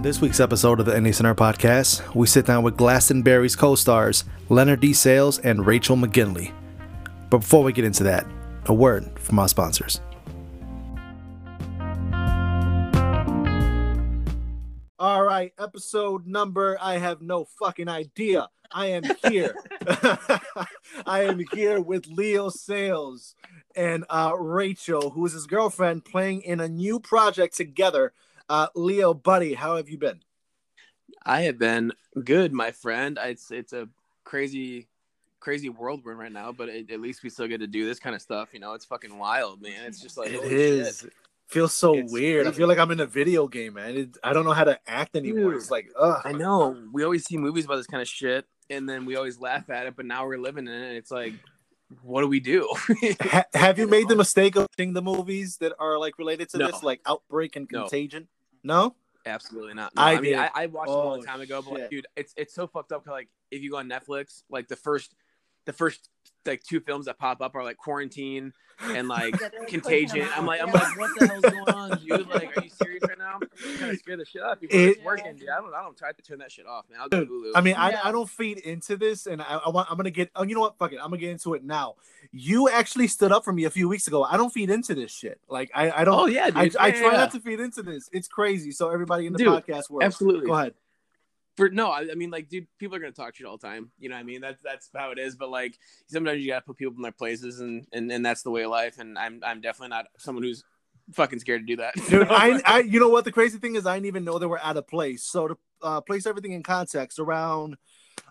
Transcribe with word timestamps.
On 0.00 0.02
this 0.02 0.22
week's 0.22 0.40
episode 0.40 0.80
of 0.80 0.86
the 0.86 0.98
NA 0.98 1.10
Center 1.10 1.34
podcast, 1.34 2.14
we 2.14 2.26
sit 2.26 2.46
down 2.46 2.62
with 2.62 2.74
Glastonbury's 2.74 3.54
co 3.54 3.74
stars 3.74 4.24
Leonard 4.48 4.80
D. 4.80 4.94
Sales 4.94 5.38
and 5.40 5.66
Rachel 5.66 5.94
McGinley. 5.94 6.54
But 7.28 7.40
before 7.40 7.62
we 7.62 7.74
get 7.74 7.84
into 7.84 8.04
that, 8.04 8.26
a 8.64 8.72
word 8.72 9.18
from 9.18 9.38
our 9.38 9.46
sponsors. 9.46 10.00
All 14.98 15.22
right, 15.22 15.52
episode 15.58 16.26
number, 16.26 16.78
I 16.80 16.96
have 16.96 17.20
no 17.20 17.44
fucking 17.44 17.88
idea. 17.88 18.48
I 18.72 18.86
am 18.86 19.02
here. 19.28 19.54
I 21.06 21.24
am 21.24 21.44
here 21.52 21.78
with 21.78 22.06
Leo 22.06 22.48
Sales 22.48 23.34
and 23.76 24.06
uh, 24.08 24.32
Rachel, 24.38 25.10
who 25.10 25.26
is 25.26 25.34
his 25.34 25.46
girlfriend, 25.46 26.06
playing 26.06 26.40
in 26.40 26.58
a 26.58 26.68
new 26.68 27.00
project 27.00 27.54
together. 27.54 28.14
Uh, 28.50 28.66
Leo, 28.74 29.14
buddy, 29.14 29.54
how 29.54 29.76
have 29.76 29.88
you 29.88 29.96
been? 29.96 30.18
I 31.24 31.42
have 31.42 31.56
been 31.56 31.92
good, 32.24 32.52
my 32.52 32.72
friend. 32.72 33.16
It's 33.22 33.52
it's 33.52 33.72
a 33.72 33.88
crazy, 34.24 34.88
crazy 35.38 35.68
world 35.68 36.00
we're 36.04 36.12
in 36.12 36.18
right 36.18 36.32
now, 36.32 36.50
but 36.50 36.68
it, 36.68 36.90
at 36.90 37.00
least 37.00 37.22
we 37.22 37.30
still 37.30 37.46
get 37.46 37.58
to 37.60 37.68
do 37.68 37.86
this 37.86 38.00
kind 38.00 38.16
of 38.16 38.20
stuff. 38.20 38.48
You 38.52 38.58
know, 38.58 38.72
it's 38.74 38.84
fucking 38.84 39.16
wild, 39.16 39.62
man. 39.62 39.84
It's 39.86 40.00
just 40.00 40.16
like 40.18 40.30
It 40.32 40.42
is. 40.42 40.98
shit. 41.02 41.12
Feels 41.46 41.76
so 41.76 41.94
It's 41.94 42.12
weird. 42.12 42.46
I 42.48 42.52
feel 42.52 42.66
like 42.66 42.78
I'm 42.78 42.90
in 42.90 42.98
a 43.00 43.06
video 43.06 43.46
game, 43.46 43.74
man. 43.74 43.96
It, 43.96 44.16
I 44.24 44.32
don't 44.32 44.44
know 44.44 44.52
how 44.52 44.64
to 44.64 44.78
act 44.88 45.14
anymore. 45.16 45.50
Dude. 45.52 45.60
It's 45.60 45.70
like, 45.70 45.88
ugh. 45.98 46.20
I 46.24 46.32
know. 46.32 46.76
We 46.92 47.04
always 47.04 47.24
see 47.24 47.36
movies 47.38 47.66
about 47.66 47.76
this 47.76 47.86
kind 47.88 48.02
of 48.02 48.08
shit, 48.08 48.46
and 48.68 48.88
then 48.88 49.04
we 49.04 49.14
always 49.16 49.38
laugh 49.38 49.70
at 49.70 49.86
it. 49.86 49.94
But 49.96 50.06
now 50.06 50.26
we're 50.26 50.38
living 50.38 50.66
in 50.66 50.72
it. 50.74 50.88
And 50.88 50.96
it's 50.96 51.10
like, 51.12 51.34
what 52.02 52.20
do 52.22 52.26
we 52.28 52.40
do? 52.40 52.68
Ha- 53.20 53.44
have 53.54 53.78
you 53.78 53.86
made 53.88 54.08
the 54.08 54.16
mistake 54.16 54.56
of 54.56 54.66
seeing 54.76 54.92
the 54.92 55.02
movies 55.02 55.56
that 55.58 55.72
are 55.78 55.98
like 55.98 56.18
related 56.18 56.48
to 56.50 56.58
No. 56.58 56.66
this, 56.68 56.82
like 56.82 57.00
Outbreak 57.06 57.54
and 57.56 57.68
Contagion? 57.68 58.22
No. 58.22 58.28
Absolutely 59.26 59.74
not. 59.74 59.94
No, 59.94 60.02
I 60.02 60.12
I, 60.12 60.14
mean, 60.20 60.32
did. 60.32 60.34
I, 60.38 60.50
I 60.54 60.66
watched 60.66 60.88
it 60.90 60.94
a 60.94 60.96
long 60.96 61.18
Oh, 61.20 61.22
time 61.22 61.40
ago, 61.40 61.60
but 61.62 61.78
like, 61.78 61.90
dude, 61.90 62.06
it's 62.16 62.32
it's 62.36 62.54
so 62.54 62.66
fucked 62.66 62.90
up. 62.92 63.04
'cause, 63.04 63.12
like, 63.12 63.28
if 63.50 63.62
you 63.62 63.70
go 63.70 63.76
on 63.76 63.88
Netflix, 63.88 64.42
like 64.50 64.68
the 64.68 64.76
first, 64.76 65.14
the 65.66 65.72
first 65.72 66.08
like 66.46 66.62
two 66.62 66.80
films 66.80 67.04
that 67.06 67.18
pop 67.18 67.42
up 67.42 67.54
are 67.54 67.62
like 67.62 67.76
Quarantine 67.76 68.52
and 68.82 69.08
like 69.08 69.38
Yeah, 69.40 69.48
they're, 69.50 69.60
like, 69.60 69.68
Contagion. 69.68 70.26
I'm 70.34 70.46
like, 70.46 70.62
I'm 70.62 70.68
yeah. 70.68 70.74
like, 70.74 70.98
what 70.98 71.10
the 71.18 71.26
hell's 71.26 71.42
going 71.42 71.68
on, 71.68 71.98
dude? 72.04 72.28
Like, 72.28 72.56
are 72.56 72.62
you 72.62 72.70
serious 72.70 72.99
right 73.80 73.86
now? 73.86 73.86
You 73.86 73.90
kind 73.92 73.98
scare 73.98 74.16
the 74.16 74.24
shit 74.24 74.42
out 74.42 74.52
of 74.52 74.60
people. 74.60 74.78
It- 74.78 74.88
it's 74.90 75.04
working, 75.04 75.36
dude. 75.36 75.48
I 75.48 75.60
don't, 75.60 75.74
I 75.74 75.82
don't 75.82 75.96
try 75.96 76.12
to 76.12 76.22
turn 76.22 76.38
that 76.38 76.52
shit 76.52 76.66
off, 76.66 76.84
man. 76.90 77.00
I'll 77.00 77.08
go 77.08 77.20
Dude, 77.20 77.28
Hulu. 77.30 77.52
I 77.54 77.60
mean, 77.60 77.74
I, 77.76 77.90
Yeah. 77.90 78.00
I 78.04 78.12
don't 78.12 78.28
feed 78.28 78.58
into 78.58 78.96
this, 78.96 79.26
and 79.26 79.40
I, 79.42 79.60
I 79.66 79.68
want 79.70 79.90
I'm 79.90 79.96
gonna 79.96 80.10
get. 80.10 80.30
Oh, 80.36 80.42
you 80.42 80.54
know 80.54 80.60
what? 80.60 80.78
Fuck 80.78 80.92
it. 80.92 80.96
I'm 80.98 81.04
gonna 81.10 81.18
get 81.18 81.30
into 81.30 81.54
it 81.54 81.64
now. 81.64 81.94
You 82.32 82.68
actually 82.68 83.08
stood 83.08 83.32
up 83.32 83.44
for 83.44 83.52
me 83.52 83.64
a 83.64 83.70
few 83.70 83.88
weeks 83.88 84.06
ago. 84.06 84.22
I 84.24 84.36
don't 84.36 84.50
feed 84.52 84.70
into 84.70 84.94
this 84.94 85.10
shit. 85.12 85.40
Like 85.48 85.70
I, 85.74 85.90
I 85.90 86.04
don't. 86.04 86.14
oh 86.18 86.26
yeah, 86.26 86.46
dude. 86.50 86.76
I, 86.76 86.84
I 86.84 86.86
Yeah, 86.88 87.00
try 87.00 87.10
yeah. 87.12 87.16
not 87.18 87.32
to 87.32 87.40
feed 87.40 87.60
into 87.60 87.82
this. 87.82 88.08
It's 88.12 88.28
crazy. 88.28 88.70
So 88.72 88.90
everybody 88.90 89.26
in 89.26 89.32
the 89.32 89.38
Dude, 89.38 89.48
podcast 89.48 89.90
world, 89.90 90.02
absolutely. 90.04 90.46
go 90.46 90.54
ahead. 90.54 90.74
For 91.56 91.68
no, 91.68 91.90
I, 91.90 92.06
I 92.10 92.14
mean, 92.14 92.30
like, 92.30 92.48
dude, 92.48 92.66
people 92.78 92.96
are 92.96 93.00
gonna 93.00 93.12
talk 93.12 93.34
shit 93.34 93.46
all 93.46 93.58
the 93.58 93.66
time. 93.66 93.90
You 93.98 94.08
know 94.08 94.14
what 94.14 94.20
I 94.20 94.24
mean? 94.24 94.40
That's 94.40 94.62
that's 94.62 94.88
how 94.94 95.10
it 95.10 95.18
is. 95.18 95.34
But 95.36 95.50
like, 95.50 95.76
sometimes 96.06 96.40
you 96.40 96.46
gotta 96.48 96.64
put 96.64 96.76
people 96.76 96.94
in 96.96 97.02
their 97.02 97.12
places, 97.12 97.60
and 97.60 97.86
and, 97.92 98.10
and 98.10 98.24
that's 98.24 98.42
the 98.42 98.50
way 98.50 98.62
of 98.62 98.70
life. 98.70 98.98
And 98.98 99.18
I'm 99.18 99.40
I'm 99.44 99.60
definitely 99.60 99.88
not 99.90 100.06
someone 100.16 100.44
who's 100.44 100.62
fucking 101.12 101.38
scared 101.40 101.62
to 101.62 101.66
do 101.66 101.76
that. 101.76 101.94
Dude, 102.08 102.28
I, 102.28 102.60
I, 102.64 102.78
you 102.80 103.00
know 103.00 103.08
what? 103.08 103.24
The 103.24 103.32
crazy 103.32 103.58
thing 103.58 103.76
is, 103.76 103.86
I 103.86 103.94
didn't 103.94 104.06
even 104.06 104.24
know 104.24 104.38
they 104.38 104.46
were 104.46 104.60
out 104.60 104.76
of 104.76 104.86
place. 104.86 105.22
So 105.22 105.48
to 105.48 105.58
uh, 105.82 106.00
place 106.00 106.26
everything 106.26 106.52
in 106.52 106.62
context, 106.62 107.18
around 107.18 107.76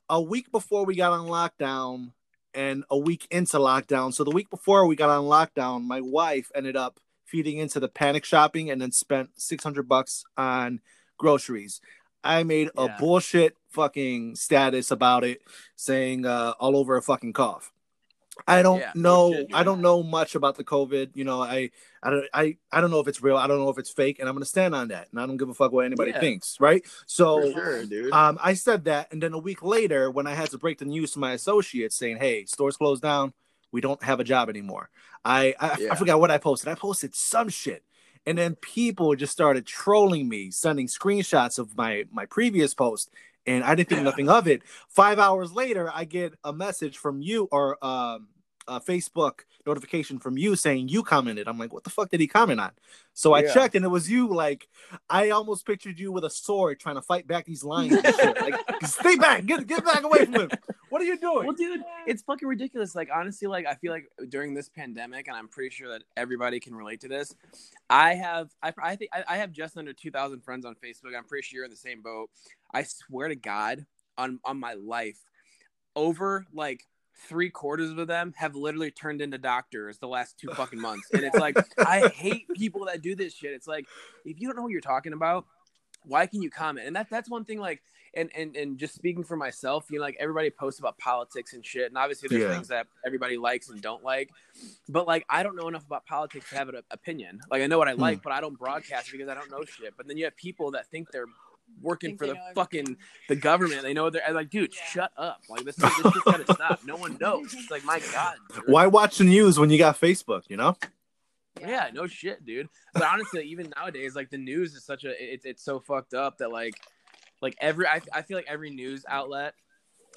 a 0.09 0.21
week 0.21 0.51
before 0.51 0.85
we 0.85 0.95
got 0.95 1.11
on 1.11 1.27
lockdown, 1.27 2.11
and 2.53 2.83
a 2.89 2.97
week 2.97 3.27
into 3.31 3.57
lockdown. 3.57 4.13
So 4.13 4.23
the 4.23 4.31
week 4.31 4.49
before 4.49 4.87
we 4.87 4.95
got 4.95 5.09
on 5.09 5.25
lockdown, 5.25 5.83
my 5.83 6.01
wife 6.01 6.51
ended 6.55 6.75
up 6.75 6.99
feeding 7.25 7.57
into 7.57 7.79
the 7.79 7.87
panic 7.87 8.25
shopping 8.25 8.71
and 8.71 8.81
then 8.81 8.91
spent 8.91 9.29
six 9.35 9.63
hundred 9.63 9.87
bucks 9.87 10.23
on 10.37 10.81
groceries. 11.17 11.79
I 12.23 12.43
made 12.43 12.69
a 12.77 12.89
bullshit 12.99 13.55
fucking 13.69 14.35
status 14.35 14.91
about 14.91 15.23
it, 15.23 15.41
saying 15.75 16.25
uh, 16.25 16.53
all 16.59 16.75
over 16.75 16.97
a 16.97 17.01
fucking 17.01 17.33
cough. 17.33 17.71
I 18.47 18.61
don't 18.61 18.79
Yeah, 18.79 18.91
know. 18.95 19.47
I 19.53 19.63
don't 19.63 19.81
know 19.81 20.03
much 20.03 20.35
about 20.35 20.55
the 20.55 20.63
COVID. 20.63 21.11
You 21.13 21.23
know, 21.23 21.41
I 21.41 21.69
I 22.01 22.09
don't 22.09 22.25
I, 22.33 22.57
I 22.71 22.81
don't 22.81 22.91
know 22.91 22.99
if 22.99 23.07
it's 23.07 23.21
real. 23.21 23.37
I 23.37 23.47
don't 23.47 23.59
know 23.59 23.69
if 23.69 23.77
it's 23.77 23.91
fake, 23.91 24.19
and 24.19 24.27
I'm 24.27 24.35
gonna 24.35 24.45
stand 24.45 24.73
on 24.75 24.89
that. 24.89 25.07
And 25.11 25.19
I 25.19 25.25
don't 25.25 25.37
give 25.37 25.49
a 25.49 25.53
fuck 25.53 25.71
what 25.71 25.85
anybody 25.85 26.11
Yeah. 26.11 26.19
thinks, 26.19 26.57
right? 26.59 26.85
So 27.05 27.51
sure, 27.51 27.85
um, 28.11 28.37
I 28.41 28.53
said 28.53 28.85
that, 28.85 29.11
and 29.11 29.21
then 29.21 29.33
a 29.33 29.37
week 29.39 29.61
later, 29.61 30.09
when 30.09 30.27
I 30.27 30.33
had 30.33 30.49
to 30.51 30.57
break 30.57 30.79
the 30.79 30.85
news 30.85 31.11
to 31.11 31.19
my 31.19 31.33
associates 31.33 31.95
saying, 31.95 32.17
"Hey, 32.17 32.45
stores 32.45 32.77
closed 32.77 33.01
down. 33.01 33.33
We 33.71 33.81
don't 33.81 34.01
have 34.03 34.19
a 34.19 34.23
job 34.23 34.49
anymore." 34.49 34.89
I 35.23 35.53
I, 35.59 35.77
I 35.89 35.95
forgot 35.95 36.19
what 36.19 36.31
I 36.31 36.37
posted. 36.37 36.69
I 36.69 36.75
posted 36.75 37.15
some 37.15 37.49
shit, 37.49 37.83
and 38.25 38.37
then 38.37 38.55
people 38.55 39.15
just 39.15 39.33
started 39.33 39.65
trolling 39.65 40.27
me, 40.29 40.51
sending 40.51 40.87
screenshots 40.87 41.59
of 41.59 41.77
my 41.77 42.05
my 42.11 42.25
previous 42.25 42.73
post, 42.73 43.11
and 43.49 43.63
I 43.63 43.75
didn't 43.75 43.89
think 43.89 44.03
nothing 44.03 44.29
of 44.29 44.47
it. 44.47 44.61
Five 44.87 45.19
hours 45.19 45.51
later, 45.51 45.91
I 45.93 46.05
get 46.05 46.33
a 46.43 46.53
message 46.53 46.97
from 46.97 47.21
you 47.21 47.47
or 47.51 47.83
um, 47.83 48.27
a 48.69 48.79
Facebook 48.79 49.41
notification 49.65 50.19
from 50.19 50.37
you 50.37 50.55
saying 50.55 50.87
you 50.87 51.03
commented. 51.03 51.47
I'm 51.47 51.57
like, 51.57 51.73
what 51.73 51.83
the 51.83 51.89
fuck 51.89 52.09
did 52.09 52.19
he 52.19 52.27
comment 52.27 52.59
on? 52.59 52.71
So 53.13 53.33
I 53.33 53.41
Yeah. 53.41 53.53
checked, 53.53 53.75
and 53.75 53.83
it 53.83 53.89
was 53.89 54.09
you. 54.09 54.27
Like, 54.27 54.69
I 55.09 55.31
almost 55.31 55.65
pictured 55.65 55.99
you 55.99 56.11
with 56.11 56.23
a 56.23 56.29
sword 56.29 56.79
trying 56.79 56.95
to 56.95 57.01
fight 57.01 57.27
back 57.27 57.45
these 57.45 57.63
lions. 57.63 58.01
Like, 58.23 58.55
stay 58.83 59.15
back, 59.17 59.45
get 59.45 59.67
get 59.67 59.83
back 59.83 60.03
away 60.03 60.25
from 60.25 60.35
him. 60.35 60.49
What 60.89 61.01
are 61.01 61.05
you 61.05 61.17
doing? 61.19 61.45
Well, 61.45 61.55
dude, 61.55 61.81
it's 62.07 62.21
fucking 62.23 62.47
ridiculous. 62.47 62.95
Like, 62.95 63.09
honestly, 63.13 63.47
like 63.47 63.65
I 63.67 63.75
feel 63.75 63.91
like 63.91 64.07
during 64.29 64.53
this 64.53 64.69
pandemic, 64.69 65.27
and 65.27 65.35
I'm 65.35 65.47
pretty 65.47 65.69
sure 65.71 65.89
that 65.89 66.03
everybody 66.15 66.59
can 66.59 66.73
relate 66.73 67.01
to 67.01 67.07
this. 67.07 67.35
I 67.89 68.15
have, 68.15 68.49
I, 68.63 68.73
I 68.81 68.95
think, 68.95 69.11
I, 69.13 69.23
I 69.27 69.37
have 69.37 69.51
just 69.51 69.77
under 69.77 69.93
2,000 69.93 70.41
friends 70.41 70.65
on 70.65 70.75
Facebook. 70.75 71.15
I'm 71.17 71.25
pretty 71.25 71.45
sure 71.45 71.57
you're 71.57 71.65
in 71.65 71.71
the 71.71 71.77
same 71.77 72.01
boat. 72.01 72.29
I 72.73 72.83
swear 72.83 73.27
to 73.27 73.35
God, 73.35 73.85
on 74.17 74.39
on 74.43 74.59
my 74.59 74.73
life, 74.73 75.19
over 75.95 76.45
like 76.53 76.83
three 77.27 77.49
quarters 77.49 77.89
of 77.91 78.07
them 78.07 78.33
have 78.37 78.55
literally 78.55 78.91
turned 78.91 79.21
into 79.21 79.37
doctors 79.37 79.97
the 79.97 80.07
last 80.07 80.37
two 80.39 80.49
fucking 80.55 80.79
months, 80.79 81.11
and 81.13 81.25
it's 81.25 81.37
like 81.37 81.57
I 81.85 82.03
hate 82.03 82.47
people 82.53 82.85
that 82.85 83.01
do 83.01 83.15
this 83.15 83.33
shit. 83.33 83.51
It's 83.53 83.67
like 83.67 83.85
if 84.25 84.39
you 84.39 84.47
don't 84.47 84.55
know 84.55 84.63
what 84.63 84.71
you're 84.71 84.81
talking 84.81 85.13
about, 85.13 85.45
why 86.03 86.25
can 86.27 86.41
you 86.41 86.49
comment? 86.49 86.87
And 86.87 86.95
that 86.95 87.07
that's 87.09 87.29
one 87.29 87.45
thing. 87.45 87.59
Like 87.59 87.81
and 88.13 88.29
and 88.35 88.55
and 88.55 88.77
just 88.77 88.95
speaking 88.95 89.23
for 89.23 89.35
myself, 89.37 89.85
you 89.89 89.97
know, 89.99 90.03
like 90.03 90.17
everybody 90.19 90.49
posts 90.49 90.79
about 90.79 90.97
politics 90.97 91.53
and 91.53 91.65
shit, 91.65 91.87
and 91.87 91.97
obviously 91.97 92.29
there's 92.29 92.41
Yeah. 92.43 92.49
things 92.49 92.67
that 92.69 92.87
everybody 93.05 93.37
likes 93.37 93.69
and 93.69 93.81
don't 93.81 94.03
like, 94.03 94.31
but 94.87 95.05
like 95.07 95.25
I 95.29 95.43
don't 95.43 95.55
know 95.55 95.67
enough 95.67 95.85
about 95.85 96.05
politics 96.05 96.49
to 96.49 96.55
have 96.55 96.69
an 96.69 96.81
opinion. 96.91 97.39
Like 97.51 97.61
I 97.61 97.67
know 97.67 97.77
what 97.77 97.87
I 97.87 97.93
Hmm. 97.93 98.01
like, 98.01 98.23
but 98.23 98.31
I 98.33 98.41
don't 98.41 98.57
broadcast 98.57 99.11
because 99.11 99.27
I 99.29 99.35
don't 99.35 99.51
know 99.51 99.63
shit. 99.65 99.93
But 99.97 100.07
then 100.07 100.17
you 100.17 100.25
have 100.25 100.35
people 100.35 100.71
that 100.71 100.89
think 100.89 101.11
they're 101.11 101.27
working 101.81 102.17
for 102.17 102.27
the 102.27 102.33
know 102.33 102.39
fucking 102.55 102.97
the 103.27 103.35
government. 103.35 103.83
They 103.83 103.93
know 103.93 104.09
they're 104.09 104.21
I'm 104.27 104.35
like, 104.35 104.49
dude, 104.49 104.73
Yeah. 104.73 104.83
shut 104.85 105.11
up. 105.17 105.41
Like 105.49 105.63
this, 105.63 105.75
this 105.75 105.93
shit's 105.95 106.19
gotta 106.25 106.53
stop. 106.53 106.81
No 106.85 106.95
one 106.97 107.17
knows. 107.21 107.53
It's 107.53 107.71
like 107.71 107.83
my 107.85 108.01
god. 108.11 108.35
dude. 108.53 108.63
Why 108.67 108.87
watch 108.87 109.17
the 109.17 109.23
news 109.23 109.57
when 109.59 109.69
you 109.69 109.77
got 109.77 109.99
Facebook? 109.99 110.43
You 110.49 110.57
know? 110.57 110.75
Yeah, 111.59 111.89
no 111.93 112.07
shit, 112.07 112.45
dude. 112.45 112.69
But 112.93 113.03
honestly, 113.03 113.43
even 113.45 113.71
nowadays, 113.75 114.15
like 114.15 114.29
the 114.29 114.37
news 114.37 114.75
is 114.75 114.83
such 114.85 115.03
a 115.03 115.11
it's 115.33 115.45
it's 115.45 115.63
so 115.63 115.79
fucked 115.79 116.13
up 116.13 116.37
that 116.37 116.51
like 116.51 116.73
like 117.41 117.55
every 117.59 117.85
I, 117.87 118.01
I 118.13 118.21
feel 118.21 118.37
like 118.37 118.47
every 118.47 118.69
news 118.69 119.05
outlet 119.07 119.53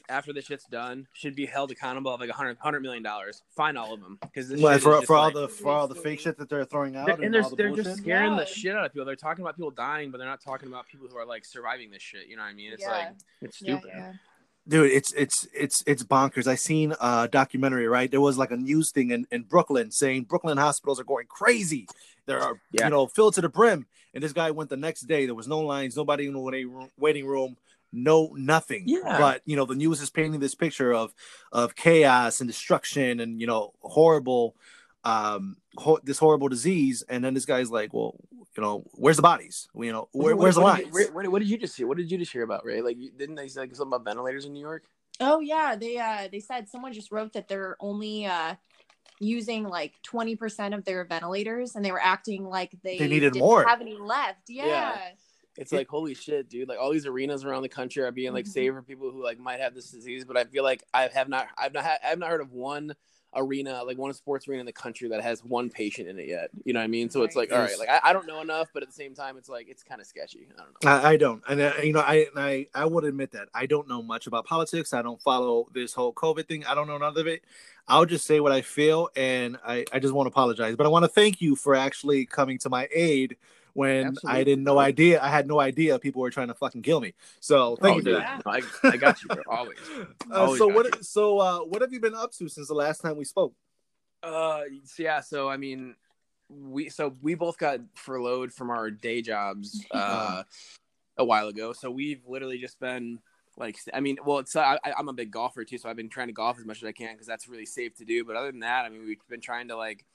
after 0.09 0.33
this 0.33 0.47
shit's 0.47 0.65
done 0.67 1.07
should 1.13 1.35
be 1.35 1.47
held 1.47 1.71
accountable 1.71 2.13
of 2.13 2.21
like 2.21 2.31
a 2.31 2.33
hundred 2.35 2.57
hundred 2.59 2.81
million 2.81 3.03
dollars. 3.03 3.43
Fine 3.57 3.77
all 3.77 3.95
of 3.95 4.01
them 4.01 4.19
because 4.23 4.49
this 4.49 4.61
Well, 4.61 4.79
for 4.79 5.03
for 5.03 5.17
all 5.17 5.25
like- 5.27 5.35
the 5.35 5.49
for 5.49 5.71
all 5.73 5.89
the 5.89 5.95
fake 5.95 6.21
shit 6.21 6.37
that 6.39 6.49
they're 6.49 6.65
throwing 6.65 6.97
out, 6.97 7.07
they're, 7.07 7.15
and, 7.17 7.25
and 7.25 7.35
they're, 7.35 7.43
all 7.43 7.51
the 7.51 7.57
they're 7.57 7.71
just 7.75 7.97
scaring 7.99 8.37
the 8.37 8.47
shit 8.47 8.75
out 8.77 8.85
of 8.87 8.93
people. 8.93 9.05
They're 9.07 9.17
talking 9.17 9.43
about 9.43 9.57
people 9.57 9.71
dying, 9.71 10.11
but 10.11 10.19
they're 10.19 10.27
not 10.27 10.43
talking 10.43 10.69
about 10.69 10.87
people 10.89 11.09
who 11.09 11.17
are 11.17 11.27
like 11.27 11.45
surviving 11.45 11.91
this 11.91 12.03
shit. 12.03 12.27
You 12.29 12.37
know 12.37 12.43
what 12.43 12.49
I 12.51 12.55
mean? 12.55 12.73
It's 12.73 12.83
Yeah. 12.83 12.91
like 12.91 13.09
it's 13.41 13.57
stupid. 13.59 13.91
yeah. 13.95 14.13
dude 14.69 14.91
it's 14.93 15.13
it's 15.15 15.49
it's 15.53 15.83
it's 15.89 16.05
bonkers 16.05 16.47
i 16.47 16.55
seen 16.55 16.95
a 17.01 17.29
documentary 17.29 17.89
right 17.89 18.13
there 18.13 18.21
was 18.21 18.39
like 18.39 18.53
a 18.53 18.57
news 18.57 18.93
thing 18.93 19.11
in, 19.11 19.27
in 19.33 19.43
brooklyn 19.43 19.91
saying 19.91 20.23
brooklyn 20.23 20.57
hospitals 20.57 21.01
are 21.01 21.05
going 21.05 21.27
crazy 21.27 21.85
there 22.27 22.39
are 22.41 22.55
Yeah. 22.71 22.85
you 22.85 22.91
know 22.91 23.09
filled 23.09 23.35
to 23.35 23.41
the 23.41 23.49
brim 23.49 23.87
and 24.15 24.23
this 24.23 24.33
guy 24.33 24.53
went 24.53 24.71
the 24.71 24.77
next 24.77 25.01
day 25.09 25.27
there 25.27 25.35
was 25.35 25.49
no 25.49 25.59
lines 25.59 25.97
nobody 25.97 26.27
in 26.29 26.35
the 26.35 26.89
waiting 26.97 27.27
room 27.27 27.57
no 27.93 28.33
nothing 28.37 28.85
Yeah. 28.87 29.19
but 29.19 29.43
you 29.45 29.55
know 29.57 29.67
the 29.67 29.75
news 29.75 30.01
is 30.01 30.11
painting 30.11 30.41
this 30.41 30.55
picture 30.55 30.93
of 30.95 31.15
of 31.53 31.75
chaos 31.77 32.41
and 32.41 32.49
destruction 32.49 33.21
and 33.21 33.41
you 33.41 33.47
know 33.47 33.73
horrible 33.81 34.57
um 35.05 35.57
ho- 35.77 36.01
this 36.03 36.19
horrible 36.19 36.49
disease 36.49 37.03
and 37.09 37.25
then 37.25 37.35
this 37.35 37.45
guy's 37.45 37.71
like 37.71 37.93
well 37.93 38.15
you 38.57 38.63
know 38.63 38.85
where's 38.93 39.17
the 39.17 39.23
bodies 39.23 39.69
you 39.75 39.93
know 39.93 40.09
where, 40.13 40.35
What- 40.37 40.43
where's 40.43 40.55
the 40.55 40.61
what 40.63 40.77
did 40.77 40.85
lines 40.87 40.97
you- 41.09 41.13
where- 41.15 41.31
what 41.31 41.39
did 41.41 41.49
you 41.49 41.59
just 41.59 41.77
hear? 41.77 41.87
What 41.87 41.97
did 41.97 42.11
you 42.11 42.19
just 42.19 42.33
hear 42.33 42.43
about, 42.43 42.65
Ray? 42.65 42.83
Like, 42.83 42.99
didn't 43.17 43.35
they 43.37 43.49
say 43.49 43.61
like, 43.61 43.75
something 43.75 43.95
about 43.95 44.05
ventilators 44.05 44.45
in 44.45 44.53
New 44.53 44.61
York? 44.61 44.85
Oh 45.21 45.41
yeah, 45.41 45.75
they 45.77 45.99
uh 45.99 46.29
they 46.31 46.41
said 46.41 46.69
someone 46.69 46.93
just 46.93 47.11
wrote 47.13 47.33
that 47.35 47.49
they're 47.49 47.77
only 47.81 48.27
uh 48.27 48.55
using 49.21 49.63
like 49.65 49.93
20% 50.03 50.75
of 50.75 50.85
their 50.85 51.05
ventilators 51.05 51.77
and 51.77 51.85
they 51.85 51.93
were 51.93 52.03
acting 52.03 52.45
like 52.45 52.73
they, 52.83 52.99
They 52.99 53.07
needed 53.07 53.35
didn't 53.35 53.41
more. 53.47 53.65
have 53.65 53.81
any 53.81 53.95
left. 53.97 54.49
Yeah. 54.49 54.67
Yeah. 54.67 54.99
It's 55.57 55.73
like 55.73 55.89
holy 55.89 56.15
shit, 56.15 56.49
dude! 56.49 56.69
Like 56.69 56.79
all 56.79 56.91
these 56.91 57.07
arenas 57.07 57.45
around 57.45 57.63
the 57.63 57.69
country 57.69 58.03
are 58.03 58.11
being 58.11 58.33
like 58.33 58.47
Mhm. 58.47 58.53
saved 58.53 58.77
for 58.77 58.83
people 58.83 59.11
who 59.11 59.23
like 59.23 59.39
might 59.39 59.61
have 59.61 59.75
this 59.75 59.91
disease, 59.91 60.25
but 60.25 60.37
I 60.37 60.45
feel 60.45 60.65
like 60.65 60.83
I 60.95 61.09
have 61.09 61.29
not, 61.29 61.49
I've 61.59 61.73
not, 61.75 61.85
ha- 61.85 61.99
I've 62.05 62.19
not 62.19 62.31
heard 62.31 62.41
of 62.41 62.53
one 62.53 62.95
arena, 63.35 63.83
like 63.85 63.97
one 63.99 64.13
sports 64.13 64.47
arena 64.47 64.61
in 64.61 64.67
the 64.67 64.73
country 64.73 65.09
that 65.09 65.23
has 65.23 65.43
one 65.45 65.71
patient 65.71 66.09
in 66.09 66.19
it 66.19 66.29
yet. 66.29 66.51
You 66.65 66.73
know 66.73 66.81
what 66.81 66.85
I 66.85 66.89
mean? 66.89 67.11
So 67.11 67.23
it's 67.23 67.37
like, 67.37 67.53
all 67.53 67.59
right, 67.61 67.79
like 67.79 67.89
I, 67.89 68.01
I 68.05 68.13
don't 68.13 68.27
know 68.27 68.41
enough, 68.41 68.69
but 68.75 68.83
at 68.83 68.89
the 68.89 68.95
same 68.95 69.15
time, 69.15 69.37
it's 69.37 69.49
like 69.49 69.69
it's 69.69 69.83
kind 69.83 70.01
of 70.01 70.07
sketchy. 70.07 70.49
I 70.59 70.63
don't 70.63 70.85
know. 70.85 70.91
I, 70.91 71.13
I 71.13 71.17
don't, 71.17 71.43
and 71.49 71.61
uh, 71.61 71.73
you 71.83 71.93
know, 71.93 72.01
I, 72.01 72.27
and 72.35 72.39
I 72.39 72.67
I 72.75 72.85
would 72.87 73.05
admit 73.05 73.33
that 73.33 73.49
I 73.55 73.67
don't 73.67 73.89
know 73.89 74.03
much 74.03 74.27
about 74.27 74.47
politics. 74.47 74.93
I 74.93 75.03
don't 75.03 75.21
follow 75.21 75.69
this 75.73 75.93
whole 75.93 76.13
COVID 76.13 76.47
thing. 76.49 76.65
I 76.65 76.75
don't 76.75 76.87
know 76.87 76.99
none 76.99 77.17
of 77.17 77.27
it. 77.27 77.43
I'll 77.89 78.07
just 78.07 78.27
say 78.27 78.41
what 78.41 78.53
I 78.53 78.63
feel, 78.63 79.09
and 79.17 79.59
I 79.67 79.85
I 79.93 79.99
just 79.99 80.15
want 80.15 80.27
to 80.27 80.31
apologize. 80.31 80.77
But 80.77 80.87
I 80.87 80.91
want 80.91 81.05
to 81.05 81.09
thank 81.09 81.41
you 81.41 81.57
for 81.57 81.75
actually 81.75 82.27
coming 82.27 82.59
to 82.59 82.71
my 82.71 82.89
aid 82.95 83.37
when 83.75 84.07
Absolutely. 84.09 84.41
I 84.41 84.45
didn't 84.45 84.65
no 84.65 84.79
idea. 84.79 85.23
I 85.23 85.29
had 85.29 85.47
no 85.47 85.61
idea 85.61 85.99
people 85.99 86.23
were 86.23 86.31
trying 86.31 86.49
to 86.49 86.55
fucking 86.55 86.83
kill 86.83 87.01
me. 87.01 87.15
So 87.41 87.77
thank 87.77 87.95
Oh, 87.95 87.97
you 87.97 88.03
for 88.03 88.09
dude. 88.11 88.21
that. 88.21 88.43
No, 88.45 88.53
I, 88.53 88.63
I 88.85 88.97
got 88.97 89.23
you, 89.23 89.29
bro. 89.29 89.43
Always. 89.49 89.79
Uh, 90.31 90.57
so 90.57 90.67
what? 90.69 90.87
you. 90.87 91.03
So 91.03 91.39
uh, 91.41 91.59
what 91.61 91.83
have 91.83 91.93
you 91.93 92.01
been 92.01 92.15
up 92.15 92.33
to 92.33 92.49
since 92.49 92.69
the 92.69 92.75
last 92.75 93.01
time 93.01 93.17
we 93.17 93.25
spoke? 93.25 93.55
Uh, 94.23 94.63
so 94.85 95.03
yeah. 95.03 95.21
So 95.21 95.49
I 95.49 95.57
mean, 95.57 95.95
we 96.49 96.89
so 96.89 97.15
we 97.21 97.35
both 97.35 97.59
got 97.59 97.81
furloughed 97.95 98.53
from 98.53 98.71
our 98.71 98.91
day 98.91 99.21
jobs 99.21 99.85
uh 99.91 100.43
a 101.19 101.25
while 101.25 101.49
ago. 101.49 101.73
So 101.73 101.91
we've 101.91 102.23
literally 102.27 102.59
just 102.59 102.81
been 102.81 103.19
like, 103.59 103.77
I 103.93 104.01
mean, 104.01 104.17
well, 104.25 104.39
it's 104.39 104.57
I, 104.57 104.79
I- 104.85 104.95
I'm 104.97 105.09
a 105.09 105.13
big 105.13 105.31
golfer 105.31 105.65
too, 105.65 105.77
so 105.77 105.89
I've 105.91 105.97
been 105.97 106.09
trying 106.09 106.29
to 106.29 106.33
golf 106.33 106.59
as 106.59 106.65
much 106.65 106.79
as 106.83 106.89
I 106.89 106.93
can 106.93 107.13
because 107.13 107.27
that's 107.27 107.49
really 107.49 107.67
safe 107.67 107.95
to 107.97 108.05
do. 108.05 108.25
But 108.25 108.37
other 108.37 108.51
than 108.51 108.61
that, 108.61 108.85
I 108.87 108.89
mean, 108.89 109.05
we've 109.05 109.19
been 109.29 109.41
trying 109.43 109.69
to 109.69 109.77
like 109.77 110.07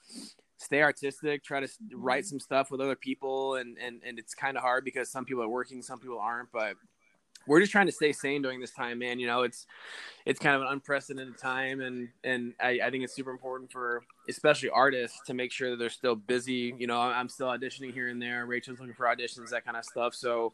stay 0.57 0.81
artistic, 0.81 1.44
try 1.44 1.59
to 1.59 1.68
write 1.94 2.24
mm-hmm. 2.24 2.30
some 2.30 2.39
stuff 2.39 2.71
with 2.71 2.81
other 2.81 2.95
people, 2.95 3.56
and 3.56 3.77
and 3.77 4.01
and 4.06 4.19
it's 4.19 4.33
kind 4.33 4.57
of 4.57 4.63
hard 4.63 4.83
because 4.83 5.09
some 5.09 5.25
people 5.25 5.44
are 5.44 5.50
working, 5.50 5.81
some 5.81 6.00
people 6.00 6.19
aren't, 6.19 6.51
but. 6.51 6.75
We're 7.45 7.62
just 7.62 7.71
trying 7.71 7.86
to 7.86 7.94
stay 7.94 8.12
sane 8.12 8.42
during 8.42 8.59
this 8.59 8.71
time, 8.71 9.00
man. 9.00 9.19
You 9.19 9.27
know, 9.27 9.44
it's 9.44 9.68
it's 10.25 10.38
kind 10.38 10.57
of 10.57 10.63
an 10.63 10.68
unprecedented 10.68 11.38
time 11.38 11.80
and 11.80 12.09
and 12.25 12.54
I, 12.59 12.81
I 12.83 12.92
think 12.92 13.06
it's 13.06 13.15
super 13.15 13.31
important 13.31 13.71
for 13.71 14.04
especially 14.27 14.69
artists 14.69 15.21
to 15.27 15.33
make 15.33 15.54
sure 15.54 15.69
that 15.69 15.77
they're 15.77 15.89
still 15.89 16.15
busy 16.15 16.75
you 16.77 16.86
know 16.86 17.00
i'm 17.00 17.30
still 17.30 17.48
auditioning 17.48 17.94
here 17.94 18.10
and 18.10 18.21
there 18.21 18.45
rachel's 18.45 18.81
looking 18.81 18.94
for 18.94 19.06
auditions 19.06 19.51
that 19.51 19.63
kind 19.63 19.77
of 19.77 19.86
stuff 19.86 20.13
so 20.13 20.51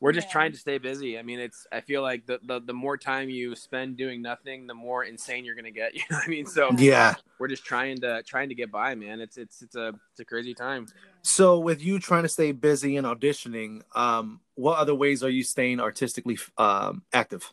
we're 0.00 0.12
just 0.12 0.28
Yeah. 0.28 0.32
trying 0.32 0.52
to 0.52 0.58
stay 0.58 0.78
busy 0.78 1.18
i 1.18 1.22
mean 1.22 1.38
it's 1.40 1.66
i 1.72 1.80
feel 1.80 2.02
like 2.02 2.26
the, 2.26 2.38
the 2.46 2.60
the 2.60 2.72
more 2.74 2.96
time 2.96 3.28
you 3.30 3.54
spend 3.56 3.96
doing 3.96 4.22
nothing 4.22 4.66
the 4.66 4.74
more 4.74 5.04
insane 5.04 5.44
you're 5.44 5.54
gonna 5.54 5.70
get 5.70 5.94
you 5.98 6.00
know 6.10 6.16
what 6.18 6.26
i 6.26 6.30
mean 6.30 6.46
so 6.46 6.72
Yeah. 6.78 7.14
we're 7.38 7.48
just 7.48 7.64
trying 7.64 8.00
to 8.00 8.22
trying 8.22 8.48
to 8.48 8.54
get 8.54 8.70
by 8.70 8.94
man 8.94 9.20
it's 9.20 9.36
it's 9.36 9.62
it's 9.62 9.76
a 9.76 9.88
it's 10.12 10.20
a 10.20 10.24
crazy 10.24 10.54
time 10.54 10.86
So 11.22 11.58
with 11.58 11.82
you 11.82 11.98
trying 11.98 12.22
to 12.22 12.28
stay 12.28 12.52
busy 12.52 12.96
and 12.96 13.04
auditioning, 13.06 13.82
um, 13.96 14.40
what 14.54 14.78
other 14.78 14.94
ways 14.94 15.24
are 15.24 15.28
you 15.28 15.42
staying 15.42 15.80
artistically 15.80 16.38
um, 16.56 17.02
active? 17.12 17.52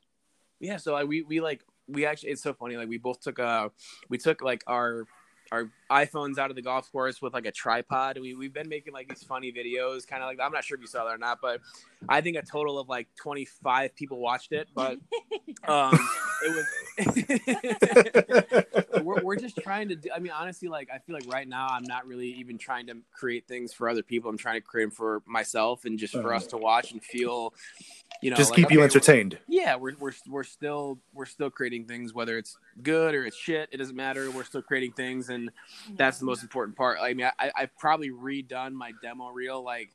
yeah 0.59 0.77
so 0.77 0.93
I, 0.95 1.03
we 1.05 1.23
we 1.23 1.41
like 1.41 1.61
we 1.87 2.05
actually 2.05 2.31
it's 2.31 2.43
so 2.43 2.53
funny 2.53 2.77
like 2.77 2.87
we 2.87 2.97
both 2.97 3.19
took 3.19 3.39
uh 3.39 3.69
we 4.09 4.17
took 4.17 4.41
like 4.41 4.63
our 4.67 5.05
our 5.51 5.69
iPhones 5.93 6.37
out 6.37 6.49
of 6.49 6.55
the 6.55 6.61
golf 6.61 6.91
course 6.91 7.21
with 7.21 7.33
like 7.33 7.45
a 7.45 7.51
tripod. 7.51 8.17
We 8.19 8.33
we've 8.33 8.53
been 8.53 8.69
making 8.69 8.93
like 8.93 9.07
these 9.07 9.23
funny 9.23 9.51
videos, 9.51 10.07
kind 10.07 10.23
of 10.23 10.27
like 10.27 10.39
I'm 10.41 10.51
not 10.51 10.63
sure 10.63 10.75
if 10.75 10.81
you 10.81 10.87
saw 10.87 11.05
that 11.05 11.13
or 11.13 11.17
not, 11.17 11.39
but 11.41 11.61
I 12.09 12.21
think 12.21 12.37
a 12.37 12.41
total 12.41 12.79
of 12.79 12.89
like 12.89 13.07
25 13.21 13.95
people 13.95 14.19
watched 14.19 14.51
it. 14.51 14.67
But 14.73 14.97
um, 15.67 15.97
it 16.45 16.55
was 16.55 16.65
we're 19.03 19.21
we're 19.23 19.35
just 19.35 19.57
trying 19.57 19.89
to. 19.89 19.95
Do, 19.95 20.09
I 20.15 20.19
mean, 20.19 20.31
honestly, 20.31 20.67
like 20.67 20.89
I 20.93 20.99
feel 20.99 21.15
like 21.15 21.31
right 21.31 21.47
now 21.47 21.67
I'm 21.69 21.83
not 21.83 22.07
really 22.07 22.29
even 22.33 22.57
trying 22.57 22.87
to 22.87 22.97
create 23.13 23.47
things 23.47 23.73
for 23.73 23.89
other 23.89 24.03
people. 24.03 24.29
I'm 24.29 24.37
trying 24.37 24.55
to 24.55 24.61
create 24.61 24.85
them 24.85 24.91
for 24.91 25.21
myself 25.25 25.85
and 25.85 25.97
just 25.99 26.13
for 26.13 26.33
us 26.33 26.47
to 26.47 26.57
watch 26.57 26.91
and 26.91 27.03
feel. 27.03 27.53
You 28.21 28.29
know, 28.29 28.37
Just 28.37 28.51
like, 28.51 28.57
keep 28.57 28.71
you 28.71 28.77
okay, 28.77 28.77
we're- 28.77 28.85
entertained. 28.85 29.37
yeah 29.49 29.75
we're, 29.75 29.95
we're 29.99 30.13
we're 30.29 30.43
still 30.45 30.97
we're 31.13 31.25
still 31.25 31.49
creating 31.49 31.87
things 31.87 32.13
whether 32.13 32.37
it's 32.37 32.55
good 32.81 33.15
or 33.15 33.25
it's 33.25 33.35
shit 33.35 33.67
it 33.73 33.77
doesn't 33.77 33.97
matter 33.97 34.31
we're 34.31 34.45
still 34.45 34.61
creating 34.61 34.93
things 34.93 35.27
and 35.27 35.49
that's 35.95 36.19
the 36.19 36.25
most 36.25 36.43
important 36.43 36.77
part. 36.77 36.97
I 37.01 37.13
mean 37.13 37.29
I, 37.39 37.51
i've 37.55 37.77
probably 37.77 38.09
redone 38.09 38.73
my 38.73 38.91
demo 39.01 39.29
reel 39.29 39.63
like 39.63 39.89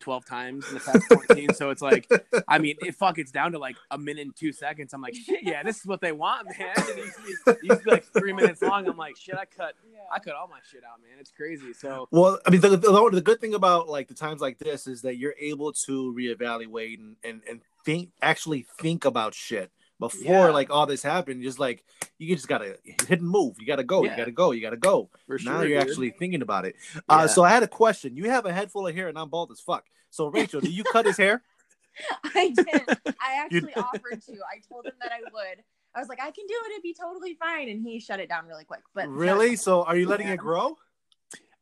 12 0.00 0.26
times 0.26 0.68
in 0.68 0.74
the 0.74 0.80
past 0.80 1.04
14 1.08 1.54
so 1.54 1.70
it's 1.70 1.80
like 1.80 2.06
i 2.48 2.58
mean 2.58 2.76
it 2.80 2.94
fuck 2.94 3.18
it's 3.18 3.32
down 3.32 3.52
to 3.52 3.58
like 3.58 3.76
a 3.90 3.96
minute 3.98 4.26
and 4.26 4.36
two 4.36 4.52
seconds. 4.52 4.92
I'm 4.92 5.00
like 5.00 5.14
shit 5.14 5.42
yeah 5.42 5.62
this 5.62 5.78
is 5.78 5.86
what 5.86 6.00
they 6.00 6.12
want 6.12 6.46
man. 6.58 6.74
And 6.76 6.98
it 6.98 7.04
used, 7.04 7.16
to 7.16 7.22
be, 7.22 7.32
it 7.32 7.62
used 7.62 7.80
to 7.80 7.84
be 7.84 7.90
like 7.90 8.04
three 8.12 8.32
minutes 8.32 8.62
long. 8.62 8.86
I'm 8.86 8.96
like 8.96 9.16
shit 9.16 9.36
i 9.36 9.44
cut 9.44 9.74
i 10.12 10.18
cut 10.18 10.34
all 10.34 10.48
my 10.48 10.58
shit 10.70 10.82
out 10.84 11.00
man. 11.00 11.18
It's 11.18 11.30
crazy. 11.30 11.72
So 11.72 12.08
Well, 12.10 12.38
I 12.46 12.50
mean, 12.50 12.60
the, 12.60 12.70
the, 12.70 13.10
the 13.12 13.20
good 13.20 13.40
thing 13.40 13.54
about 13.54 13.88
like 13.88 14.08
the 14.08 14.14
times 14.14 14.40
like 14.40 14.58
this 14.58 14.86
is 14.86 15.02
that 15.02 15.16
you're 15.16 15.34
able 15.38 15.72
to 15.72 16.14
reevaluate 16.16 16.98
and, 16.98 17.16
and, 17.24 17.40
and 17.48 17.60
think, 17.84 18.10
actually 18.20 18.66
think 18.78 19.04
about 19.04 19.34
shit 19.34 19.70
before 19.98 20.46
Yeah. 20.46 20.50
like 20.50 20.70
all 20.70 20.86
this 20.86 21.02
happened. 21.02 21.42
Just 21.42 21.58
like 21.58 21.84
you 22.18 22.34
just 22.34 22.48
gotta 22.48 22.76
hit 22.84 23.20
and 23.20 23.22
move. 23.28 23.56
You 23.58 23.66
gotta 23.66 23.84
go. 23.84 24.04
Yeah. 24.04 24.12
You 24.12 24.16
gotta 24.16 24.30
go. 24.32 24.50
You 24.52 24.60
gotta 24.60 24.76
go. 24.76 25.10
for 25.26 25.38
sure 25.38 25.52
now 25.52 25.60
you're 25.62 25.80
dude. 25.80 25.88
actually 25.90 26.10
thinking 26.10 26.42
about 26.42 26.64
it. 26.66 26.76
Uh, 27.08 27.26
so 27.26 27.42
I 27.44 27.50
had 27.50 27.62
a 27.62 27.68
question. 27.68 28.16
You 28.16 28.30
have 28.30 28.46
a 28.46 28.52
head 28.52 28.70
full 28.70 28.86
of 28.86 28.94
hair, 28.94 29.08
and 29.08 29.18
I'm 29.18 29.28
bald 29.30 29.50
as 29.52 29.60
fuck. 29.60 29.84
So 30.10 30.28
Rachel, 30.28 30.60
do 30.60 30.70
you 30.70 30.84
cut 30.84 31.06
his 31.06 31.16
hair? 31.16 31.42
I 32.24 32.52
didn't. 32.54 32.88
I 33.20 33.46
You- 33.50 33.58
actually 33.58 33.74
offered 33.74 34.22
to. 34.26 34.32
I 34.32 34.60
told 34.68 34.86
him 34.86 34.92
that 35.00 35.12
I 35.12 35.20
would. 35.20 35.62
I 35.94 35.98
was 36.00 36.08
like, 36.08 36.20
I 36.20 36.30
can 36.30 36.46
do 36.46 36.54
it. 36.66 36.72
It'd 36.72 36.82
be 36.82 36.94
totally 36.94 37.34
fine. 37.40 37.70
And 37.70 37.80
he 37.82 38.00
shut 38.00 38.20
it 38.20 38.28
down 38.28 38.46
really 38.46 38.64
quick. 38.64 38.82
But 38.94 39.08
really? 39.08 39.56
So 39.56 39.82
are 39.84 39.96
you 39.96 40.06
letting 40.06 40.26
Yeah. 40.26 40.34
it 40.34 40.38
grow? 40.38 40.76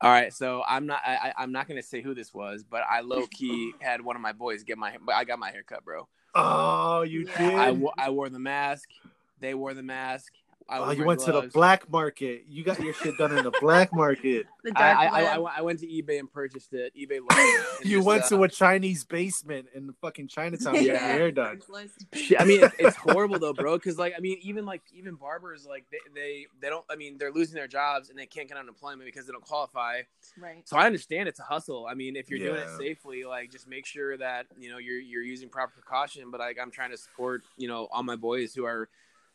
All 0.01 0.11
right, 0.11 0.33
so 0.35 0.63
I'm 0.69 0.87
not. 0.87 1.01
I, 1.07 1.15
I- 1.29 1.35
I'm 1.43 1.53
not 1.53 1.69
gonna 1.69 1.83
say 1.85 2.03
who 2.03 2.15
this 2.15 2.35
was, 2.35 2.65
but 2.69 2.83
I 2.91 3.01
low 3.01 3.27
key 3.29 3.73
had 3.81 4.01
one 4.05 4.17
of 4.17 4.23
my 4.23 4.33
boys 4.33 4.65
get 4.65 4.77
my. 4.77 4.97
I 5.13 5.25
got 5.25 5.39
my 5.39 5.51
hair 5.53 5.63
cut, 5.63 5.85
bro. 5.85 6.09
Oh, 6.35 7.03
you 7.03 7.25
did. 7.25 7.55
I, 7.55 7.77
I 7.99 8.11
wore 8.11 8.29
the 8.29 8.39
mask. 8.39 8.89
They 9.41 9.55
wore 9.55 9.75
the 9.75 9.83
mask. 9.83 10.33
I 10.67 10.79
oh, 10.79 10.91
you 10.93 11.01
my 11.01 11.07
went 11.07 11.21
to 11.21 11.33
the 11.33 11.43
black 11.53 11.91
market. 11.91 12.45
You 12.49 12.65
got 12.65 12.81
your 12.81 12.95
shit 12.95 13.19
done 13.19 13.37
in 13.37 13.45
the 13.45 13.53
black 13.61 13.93
market. 13.93 14.47
the 14.65 14.73
I, 14.75 14.93
I, 14.93 15.23
I. 15.23 15.37
I, 15.59 15.61
went- 15.61 15.81
to 15.81 15.87
eBay 15.87 16.19
and 16.19 16.33
purchased 16.33 16.73
it. 16.73 16.95
eBay. 16.97 17.21
it. 17.31 17.85
You 17.85 17.99
just, 17.99 18.07
went 18.07 18.23
uh, 18.25 18.29
to 18.29 18.45
a 18.45 18.49
Chinese 18.49 19.05
basement 19.05 19.67
in 19.75 19.87
the 19.87 19.93
fucking 20.01 20.29
Chinatown 20.29 20.73
to 20.73 20.79
get 20.79 20.87
your 20.87 20.95
Yeah. 20.95 21.07
hair 21.07 21.31
done. 21.33 21.61
I 22.39 22.45
mean, 22.45 22.63
it's, 22.63 22.75
it's 22.79 22.97
horrible 22.97 23.39
though, 23.39 23.53
bro. 23.53 23.77
Because 23.77 23.99
like, 23.99 24.15
I 24.17 24.21
mean, 24.21 24.39
even 24.43 24.65
like 24.65 24.83
even 24.95 25.17
barbers, 25.17 25.67
like 25.67 25.85
they, 25.91 25.99
they 26.15 26.47
they 26.63 26.69
don't. 26.71 26.85
I 26.89 26.97
mean, 26.97 27.19
they're 27.19 27.33
losing 27.33 27.57
their 27.57 27.69
jobs 27.69 28.09
and 28.09 28.19
they 28.19 28.27
can't 28.27 28.49
get 28.49 28.57
unemployment 28.57 29.05
because 29.05 29.27
they 29.27 29.33
don't 29.33 29.45
qualify. 29.45 30.03
Right. 30.39 30.67
So 30.67 30.79
I 30.79 30.87
understand 30.87 31.29
it's 31.29 31.41
a 31.41 31.45
hustle. 31.45 31.87
I 31.87 31.95
mean, 31.95 32.17
if 32.17 32.31
you're 32.31 32.39
doing 32.39 32.61
it 32.61 32.69
safely, 32.79 33.25
like 33.25 33.51
just 33.51 33.69
make 33.69 33.85
sure 33.85 34.17
that 34.17 34.47
you 34.59 34.71
know 34.71 34.79
you're 34.79 35.01
you're 35.01 35.23
using 35.23 35.51
proper 35.51 35.73
precaution. 35.75 36.31
But 36.31 36.41
like 36.41 36.57
I'm 36.61 36.71
trying 36.71 36.93
to 36.93 36.97
support 36.97 37.43
you 37.59 37.69
know 37.69 37.89
all 37.93 38.03
my 38.03 38.17
boys 38.17 38.55
who 38.55 38.65
are 38.65 38.89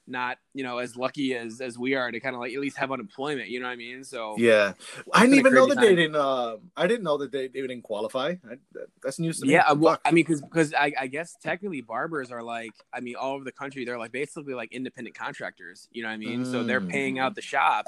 not 0.09 0.37
you 0.53 0.63
know 0.63 0.79
as 0.79 0.95
lucky 0.95 1.35
as 1.35 1.61
as 1.61 1.77
we 1.77 1.95
are 1.95 2.11
to 2.11 2.19
kind 2.19 2.35
of 2.35 2.41
like 2.41 2.53
at 2.53 2.59
least 2.59 2.77
have 2.77 2.91
unemployment. 2.91 3.49
You 3.49 3.59
know 3.59 3.67
what 3.67 3.73
I 3.73 3.77
mean? 3.77 4.03
So 4.03 4.35
Yeah, 4.37 4.73
I 5.13 5.21
didn't 5.21 5.39
even 5.39 5.53
know 5.53 5.67
that 5.67 5.79
they 5.79 5.95
didn't. 5.95 6.15
Uh, 6.15 6.57
I 6.75 6.87
didn't 6.87 7.03
know 7.03 7.17
that 7.17 7.31
they, 7.31 7.47
they 7.47 7.61
didn't 7.61 7.83
qualify. 7.83 8.35
I, 8.49 8.55
that, 8.73 8.87
that's 9.03 9.19
news 9.19 9.39
to 9.39 9.45
me. 9.45 9.53
Yeah, 9.53 9.71
well. 9.73 9.99
I 10.05 10.11
mean, 10.11 10.23
because 10.25 10.41
because 10.41 10.73
I, 10.73 10.93
I 10.99 11.07
guess 11.07 11.35
technically 11.41 11.81
barbers 11.81 12.31
are 12.31 12.43
like, 12.43 12.71
I 12.93 12.99
mean, 12.99 13.15
all 13.15 13.35
over 13.35 13.43
the 13.43 13.51
country, 13.51 13.85
they're 13.85 13.99
like 13.99 14.11
basically 14.11 14.53
like 14.53 14.71
independent 14.71 15.15
contractors. 15.15 15.87
You 15.91 16.03
know 16.03 16.09
what 16.09 16.13
I 16.15 16.17
mean? 16.17 16.45
So 16.45 16.63
they're 16.63 16.81
Mm. 16.81 16.89
paying 16.89 17.19
out 17.19 17.35
the 17.35 17.41
shop. 17.41 17.85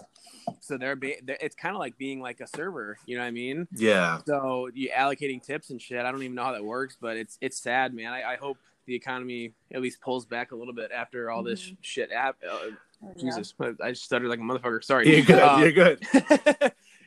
So 0.60 0.78
they're, 0.78 0.96
ba- 0.96 1.22
they're 1.24 1.38
it's 1.42 1.56
kind 1.56 1.76
of 1.76 1.80
like 1.80 1.98
being 1.98 2.22
like 2.22 2.40
a 2.42 2.48
server. 2.48 2.98
You 3.06 3.18
know 3.18 3.24
what 3.24 3.28
I 3.28 3.32
mean? 3.32 3.68
yeah, 3.74 4.20
So 4.28 4.70
you 4.74 4.90
allocating 4.96 5.42
tips 5.44 5.70
and 5.70 5.82
shit. 5.82 6.06
I 6.06 6.12
don't 6.12 6.22
even 6.24 6.36
know 6.36 6.44
how 6.44 6.52
that 6.54 6.64
works, 6.64 6.98
but 7.00 7.18
it's 7.18 7.38
it's 7.42 7.58
sad, 7.62 7.94
man. 7.94 8.12
I, 8.14 8.34
I 8.34 8.36
hope 8.36 8.58
the 8.92 8.98
economy 8.98 9.54
at 9.74 9.82
least 9.82 10.02
pulls 10.02 10.26
back 10.26 10.52
a 10.52 10.56
little 10.56 10.74
bit 10.74 10.92
after 10.92 11.32
all 11.32 11.44
this 11.44 11.62
Mhm. 11.70 11.78
shit. 11.82 12.12
App, 12.12 12.36
uh, 12.50 12.58
Yeah. 13.02 13.14
Jesus, 13.18 13.54
I 13.82 13.92
just 13.92 14.04
stuttered 14.04 14.28
like 14.30 14.40
a 14.40 14.44
motherfucker. 14.44 14.84
Sorry. 14.84 15.10
you're 15.16 15.26
good. 15.26 15.40
Um, 15.40 15.62
you're 15.62 15.72
good. 15.72 16.00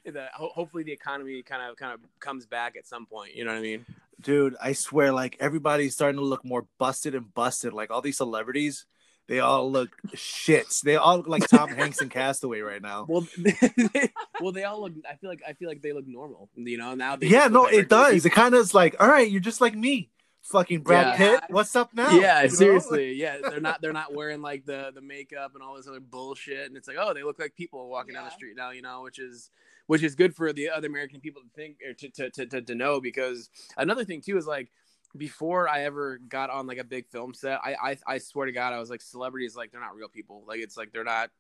the, 0.05 0.26
ho- 0.35 0.50
hopefully 0.55 0.83
the 0.83 0.93
economy 0.93 1.43
kind 1.43 1.62
of 1.71 1.76
kind 1.76 1.93
of 1.93 2.00
comes 2.21 2.47
back 2.47 2.76
at 2.76 2.87
some 2.87 3.07
point. 3.07 3.35
You 3.35 3.45
know 3.45 3.53
what 3.53 3.59
I 3.59 3.62
mean? 3.62 3.87
Dude, 4.21 4.57
I 4.62 4.73
swear, 4.73 5.12
like 5.12 5.37
everybody's 5.41 5.95
starting 5.95 6.19
to 6.19 6.25
look 6.25 6.45
more 6.45 6.67
busted 6.79 7.14
and 7.14 7.33
busted. 7.35 7.73
Like 7.73 7.91
all 7.91 8.00
these 8.00 8.17
celebrities, 8.17 8.87
they 9.29 9.41
all 9.41 9.71
look 9.71 9.91
shits. 10.14 10.81
They 10.81 10.97
all 10.97 11.19
look 11.19 11.29
like 11.29 11.47
Tom 11.49 11.69
Hanks 11.69 12.00
and 12.00 12.11
Castaway 12.11 12.61
right 12.61 12.81
now. 12.83 13.07
Well, 13.09 13.26
well, 14.41 14.53
they 14.53 14.64
all 14.64 14.81
look. 14.83 14.93
I 15.09 15.17
feel 15.17 15.31
like 15.31 15.43
I 15.47 15.53
feel 15.53 15.69
like 15.69 15.83
they 15.83 15.93
look 15.93 16.07
normal. 16.07 16.49
You 16.57 16.79
know, 16.79 16.95
now 16.95 17.17
they 17.17 17.26
Yeah, 17.29 17.49
no, 17.49 17.67
it 17.67 17.76
regular 17.76 17.85
does. 18.12 18.26
It 18.26 18.31
kind 18.31 18.55
of 18.55 18.61
is 18.61 18.75
like, 18.75 18.97
all 19.00 19.09
right, 19.09 19.31
you're 19.31 19.41
just 19.41 19.61
like 19.61 19.75
me, 19.75 20.11
fucking 20.45 20.81
Brad 20.83 21.19
Yeah. 21.19 21.39
Pitt. 21.41 21.51
What's 21.51 21.75
up 21.77 21.93
now? 21.95 22.11
Yeah, 22.11 22.43
You 22.43 22.49
know? 22.49 22.55
seriously. 22.55 23.13
Yeah, 23.15 23.39
they're 23.43 23.61
not 23.61 23.81
they're 23.81 23.93
not 23.93 24.15
wearing 24.15 24.41
like 24.43 24.65
the 24.67 24.91
the 24.95 25.01
makeup 25.01 25.53
and 25.55 25.63
all 25.63 25.77
this 25.77 25.89
other 25.89 26.01
bullshit, 26.01 26.67
and 26.67 26.77
it's 26.77 26.89
like, 26.89 26.97
oh, 27.01 27.13
they 27.15 27.23
look 27.23 27.39
like 27.39 27.55
people 27.55 27.89
walking 27.89 28.15
down 28.15 28.25
the 28.25 28.31
street 28.31 28.55
now. 28.57 28.71
You 28.71 28.83
know, 28.83 29.03
which 29.03 29.19
is 29.19 29.51
which 29.87 30.03
is 30.03 30.15
good 30.15 30.35
for 30.35 30.53
the 30.53 30.71
other 30.71 30.87
American 30.87 31.21
people 31.21 31.43
to 31.43 31.49
think 31.55 31.79
or 31.87 31.93
to 31.95 32.09
to 32.11 32.31
to, 32.31 32.47
to, 32.47 32.63
to 32.63 32.75
know 32.75 33.01
because 33.01 33.51
another 33.77 34.05
thing 34.05 34.21
too 34.21 34.37
is 34.37 34.47
like. 34.47 34.71
Before 35.17 35.69
I 35.69 35.85
ever 35.85 36.19
got 36.29 36.51
on 36.51 36.67
like 36.67 36.79
a 36.79 36.83
big 36.83 37.07
film 37.07 37.35
set, 37.35 37.61
I, 37.63 37.77
I 37.81 37.97
I 38.05 38.19
swear 38.19 38.47
to 38.47 38.53
God, 38.53 38.73
I 38.73 38.81
was 38.81 38.91
like 38.91 39.01
celebrities 39.01 39.55
like 39.55 39.71
they're 39.71 39.81
not 39.81 39.95
real 39.95 40.09
people. 40.09 40.43
Like 40.45 40.59
it's 40.59 40.77
like 40.77 40.93
they're 40.93 41.05
not 41.05 41.31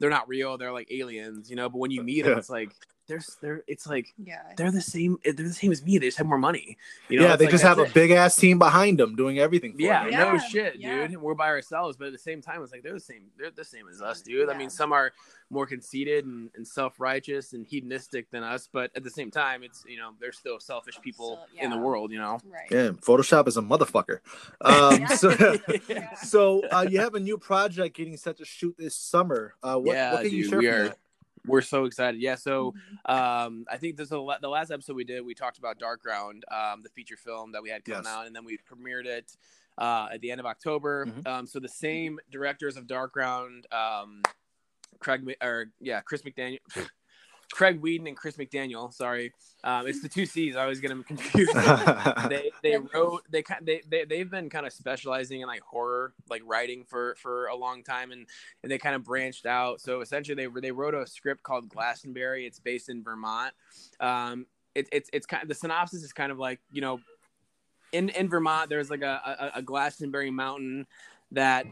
they're 0.00 0.10
not 0.10 0.26
real. 0.26 0.58
They're 0.58 0.72
like 0.72 0.90
aliens, 0.90 1.48
you 1.48 1.54
know. 1.54 1.68
But 1.68 1.78
when 1.78 1.92
you 1.92 2.02
meet 2.02 2.22
them, 2.24 2.36
it's 2.38 2.50
like 2.50 2.72
they're 3.06 3.20
they're 3.40 3.62
it's 3.66 3.86
like 3.86 4.14
Yeah. 4.22 4.42
they're 4.56 4.70
the 4.70 4.80
same 4.80 5.18
they're 5.24 5.32
the 5.32 5.52
same 5.52 5.72
as 5.72 5.82
me. 5.84 5.98
They 5.98 6.06
just 6.06 6.18
have 6.18 6.26
more 6.26 6.38
money. 6.38 6.76
You 7.08 7.18
know, 7.18 7.24
yeah, 7.26 7.32
It's 7.32 7.38
they 7.40 7.44
like, 7.46 7.52
just 7.52 7.64
have 7.64 7.78
a 7.78 7.86
big 7.86 8.10
ass 8.12 8.36
team 8.36 8.58
behind 8.58 8.98
them 8.98 9.16
doing 9.16 9.38
everything. 9.38 9.72
For 9.74 9.80
Yeah, 9.82 10.08
them. 10.08 10.34
no 10.34 10.38
shit, 10.38 10.76
yeah. 10.76 11.06
dude. 11.06 11.20
We're 11.20 11.34
by 11.34 11.48
ourselves, 11.48 11.96
but 11.96 12.06
at 12.08 12.12
the 12.12 12.18
same 12.18 12.40
time, 12.40 12.62
it's 12.62 12.72
like 12.72 12.82
they're 12.82 12.92
the 12.94 13.00
same. 13.00 13.22
They're 13.38 13.50
the 13.50 13.64
same 13.64 13.88
as 13.88 14.00
us, 14.00 14.22
dude. 14.22 14.48
I 14.48 14.56
mean, 14.56 14.70
some 14.70 14.92
are 14.92 15.12
more 15.52 15.66
conceited 15.66 16.24
and, 16.26 16.48
and 16.54 16.66
self 16.66 17.00
righteous 17.00 17.52
and 17.52 17.66
hedonistic 17.66 18.30
than 18.30 18.44
us, 18.44 18.68
but 18.72 18.90
at 18.94 19.02
the 19.02 19.10
same 19.10 19.30
time, 19.30 19.64
it's 19.64 19.82
you 19.88 19.96
know 19.98 20.10
they're 20.20 20.30
still 20.32 20.60
selfish 20.60 20.98
people 21.02 21.40
So, 21.58 21.64
in 21.64 21.70
the 21.70 21.78
world. 21.78 22.12
You 22.12 22.18
know. 22.18 22.38
Right. 22.44 22.68
Yeah, 22.70 22.90
Photoshop 22.90 23.48
is 23.48 23.56
a 23.56 23.62
motherfucker. 23.62 24.20
Um, 24.62 25.00
Yeah. 25.00 25.06
so, 25.08 25.30
Yeah. 25.88 26.14
so 26.14 26.62
uh, 26.68 26.86
you 26.88 27.00
have 27.00 27.14
a 27.14 27.20
new 27.20 27.38
project 27.38 27.96
getting 27.96 28.16
set 28.16 28.36
to 28.38 28.44
shoot 28.44 28.76
this 28.78 28.94
summer. 28.94 29.54
Uh, 29.62 29.76
what, 29.76 29.94
Yeah, 29.96 30.12
what 30.12 30.22
can 30.24 30.32
you 30.32 30.44
share 30.48 30.58
we 30.58 30.66
from 30.66 30.74
are- 30.74 30.88
that? 30.88 30.98
We're 31.46 31.62
so 31.62 31.84
excited. 31.84 32.20
Yeah. 32.20 32.34
So 32.34 32.72
Mhm. 33.06 33.10
um, 33.14 33.64
I 33.70 33.76
think 33.78 33.96
this 33.96 34.04
is 34.06 34.10
the 34.10 34.48
last 34.48 34.70
episode 34.70 34.96
we 34.96 35.04
did. 35.04 35.24
We 35.24 35.34
talked 35.34 35.58
about 35.58 35.78
Dark 35.78 36.02
Ground, 36.02 36.44
um, 36.50 36.82
the 36.82 36.88
feature 36.90 37.16
film 37.16 37.52
that 37.52 37.62
we 37.62 37.70
had 37.70 37.84
come 37.84 38.02
Yes. 38.04 38.06
out, 38.06 38.26
and 38.26 38.34
then 38.36 38.44
we 38.44 38.58
premiered 38.58 39.06
it 39.06 39.36
uh, 39.78 40.08
at 40.12 40.20
the 40.20 40.30
end 40.30 40.40
of 40.40 40.46
October. 40.46 41.06
Mhm. 41.06 41.26
Um, 41.26 41.46
so 41.46 41.58
the 41.58 41.68
same 41.68 42.18
directors 42.30 42.76
of 42.76 42.86
Dark 42.86 43.12
Ground, 43.12 43.66
um, 43.72 44.20
Craig 44.98 45.24
or 45.40 45.72
yeah, 45.80 46.00
Chris 46.02 46.22
McDaniel. 46.22 46.58
Craig 47.52 47.80
Whedon 47.80 48.06
and 48.06 48.16
Chris 48.16 48.36
McDaniel. 48.36 48.92
Sorry, 48.92 49.32
um, 49.64 49.86
it's 49.86 50.02
the 50.02 50.08
two 50.08 50.24
C's. 50.24 50.56
I 50.56 50.62
always 50.62 50.80
get 50.80 50.88
them 50.88 51.02
confused. 51.06 51.54
they 52.28 52.50
they 52.62 52.78
wrote 52.78 53.22
they 53.30 53.42
kind 53.42 53.66
they, 53.66 53.82
they 53.88 54.04
they've 54.04 54.30
been 54.30 54.48
kind 54.48 54.66
of 54.66 54.72
specializing 54.72 55.40
in 55.40 55.48
like 55.48 55.62
horror 55.62 56.12
like 56.28 56.42
writing 56.44 56.84
for 56.84 57.16
for 57.20 57.46
a 57.46 57.56
long 57.56 57.82
time 57.82 58.12
and 58.12 58.26
and 58.62 58.70
they 58.70 58.78
kind 58.78 58.94
of 58.94 59.04
branched 59.04 59.46
out 59.46 59.80
so 59.80 60.00
essentially 60.00 60.34
they 60.34 60.60
they 60.60 60.72
wrote 60.72 60.94
a 60.94 61.06
script 61.06 61.42
called 61.42 61.68
Glastonbury 61.68 62.46
it's 62.46 62.58
based 62.58 62.88
in 62.88 63.02
Vermont 63.02 63.52
um 64.00 64.46
it, 64.74 64.88
it's 64.92 65.10
it's 65.12 65.26
kind 65.26 65.42
of 65.42 65.48
the 65.48 65.54
synopsis 65.54 66.02
is 66.02 66.12
kind 66.12 66.32
of 66.32 66.38
like 66.38 66.60
you 66.70 66.80
know 66.80 67.00
in 67.92 68.08
in 68.10 68.28
Vermont 68.28 68.68
there's 68.70 68.90
like 68.90 69.02
a 69.02 69.50
a, 69.54 69.58
a 69.58 69.62
Glastonbury 69.62 70.30
mountain 70.30 70.86
that 71.32 71.66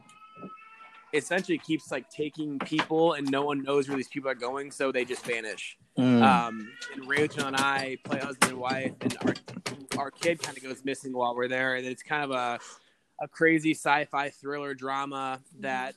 essentially 1.14 1.58
keeps 1.58 1.90
like 1.90 2.08
taking 2.10 2.58
people 2.60 3.14
and 3.14 3.30
no 3.30 3.42
one 3.42 3.62
knows 3.62 3.88
where 3.88 3.96
these 3.96 4.08
people 4.08 4.30
are 4.30 4.34
going 4.34 4.70
so 4.70 4.92
they 4.92 5.04
just 5.04 5.24
vanish 5.24 5.76
Mm. 5.98 6.22
um, 6.22 6.70
and 6.94 7.08
Rachel 7.08 7.46
and 7.46 7.56
I 7.56 7.98
play 8.04 8.20
husband 8.20 8.52
and 8.52 8.60
wife, 8.60 8.92
and 9.00 9.16
our 9.26 9.34
our 9.98 10.10
kid 10.12 10.40
kind 10.40 10.56
of 10.56 10.62
goes 10.62 10.84
missing 10.84 11.12
while 11.12 11.34
we're 11.34 11.48
there, 11.48 11.74
and 11.74 11.84
it's 11.84 12.04
kind 12.04 12.22
of 12.22 12.30
a 12.30 12.60
a 13.20 13.26
crazy 13.26 13.72
sci-fi 13.72 14.30
thriller 14.30 14.74
drama 14.74 15.40
that 15.58 15.96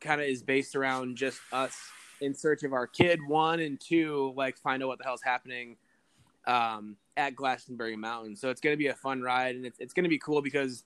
kind 0.00 0.20
of 0.20 0.28
is 0.28 0.40
based 0.44 0.76
around 0.76 1.16
just 1.16 1.40
us 1.52 1.76
in 2.20 2.32
search 2.32 2.62
of 2.62 2.72
our 2.72 2.86
kid. 2.86 3.18
One 3.26 3.58
and 3.58 3.80
two, 3.80 4.32
like 4.36 4.56
find 4.56 4.84
out 4.84 4.86
what 4.86 4.98
the 4.98 5.04
hell's 5.04 5.22
happening 5.22 5.76
um, 6.46 6.96
at 7.16 7.34
Glastonbury 7.34 7.96
Mountain. 7.96 8.36
So 8.36 8.50
it's 8.50 8.60
gonna 8.60 8.76
be 8.76 8.86
a 8.86 8.94
fun 8.94 9.20
ride, 9.20 9.56
and 9.56 9.66
it's 9.66 9.80
it's 9.80 9.92
gonna 9.94 10.08
be 10.08 10.18
cool 10.20 10.42
because 10.42 10.84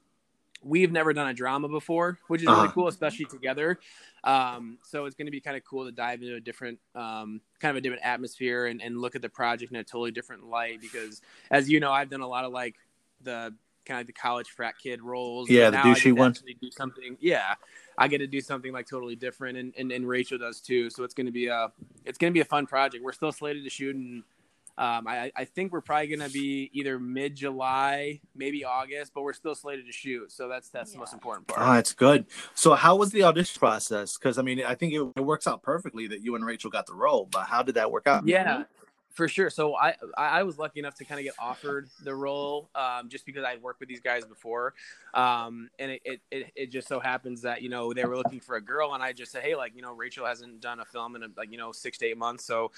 we've 0.62 0.92
never 0.92 1.12
done 1.12 1.28
a 1.28 1.34
drama 1.34 1.68
before, 1.68 2.18
which 2.28 2.40
is 2.42 2.46
really 2.46 2.60
Uh-huh. 2.60 2.72
cool, 2.72 2.88
especially 2.88 3.24
together. 3.24 3.78
Um, 4.24 4.78
so 4.84 5.06
it's 5.06 5.16
going 5.16 5.26
to 5.26 5.32
be 5.32 5.40
kind 5.40 5.56
of 5.56 5.64
cool 5.64 5.84
to 5.84 5.92
dive 5.92 6.22
into 6.22 6.36
a 6.36 6.40
different, 6.40 6.78
um, 6.94 7.40
kind 7.58 7.70
of 7.70 7.76
a 7.76 7.80
different 7.80 8.04
atmosphere 8.04 8.66
and, 8.66 8.80
and 8.80 9.00
look 9.00 9.16
at 9.16 9.22
the 9.22 9.28
project 9.28 9.72
in 9.72 9.78
a 9.78 9.84
totally 9.84 10.12
different 10.12 10.46
light. 10.46 10.80
Because 10.80 11.20
as 11.50 11.68
you 11.68 11.80
know, 11.80 11.92
I've 11.92 12.10
done 12.10 12.20
a 12.20 12.28
lot 12.28 12.44
of 12.44 12.52
like 12.52 12.76
the 13.22 13.54
kind 13.84 14.00
of 14.00 14.06
the 14.06 14.12
college 14.12 14.48
frat 14.50 14.74
kid 14.80 15.02
roles. 15.02 15.50
Yeah, 15.50 15.70
the 15.70 15.78
douchey 15.78 16.16
one. 16.16 16.32
Do 16.32 16.70
something. 16.70 17.16
Yeah, 17.20 17.54
I 17.98 18.06
get 18.06 18.18
to 18.18 18.28
do 18.28 18.40
something 18.40 18.72
like 18.72 18.86
totally 18.86 19.16
different, 19.16 19.58
and, 19.58 19.74
and, 19.76 19.90
and 19.90 20.06
Rachel 20.06 20.38
does 20.38 20.60
too. 20.60 20.88
So 20.88 21.02
it's 21.02 21.14
going 21.14 21.26
to 21.26 21.32
be 21.32 21.48
a 21.48 21.72
it's 22.04 22.18
going 22.18 22.32
to 22.32 22.34
be 22.34 22.40
a 22.40 22.44
fun 22.44 22.66
project. 22.66 23.02
We're 23.02 23.12
still 23.12 23.32
slated 23.32 23.64
to 23.64 23.70
shoot 23.70 23.96
in 23.96 24.22
um, 24.78 25.06
I, 25.06 25.30
I 25.36 25.44
think 25.44 25.70
we're 25.70 25.82
probably 25.82 26.08
going 26.08 26.26
to 26.26 26.32
be 26.32 26.70
either 26.72 26.98
mid 26.98 27.36
July, 27.36 28.20
maybe 28.34 28.64
August, 28.64 29.12
but 29.14 29.22
we're 29.22 29.34
still 29.34 29.54
slated 29.54 29.86
to 29.86 29.92
shoot. 29.92 30.32
So 30.32 30.48
that's 30.48 30.70
that's 30.70 30.92
the 30.92 30.98
most 30.98 31.12
important 31.12 31.46
part. 31.46 31.60
Ah, 31.60 31.78
it's 31.78 31.92
good. 31.92 32.24
So, 32.54 32.74
how 32.74 32.96
was 32.96 33.10
the 33.10 33.22
audition 33.22 33.58
process? 33.58 34.16
Because 34.16 34.38
I 34.38 34.42
mean, 34.42 34.62
I 34.64 34.74
think 34.74 34.94
it, 34.94 35.06
it 35.16 35.20
works 35.20 35.46
out 35.46 35.62
perfectly 35.62 36.06
that 36.06 36.22
you 36.22 36.34
and 36.36 36.44
Rachel 36.44 36.70
got 36.70 36.86
the 36.86 36.94
role. 36.94 37.28
But 37.30 37.46
how 37.46 37.62
did 37.62 37.74
that 37.74 37.90
work 37.90 38.06
out? 38.06 38.26
Yeah, 38.26 38.64
for 39.12 39.28
sure. 39.28 39.50
So 39.50 39.76
I 39.76 39.94
I 40.16 40.42
was 40.42 40.58
lucky 40.58 40.80
enough 40.80 40.94
to 40.96 41.04
kind 41.04 41.18
of 41.18 41.24
get 41.24 41.34
offered 41.38 41.88
the 42.02 42.14
role 42.14 42.70
um, 42.74 43.08
just 43.08 43.26
because 43.26 43.44
I'd 43.44 43.62
worked 43.62 43.80
with 43.80 43.88
these 43.88 44.00
guys 44.00 44.24
before, 44.24 44.74
um, 45.14 45.68
and 45.78 45.92
it, 45.92 46.20
it, 46.30 46.52
it 46.56 46.70
just 46.70 46.88
so 46.88 46.98
happens 47.00 47.42
that 47.42 47.62
you 47.62 47.68
know 47.68 47.92
they 47.92 48.04
were 48.04 48.16
looking 48.16 48.40
for 48.40 48.56
a 48.56 48.60
girl, 48.60 48.94
and 48.94 49.02
I 49.02 49.12
just 49.12 49.32
said, 49.32 49.42
hey, 49.42 49.54
like 49.54 49.72
you 49.76 49.82
know 49.82 49.92
Rachel 49.92 50.26
hasn't 50.26 50.60
done 50.60 50.80
a 50.80 50.84
film 50.84 51.16
in 51.16 51.22
like 51.36 51.50
you 51.50 51.58
know 51.58 51.72
six 51.72 51.98
to 51.98 52.06
eight 52.06 52.18
months, 52.18 52.44
so 52.44 52.70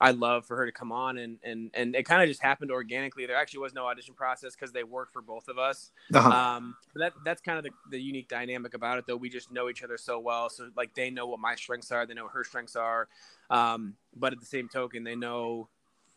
I'd 0.00 0.16
love 0.16 0.44
for 0.46 0.56
her 0.56 0.66
to 0.66 0.72
come 0.72 0.92
on, 0.92 1.18
and 1.18 1.38
and 1.42 1.70
and 1.74 1.96
it 1.96 2.04
kind 2.04 2.22
of 2.22 2.28
just 2.28 2.42
happened 2.42 2.70
organically. 2.70 3.26
There 3.26 3.36
actually 3.36 3.60
was 3.60 3.74
no 3.74 3.86
audition 3.86 4.14
process 4.14 4.54
because 4.54 4.72
they 4.72 4.84
worked 4.84 5.12
for 5.12 5.22
both 5.22 5.48
of 5.48 5.58
us. 5.58 5.90
Uh-huh. 6.12 6.28
Um, 6.28 6.76
but 6.92 7.00
that 7.00 7.12
that's 7.24 7.40
kind 7.40 7.58
of 7.58 7.64
the, 7.64 7.70
the 7.90 8.00
unique 8.00 8.28
dynamic 8.28 8.74
about 8.74 8.98
it, 8.98 9.04
though. 9.06 9.16
We 9.16 9.30
just 9.30 9.50
know 9.50 9.68
each 9.68 9.82
other 9.82 9.96
so 9.96 10.18
well, 10.18 10.50
so 10.50 10.70
like 10.76 10.94
they 10.94 11.10
know 11.10 11.26
what 11.26 11.40
my 11.40 11.54
strengths 11.54 11.90
are, 11.90 12.06
they 12.06 12.14
know 12.14 12.24
what 12.24 12.32
her 12.32 12.44
strengths 12.44 12.76
are, 12.76 13.08
um, 13.50 13.94
but 14.16 14.32
at 14.32 14.40
the 14.40 14.46
same 14.46 14.68
token, 14.68 15.04
they 15.04 15.16
know 15.16 15.68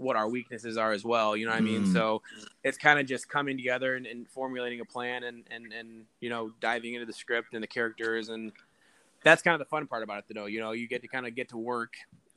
what 0.02 0.16
our 0.16 0.30
weaknesses 0.30 0.78
are 0.78 0.92
as 0.92 1.04
well. 1.04 1.38
You 1.38 1.46
know 1.46 1.52
what 1.52 1.60
I 1.60 1.62
mean? 1.62 1.86
Mm. 1.86 1.94
So 1.94 2.22
it's 2.64 2.78
kind 2.78 3.00
of 3.00 3.06
just 3.06 3.30
coming 3.30 3.58
together 3.58 3.96
and, 3.96 4.06
and 4.06 4.28
formulating 4.28 4.80
a 4.82 4.86
plan 4.86 5.24
and, 5.24 5.44
and 5.52 5.72
and 5.72 6.06
you 6.20 6.30
know 6.30 6.52
diving 6.60 6.96
into 6.96 7.06
the 7.06 7.14
script 7.14 7.54
and 7.54 7.64
the 7.64 7.68
characters 7.68 8.30
and 8.30 8.52
that's 9.24 9.44
kind 9.44 9.54
of 9.54 9.60
the 9.60 9.70
fun 9.70 9.86
part 9.86 10.02
about 10.02 10.18
it 10.18 10.26
though 10.34 10.48
you 10.48 10.60
know 10.60 10.72
you 10.72 10.88
get 10.88 11.02
to 11.04 11.08
kind 11.08 11.28
of 11.28 11.36
get 11.36 11.48
to 11.50 11.58
work 11.58 11.94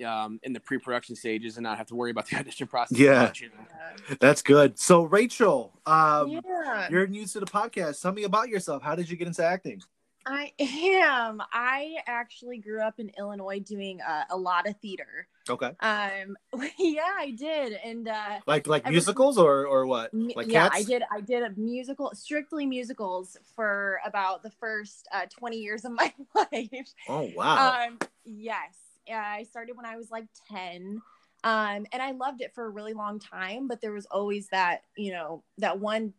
um, 0.07 0.41
in 0.43 0.53
the 0.53 0.61
pre-production 0.61 1.15
stages 1.15 1.57
and 1.57 1.63
not 1.65 1.79
have 1.79 1.87
to 1.87 1.95
worry 1.95 2.11
about 2.11 2.29
the 2.29 2.37
audition 2.41 2.67
process 2.67 2.99
Yeah. 2.99 3.23
much, 3.23 3.41
you 3.43 3.49
know? 3.49 4.17
That's 4.21 4.43
good. 4.43 4.79
So, 4.79 5.05
Rachel, 5.05 5.73
um, 5.87 6.41
yeah. 6.45 6.89
you're 6.91 7.07
new 7.07 7.27
to 7.27 7.41
the 7.41 7.47
podcast. 7.47 8.03
Tell 8.03 8.13
me 8.13 8.25
about 8.25 8.49
yourself. 8.49 8.83
How 8.83 8.97
did 8.97 9.09
you 9.09 9.17
get 9.17 9.29
into 9.29 9.45
acting? 9.45 9.83
I 10.27 10.53
am. 10.59 11.43
I 11.53 11.97
actually 12.07 12.59
grew 12.59 12.81
up 12.81 12.99
in 12.99 13.11
Illinois 13.19 13.61
doing 13.61 14.01
uh, 14.01 14.25
a 14.31 14.37
lot 14.37 14.69
of 14.69 14.77
theater. 14.81 15.29
Okay. 15.49 15.71
Um, 15.81 16.37
yeah, 16.79 17.13
I 17.19 17.35
did, 17.37 17.75
and 17.85 18.09
uh, 18.09 18.41
Like 18.47 18.67
like 18.67 18.89
musicals 18.89 19.39
or 19.39 19.67
or 19.67 19.87
what? 19.87 20.13
Like 20.15 20.51
yeah, 20.51 20.69
cats? 20.69 20.77
I 20.77 20.83
did. 20.85 21.03
I 21.13 21.21
did 21.21 21.43
a 21.43 21.51
musical, 21.57 22.11
strictly 22.15 22.67
musicals, 22.67 23.37
for 23.55 24.01
about 24.05 24.43
the 24.43 24.51
first 24.51 25.07
uh, 25.13 25.27
twenty 25.27 25.59
years 25.59 25.85
of 25.85 25.93
my 25.97 26.13
life. 26.35 26.89
Oh 27.09 27.31
wow. 27.37 27.87
Um, 27.87 27.99
yes, 28.25 28.75
I 29.13 29.43
started 29.45 29.77
when 29.77 29.87
I 29.87 29.97
was 29.97 30.11
like 30.11 30.27
ten, 30.51 31.03
um, 31.45 31.87
and 31.93 32.01
I 32.01 32.13
loved 32.13 32.41
it 32.41 32.55
for 32.55 32.65
a 32.65 32.71
really 32.71 32.95
long 32.95 33.19
time. 33.19 33.69
But 33.69 33.83
there 33.83 33.93
was 33.93 34.07
always 34.07 34.49
that, 34.49 34.85
you 34.97 35.13
know, 35.13 35.45
that 35.59 35.79
one 35.79 36.15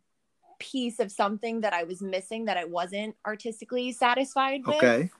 piece 0.58 1.00
of 1.00 1.10
something 1.10 1.60
that 1.60 1.72
I 1.72 1.84
was 1.84 2.00
missing 2.00 2.46
that 2.46 2.56
I 2.56 2.64
wasn't 2.64 3.16
artistically 3.24 3.92
satisfied 3.92 4.66
with. 4.66 4.76
okay. 4.76 5.10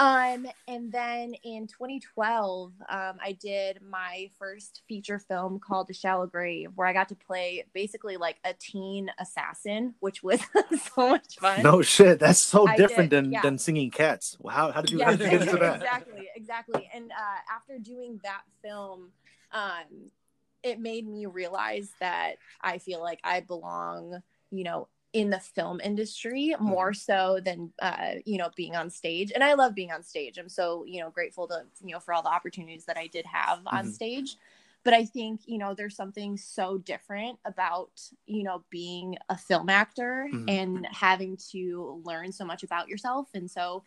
Um, 0.00 0.46
and 0.68 0.92
then 0.92 1.34
in 1.42 1.66
2012, 1.66 2.72
um, 2.88 3.18
I 3.20 3.36
did 3.40 3.80
my 3.82 4.30
first 4.38 4.82
feature 4.86 5.18
film 5.18 5.58
called 5.58 5.90
A 5.90 5.92
Shallow 5.92 6.28
Grave, 6.28 6.70
where 6.76 6.86
I 6.86 6.92
got 6.92 7.08
to 7.08 7.16
play 7.16 7.64
basically 7.74 8.16
like 8.16 8.36
a 8.44 8.54
teen 8.54 9.10
assassin, 9.18 9.94
which 9.98 10.22
was 10.22 10.40
so 10.94 11.10
much 11.10 11.36
fun. 11.40 11.62
No 11.64 11.82
shit. 11.82 12.20
That's 12.20 12.40
so 12.40 12.68
I 12.68 12.76
different 12.76 13.10
did, 13.10 13.24
than 13.24 13.32
yeah. 13.32 13.42
than 13.42 13.58
singing 13.58 13.90
cats. 13.90 14.38
How 14.48 14.70
how 14.70 14.82
did 14.82 14.92
you, 14.92 14.98
Yeah, 15.00 15.06
how 15.06 15.10
did 15.16 15.20
you 15.20 15.30
get 15.30 15.42
into 15.42 15.56
that? 15.56 15.76
exactly, 15.82 16.28
exactly. 16.36 16.90
And 16.94 17.10
uh, 17.10 17.52
after 17.52 17.80
doing 17.80 18.20
that 18.22 18.42
film, 18.62 19.10
um, 19.50 20.10
it 20.62 20.78
made 20.78 21.08
me 21.08 21.26
realize 21.26 21.90
that 21.98 22.36
I 22.60 22.78
feel 22.78 23.00
like 23.00 23.18
I 23.24 23.40
belong, 23.40 24.22
you 24.50 24.64
know, 24.64 24.88
in 25.14 25.30
the 25.30 25.40
film 25.40 25.80
industry 25.82 26.54
Mm-hmm. 26.66 26.72
more 26.72 26.92
so 26.92 27.40
than 27.44 27.72
uh, 27.80 28.14
you 28.26 28.38
know 28.38 28.50
being 28.56 28.76
on 28.76 28.90
stage. 28.90 29.32
And 29.32 29.42
I 29.44 29.54
love 29.54 29.74
being 29.74 29.92
on 29.92 30.02
stage. 30.02 30.38
I'm 30.38 30.48
so 30.48 30.84
you 30.86 31.00
know 31.00 31.10
grateful 31.10 31.48
to 31.48 31.64
you 31.82 31.92
know 31.92 32.00
for 32.00 32.12
all 32.14 32.22
the 32.22 32.28
opportunities 32.28 32.84
that 32.86 32.98
I 32.98 33.06
did 33.06 33.26
have 33.26 33.60
on 33.66 33.88
Mhm. 33.88 33.90
stage. 33.90 34.36
But 34.84 34.94
I 34.94 35.04
think 35.04 35.42
you 35.46 35.58
know 35.58 35.74
there's 35.74 35.96
something 35.96 36.36
so 36.36 36.78
different 36.78 37.38
about 37.44 38.00
you 38.26 38.42
know 38.42 38.64
being 38.70 39.16
a 39.28 39.36
film 39.36 39.68
actor 39.68 40.28
Mhm. 40.32 40.46
and 40.46 40.86
having 40.90 41.36
to 41.52 42.02
learn 42.04 42.32
so 42.32 42.44
much 42.44 42.62
about 42.62 42.88
yourself. 42.88 43.28
And 43.34 43.50
so 43.50 43.84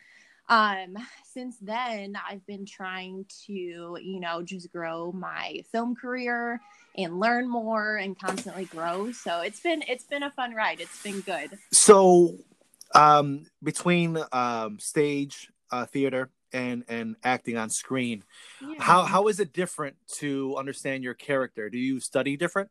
um 0.52 0.96
since 1.24 1.58
then 1.62 2.16
i've 2.30 2.46
been 2.46 2.66
trying 2.66 3.26
to 3.48 3.54
you 3.54 4.20
know 4.20 4.44
just 4.44 4.72
grow 4.72 5.12
my 5.14 5.62
film 5.72 5.96
career 5.96 6.62
and 6.98 7.20
learn 7.20 7.50
more 7.50 7.96
and 7.96 8.20
constantly 8.20 8.66
grow 8.66 9.12
so 9.12 9.40
it's 9.40 9.62
been 9.62 9.82
it's 9.88 10.04
been 10.04 10.24
a 10.24 10.32
fun 10.32 10.54
ride 10.54 10.80
it's 10.80 11.02
been 11.02 11.22
good 11.22 11.58
So, 11.72 12.38
um, 12.94 13.46
between 13.64 14.18
um 14.32 14.78
stage, 14.80 15.50
uh, 15.72 15.86
theater, 15.86 16.30
and 16.54 16.84
and 16.90 17.16
acting 17.24 17.58
on 17.58 17.70
screen, 17.70 18.24
how 18.78 19.04
how 19.04 19.28
is 19.30 19.40
it 19.40 19.54
different 19.54 19.96
to 20.20 20.58
understand 20.58 21.04
your 21.04 21.14
character? 21.14 21.70
Do 21.70 21.78
you 21.78 22.00
study 22.02 22.36
different? 22.36 22.70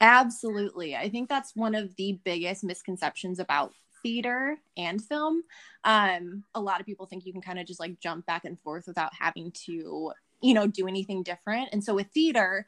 Absolutely. 0.00 0.96
I 0.96 1.10
think 1.10 1.28
that's 1.28 1.54
one 1.54 1.74
of 1.74 1.94
the 1.96 2.18
biggest 2.24 2.64
misconceptions 2.64 3.38
about 3.38 3.72
theater 4.02 4.58
and 4.76 5.02
film. 5.02 5.42
Um, 5.84 6.44
a 6.54 6.60
lot 6.60 6.80
of 6.80 6.86
people 6.86 7.06
think 7.06 7.26
you 7.26 7.32
can 7.32 7.42
kind 7.42 7.58
of 7.58 7.66
just 7.66 7.80
like 7.80 8.00
jump 8.00 8.26
back 8.26 8.44
and 8.44 8.58
forth 8.60 8.86
without 8.86 9.12
having 9.18 9.50
to 9.66 10.12
you 10.42 10.54
know, 10.54 10.66
do 10.66 10.88
anything 10.88 11.22
different. 11.22 11.68
And 11.72 11.82
so 11.82 11.94
with 11.94 12.08
theater, 12.08 12.66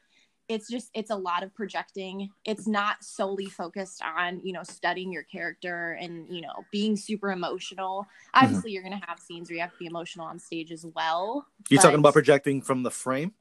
it's 0.49 0.69
just 0.71 0.91
it's 0.93 1.11
a 1.11 1.17
lot 1.17 1.43
of 1.43 1.55
projecting 1.55 2.29
it's 2.45 2.67
not 2.67 3.03
solely 3.03 3.47
focused 3.47 4.03
on 4.05 4.41
you 4.45 4.53
know 4.53 4.63
studying 4.63 5.11
your 5.11 5.23
character 5.23 5.97
and 5.99 6.29
you 6.29 6.43
know 6.43 6.53
being 6.71 6.97
super 6.97 7.33
emotional 7.33 8.03
Mm-hmm. 8.03 8.45
obviously 8.45 8.73
you're 8.73 8.83
going 8.83 8.99
to 9.01 9.07
have 9.07 9.19
scenes 9.19 9.49
where 9.49 9.55
you 9.57 9.63
have 9.63 9.73
to 9.73 9.79
be 9.79 9.87
emotional 9.87 10.27
on 10.27 10.39
stage 10.39 10.71
as 10.71 10.85
well 10.95 11.47
You 11.71 11.79
talking 11.79 11.99
about 11.99 12.13
projecting 12.13 12.61
from 12.61 12.83
the 12.83 12.91
frame, 12.91 13.33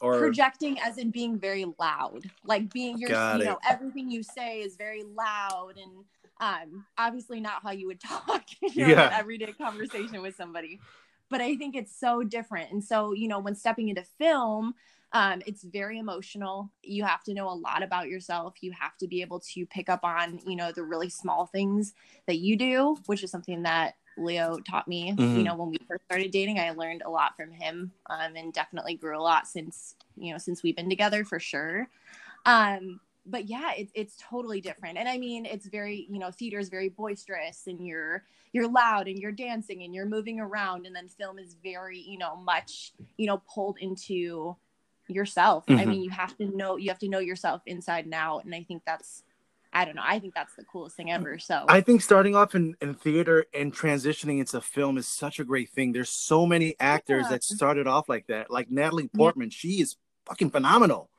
or 0.00 0.18
projecting 0.18 0.80
as 0.80 0.98
in 0.98 1.10
being 1.10 1.38
very 1.38 1.66
loud 1.78 2.28
like 2.44 2.72
being 2.72 2.98
your 2.98 3.10
Got 3.10 3.36
you 3.36 3.42
it. 3.42 3.44
know 3.44 3.58
everything 3.68 4.10
you 4.10 4.24
say 4.24 4.62
is 4.62 4.74
very 4.74 5.04
loud 5.04 5.74
and 5.80 6.04
um 6.40 6.84
obviously 6.98 7.40
not 7.40 7.62
how 7.62 7.70
you 7.70 7.86
would 7.86 8.00
talk 8.26 8.44
in 8.62 8.76
Yeah. 8.76 9.10
everyday 9.10 9.52
conversation 9.52 10.22
with 10.22 10.34
somebody 10.36 10.82
but 11.28 11.40
i 11.40 11.56
think 11.56 11.76
it's 11.76 11.98
so 11.98 12.22
different. 12.22 12.72
And 12.72 12.82
so 12.82 13.12
you 13.12 13.28
know 13.28 13.38
when 13.38 13.54
stepping 13.54 13.88
into 13.88 14.04
film 14.18 14.74
um, 15.12 15.42
it's 15.44 15.64
very 15.64 15.98
emotional. 15.98 16.70
You 16.84 17.02
have 17.02 17.24
to 17.24 17.34
know 17.34 17.48
a 17.50 17.52
lot 17.52 17.82
about 17.82 18.06
yourself. 18.08 18.54
You 18.60 18.70
have 18.78 18.96
to 18.98 19.08
be 19.08 19.22
able 19.22 19.40
to 19.40 19.66
pick 19.66 19.88
up 19.88 20.04
on 20.04 20.38
you 20.46 20.54
know 20.54 20.70
the 20.70 20.84
really 20.84 21.08
small 21.10 21.46
things 21.46 21.94
that 22.26 22.38
you 22.38 22.56
do 22.56 22.96
which 23.06 23.24
is 23.24 23.30
something 23.30 23.62
that 23.64 23.94
leo 24.16 24.58
taught 24.60 24.86
me 24.86 25.18
Mhm. 25.18 25.36
you 25.36 25.42
know 25.44 25.56
when 25.56 25.70
we 25.70 25.78
first 25.88 26.04
started 26.04 26.30
dating. 26.30 26.58
I 26.60 26.70
learned 26.70 27.02
a 27.04 27.10
lot 27.10 27.36
from 27.36 27.50
him 27.50 27.92
um, 28.08 28.36
and 28.36 28.52
definitely 28.52 28.94
grew 28.94 29.18
a 29.18 29.22
lot 29.22 29.48
since 29.48 29.96
you 30.16 30.32
know 30.32 30.38
since 30.38 30.62
we've 30.62 30.76
been 30.76 30.90
together 30.90 31.24
for 31.24 31.40
sure. 31.40 31.88
Um 32.46 33.00
but 33.30 33.48
yeah 33.48 33.70
it's 33.76 33.92
it's 33.94 34.16
totally 34.20 34.60
different 34.60 34.98
and 34.98 35.08
i 35.08 35.16
mean 35.16 35.46
it's 35.46 35.66
very 35.66 36.06
you 36.10 36.18
know 36.18 36.30
theater 36.30 36.58
is 36.58 36.68
very 36.68 36.88
boisterous 36.88 37.66
and 37.66 37.86
you're 37.86 38.24
you're 38.52 38.68
loud 38.68 39.06
and 39.08 39.18
you're 39.18 39.32
dancing 39.32 39.82
and 39.84 39.94
you're 39.94 40.06
moving 40.06 40.40
around 40.40 40.86
and 40.86 40.94
then 40.94 41.08
film 41.08 41.38
is 41.38 41.56
very 41.62 41.98
you 41.98 42.18
know 42.18 42.36
much 42.36 42.92
you 43.16 43.26
know 43.26 43.40
pulled 43.52 43.78
into 43.78 44.56
yourself 45.08 45.64
i 45.68 45.72
Mhm. 45.72 45.86
mean 45.88 46.02
you 46.02 46.10
have 46.10 46.36
to 46.36 46.44
know 46.56 46.76
you 46.76 46.88
have 46.88 46.98
to 46.98 47.08
know 47.08 47.18
yourself 47.18 47.62
inside 47.66 48.04
and 48.04 48.14
out 48.14 48.44
and 48.44 48.54
i 48.54 48.62
think 48.62 48.82
that's 48.86 49.22
i 49.72 49.84
don't 49.84 49.94
know 49.96 50.02
i 50.04 50.18
think 50.18 50.34
that's 50.34 50.54
the 50.54 50.64
coolest 50.64 50.96
thing 50.96 51.10
ever 51.10 51.38
so 51.38 51.64
I 51.68 51.80
think 51.80 52.02
starting 52.02 52.34
off 52.36 52.54
in, 52.54 52.76
in 52.80 52.94
theater 52.94 53.46
and 53.54 53.72
transitioning 53.74 54.38
into 54.40 54.60
film 54.60 54.98
is 54.98 55.06
such 55.06 55.38
a 55.38 55.44
great 55.44 55.70
thing. 55.70 55.92
There's 55.92 56.10
so 56.10 56.44
many 56.46 56.74
actors 56.80 57.24
Yeah. 57.26 57.30
that 57.30 57.44
started 57.44 57.86
off 57.86 58.08
like 58.08 58.26
that. 58.26 58.50
Like 58.50 58.68
Natalie 58.70 59.08
Portman, 59.08 59.50
she 59.50 59.80
is 59.80 59.96
fucking 60.26 60.50
phenomenal. 60.50 61.10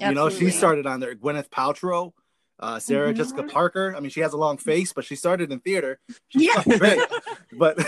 You 0.00 0.12
know, 0.12 0.28
she 0.28 0.50
started 0.50 0.86
on 0.86 1.00
there. 1.00 1.14
Gwyneth 1.14 1.48
Paltrow, 1.50 2.12
uh, 2.58 2.78
Sarah 2.78 3.12
Mhm. 3.12 3.16
Jessica 3.16 3.42
Parker. 3.44 3.94
I 3.96 4.00
mean, 4.00 4.10
she 4.10 4.20
has 4.20 4.32
a 4.32 4.36
long 4.36 4.56
face, 4.58 4.92
but 4.92 5.04
she 5.04 5.16
started 5.16 5.52
in 5.52 5.60
theater. 5.60 6.00
yeah 6.32 6.62
great. 6.78 7.00
But 7.52 7.78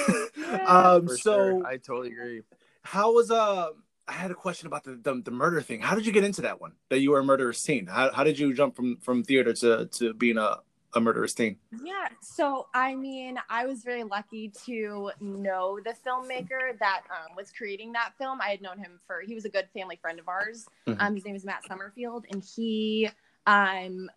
um, 0.66 1.08
For 1.08 1.16
so 1.16 1.32
sure. 1.58 1.66
I 1.66 1.76
totally 1.78 2.12
agree. 2.12 2.42
how 2.82 3.12
was 3.14 3.30
uh? 3.30 3.68
I 4.08 4.12
had 4.12 4.30
a 4.30 4.34
question 4.34 4.68
about 4.68 4.84
the, 4.84 4.92
the 5.02 5.20
the 5.24 5.30
murder 5.32 5.60
thing. 5.60 5.80
How 5.80 5.96
did 5.96 6.06
you 6.06 6.12
get 6.12 6.22
into 6.22 6.42
that 6.42 6.60
one? 6.60 6.72
That 6.90 7.00
you 7.00 7.10
were 7.10 7.18
a 7.18 7.24
murderer 7.24 7.52
scene. 7.52 7.86
How 7.88 8.12
how 8.12 8.22
did 8.22 8.38
you 8.38 8.54
jump 8.54 8.76
from 8.76 8.98
from 8.98 9.24
theater 9.24 9.52
to 9.54 9.86
to 9.86 10.14
being 10.14 10.38
a 10.38 10.58
a 10.96 11.00
murderous 11.00 11.34
teen? 11.34 11.58
Yeah, 11.84 12.08
so 12.20 12.68
I 12.74 12.94
mean, 12.94 13.38
I 13.50 13.66
was 13.66 13.82
very 13.82 14.02
lucky 14.02 14.50
to 14.64 15.10
know 15.20 15.78
the 15.84 15.94
filmmaker 16.06 16.78
that 16.78 17.02
um, 17.10 17.36
was 17.36 17.52
creating 17.52 17.92
that 17.92 18.14
film. 18.18 18.40
I 18.40 18.48
had 18.48 18.62
known 18.62 18.78
him 18.78 18.98
for 19.06 19.20
he 19.20 19.34
was 19.34 19.44
a 19.44 19.48
good 19.48 19.68
family 19.74 19.96
friend 19.96 20.18
of 20.18 20.28
ours. 20.28 20.66
Mhm. 20.86 20.96
Um, 21.00 21.14
his 21.14 21.24
name 21.24 21.36
is 21.36 21.44
Matt 21.44 21.64
Summerfield, 21.64 22.26
and 22.30 22.42
he 22.42 23.10
um 23.46 24.10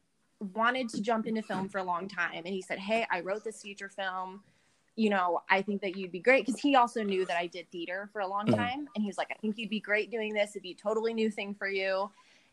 wanted 0.55 0.87
to 0.89 1.01
jump 1.01 1.27
into 1.27 1.41
film 1.41 1.67
for 1.67 1.79
a 1.79 1.83
long 1.83 2.07
time. 2.07 2.43
And 2.45 2.47
he 2.47 2.61
said, 2.61 2.79
"Hey, 2.79 3.05
I 3.11 3.19
wrote 3.19 3.43
this 3.43 3.61
feature 3.61 3.89
film. 3.89 4.43
You 4.95 5.09
know, 5.09 5.41
I 5.49 5.61
think 5.61 5.81
that 5.81 5.95
you'd 5.95 6.11
be 6.11 6.19
great 6.19 6.45
because 6.45 6.61
he 6.61 6.75
also 6.75 7.03
knew 7.03 7.25
that 7.25 7.37
I 7.37 7.47
did 7.47 7.69
theater 7.71 8.09
for 8.11 8.21
a 8.21 8.27
long 8.27 8.47
Mhm. 8.47 8.55
time, 8.57 8.89
and 8.95 9.03
he 9.03 9.07
was 9.07 9.17
like, 9.17 9.31
I 9.31 9.35
think 9.35 9.57
you'd 9.57 9.69
be 9.69 9.79
great 9.79 10.11
doing 10.11 10.33
this. 10.33 10.51
It'd 10.51 10.63
be 10.63 10.71
a 10.71 10.75
totally 10.75 11.13
new 11.13 11.29
thing 11.29 11.53
for 11.53 11.67
you." 11.67 12.09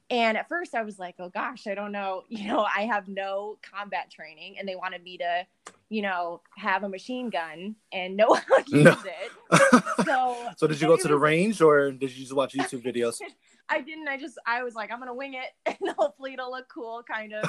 And 0.08 0.36
at 0.38 0.48
first 0.48 0.74
I 0.74 0.82
was 0.82 0.98
like, 0.98 1.16
oh 1.18 1.28
gosh, 1.28 1.66
I 1.66 1.74
don't 1.74 1.92
know. 1.92 2.22
You 2.28 2.48
know, 2.48 2.60
I 2.64 2.82
have 2.82 3.08
no 3.08 3.58
combat 3.62 4.10
training 4.10 4.56
and 4.58 4.68
they 4.68 4.76
wanted 4.76 5.02
me 5.02 5.18
to, 5.18 5.46
you 5.88 6.02
know, 6.02 6.42
have 6.56 6.84
a 6.84 6.88
machine 6.88 7.30
gun 7.30 7.76
and 7.92 8.16
know 8.16 8.34
how 8.48 8.58
to 8.62 8.82
No. 8.82 8.90
use 8.90 9.04
it. 9.04 9.82
So, 10.04 10.36
So 10.56 10.66
did 10.66 10.80
you 10.80 10.86
go 10.86 10.96
to 10.96 11.08
the 11.08 11.18
range 11.18 11.60
or 11.60 11.90
did 11.90 12.10
you 12.14 12.22
just 12.22 12.34
watch 12.34 12.54
YouTube 12.54 12.84
videos? 12.84 13.20
I 13.68 13.80
didn't. 13.80 14.06
I 14.06 14.16
just, 14.18 14.38
I 14.46 14.62
was 14.62 14.74
like, 14.74 14.92
I'm 14.92 14.98
going 14.98 15.08
to 15.08 15.14
wing 15.14 15.34
it 15.34 15.50
and 15.80 15.90
hopefully 15.98 16.34
it'll 16.34 16.50
look 16.52 16.68
cool, 16.72 17.02
kind 17.02 17.32
of. 17.32 17.44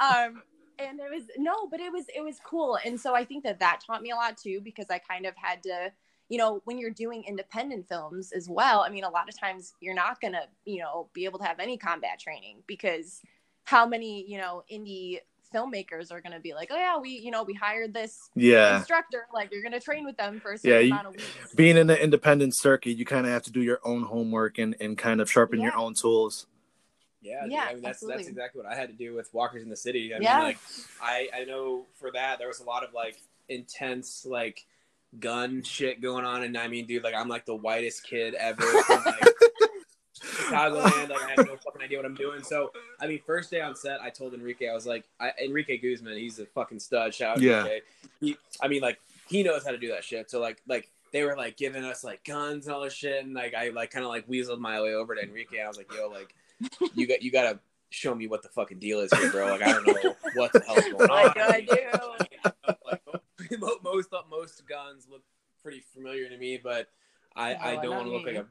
um, 0.00 0.42
and 0.78 0.98
it 1.00 1.10
was, 1.12 1.24
no, 1.36 1.66
but 1.70 1.80
it 1.80 1.92
was, 1.92 2.06
it 2.16 2.22
was 2.24 2.38
cool. 2.44 2.78
And 2.84 2.98
so 2.98 3.14
I 3.14 3.24
think 3.24 3.44
that 3.44 3.60
that 3.60 3.80
taught 3.86 4.00
me 4.00 4.10
a 4.10 4.16
lot 4.16 4.38
too, 4.38 4.60
because 4.62 4.86
I 4.88 4.98
kind 4.98 5.26
of 5.26 5.34
had 5.36 5.62
to, 5.64 5.92
you 6.32 6.38
know, 6.38 6.62
when 6.64 6.78
you're 6.78 6.88
doing 6.90 7.22
independent 7.28 7.86
films 7.86 8.32
as 8.32 8.48
well, 8.48 8.80
I 8.80 8.88
mean, 8.88 9.04
a 9.04 9.10
lot 9.10 9.28
of 9.28 9.38
times 9.38 9.74
you're 9.80 9.94
not 9.94 10.18
going 10.18 10.32
to, 10.32 10.44
you 10.64 10.80
know, 10.80 11.10
be 11.12 11.26
able 11.26 11.38
to 11.38 11.44
have 11.44 11.60
any 11.60 11.76
combat 11.76 12.18
training 12.18 12.62
because 12.66 13.20
how 13.64 13.84
many, 13.84 14.24
you 14.26 14.38
know, 14.38 14.62
indie 14.72 15.18
filmmakers 15.54 16.10
are 16.10 16.22
going 16.22 16.32
to 16.32 16.40
be 16.40 16.54
like, 16.54 16.70
oh, 16.72 16.76
yeah, 16.78 16.96
we, 16.98 17.10
you 17.10 17.30
know, 17.30 17.42
we 17.42 17.52
hired 17.52 17.92
this 17.92 18.30
Yeah. 18.34 18.78
instructor, 18.78 19.26
like 19.34 19.52
you're 19.52 19.60
going 19.60 19.72
to 19.74 19.80
train 19.80 20.06
with 20.06 20.16
them 20.16 20.40
for 20.40 20.52
a 20.54 20.56
certain 20.58 20.70
Yeah, 20.72 20.80
you- 20.80 20.92
amount 20.94 21.08
of 21.08 21.16
weeks. 21.16 21.28
Being 21.54 21.76
in 21.76 21.86
the 21.86 22.02
independent 22.02 22.56
circuit, 22.56 22.92
you 22.92 23.04
kind 23.04 23.26
of 23.26 23.32
have 23.32 23.42
to 23.42 23.50
do 23.52 23.60
your 23.60 23.80
own 23.84 24.04
homework 24.04 24.56
and, 24.56 24.74
and 24.80 24.96
kind 24.96 25.20
of 25.20 25.30
sharpen 25.30 25.60
your 25.60 25.76
own 25.76 25.92
tools. 25.92 26.46
Yeah, 27.20 27.44
Yeah, 27.46 27.66
I 27.68 27.74
mean 27.74 27.82
that's 27.82 27.96
absolutely. 27.96 28.16
that's 28.16 28.28
exactly 28.30 28.62
what 28.62 28.72
I 28.72 28.74
had 28.74 28.88
to 28.88 28.94
do 28.96 29.14
with 29.14 29.28
Walkers 29.34 29.62
in 29.62 29.68
the 29.68 29.76
City. 29.76 30.14
I 30.14 30.18
Yeah. 30.18 30.36
mean, 30.36 30.44
like 30.44 30.58
I 30.98 31.28
I 31.34 31.44
know 31.44 31.84
for 32.00 32.10
that 32.12 32.38
there 32.38 32.48
was 32.48 32.60
a 32.60 32.64
lot 32.64 32.84
of 32.84 32.94
like 32.94 33.20
intense 33.50 34.24
like 34.24 34.64
gun 35.18 35.62
shit 35.62 36.00
going 36.00 36.24
on, 36.24 36.42
and 36.42 36.56
I 36.56 36.68
mean, 36.68 36.86
dude, 36.86 37.04
like 37.04 37.14
I'm 37.14 37.28
like 37.28 37.46
the 37.46 37.54
whitest 37.54 38.04
kid 38.04 38.34
ever 38.34 38.62
from 38.82 39.04
like 39.04 39.20
Chicagoland. 40.18 41.10
Like 41.10 41.22
I 41.22 41.30
have 41.36 41.46
no 41.46 41.56
fucking 41.56 41.82
idea 41.82 41.98
what 41.98 42.06
I'm 42.06 42.14
doing. 42.14 42.42
So 42.42 42.70
I 43.00 43.06
mean, 43.06 43.20
first 43.26 43.50
day 43.50 43.60
on 43.60 43.74
set, 43.76 44.00
I 44.00 44.10
told 44.10 44.34
Enrique, 44.34 44.68
I 44.68 44.74
was 44.74 44.86
like, 44.86 45.04
I, 45.20 45.32
Enrique 45.44 45.78
Guzman, 45.78 46.16
he's 46.16 46.38
a 46.38 46.46
fucking 46.46 46.78
stud. 46.80 47.14
Shout 47.14 47.36
out 47.36 47.42
Yeah. 47.42 47.60
Enrique. 47.60 47.80
He, 48.20 48.36
I 48.60 48.68
mean, 48.68 48.82
like 48.82 49.00
he 49.28 49.42
knows 49.42 49.64
how 49.64 49.70
to 49.70 49.78
do 49.78 49.88
that 49.88 50.04
shit. 50.04 50.30
So 50.30 50.40
like 50.40 50.62
like. 50.66 50.90
They 51.12 51.24
were 51.24 51.36
like 51.36 51.58
giving 51.58 51.84
us 51.84 52.02
like 52.02 52.24
guns 52.24 52.64
and 52.66 52.74
all 52.74 52.80
this 52.80 52.94
shit, 52.94 53.22
and 53.22 53.34
like 53.34 53.52
I 53.52 53.68
like 53.68 53.90
kind 53.90 54.02
of 54.02 54.10
like 54.10 54.26
weaseled 54.28 54.60
my 54.60 54.80
way 54.80 54.94
over 54.94 55.14
to 55.14 55.22
Enrique, 55.22 55.58
and 55.58 55.66
I 55.66 55.68
was 55.68 55.76
like, 55.76 55.92
"Yo, 55.94 56.08
like 56.08 56.34
you 56.94 57.06
got 57.06 57.20
you 57.20 57.30
gotta 57.30 57.58
show 57.90 58.14
me 58.14 58.26
what 58.26 58.42
the 58.42 58.48
fucking 58.48 58.78
deal 58.78 59.00
is 59.00 59.12
here, 59.12 59.30
bro. 59.30 59.48
Like 59.48 59.60
I 59.60 59.72
don't 59.72 59.86
know 59.86 60.16
what 60.36 60.54
the 60.54 60.60
hell's 60.60 60.80
going 60.90 61.10
on. 61.10 61.26
Like 61.26 61.36
I 61.36 61.60
do. 61.60 61.76
I 63.62 63.76
most 63.82 64.08
most 64.30 64.66
guns 64.68 65.06
look 65.10 65.22
pretty 65.62 65.82
familiar 65.94 66.28
to 66.28 66.36
me, 66.36 66.58
but 66.62 66.88
I, 67.36 67.54
I 67.54 67.76
Oh, 67.78 67.82
don't 67.82 67.96
want 67.96 68.06
to 68.08 68.12
look 68.12 68.26
like 68.26 68.34
a, 68.36 68.46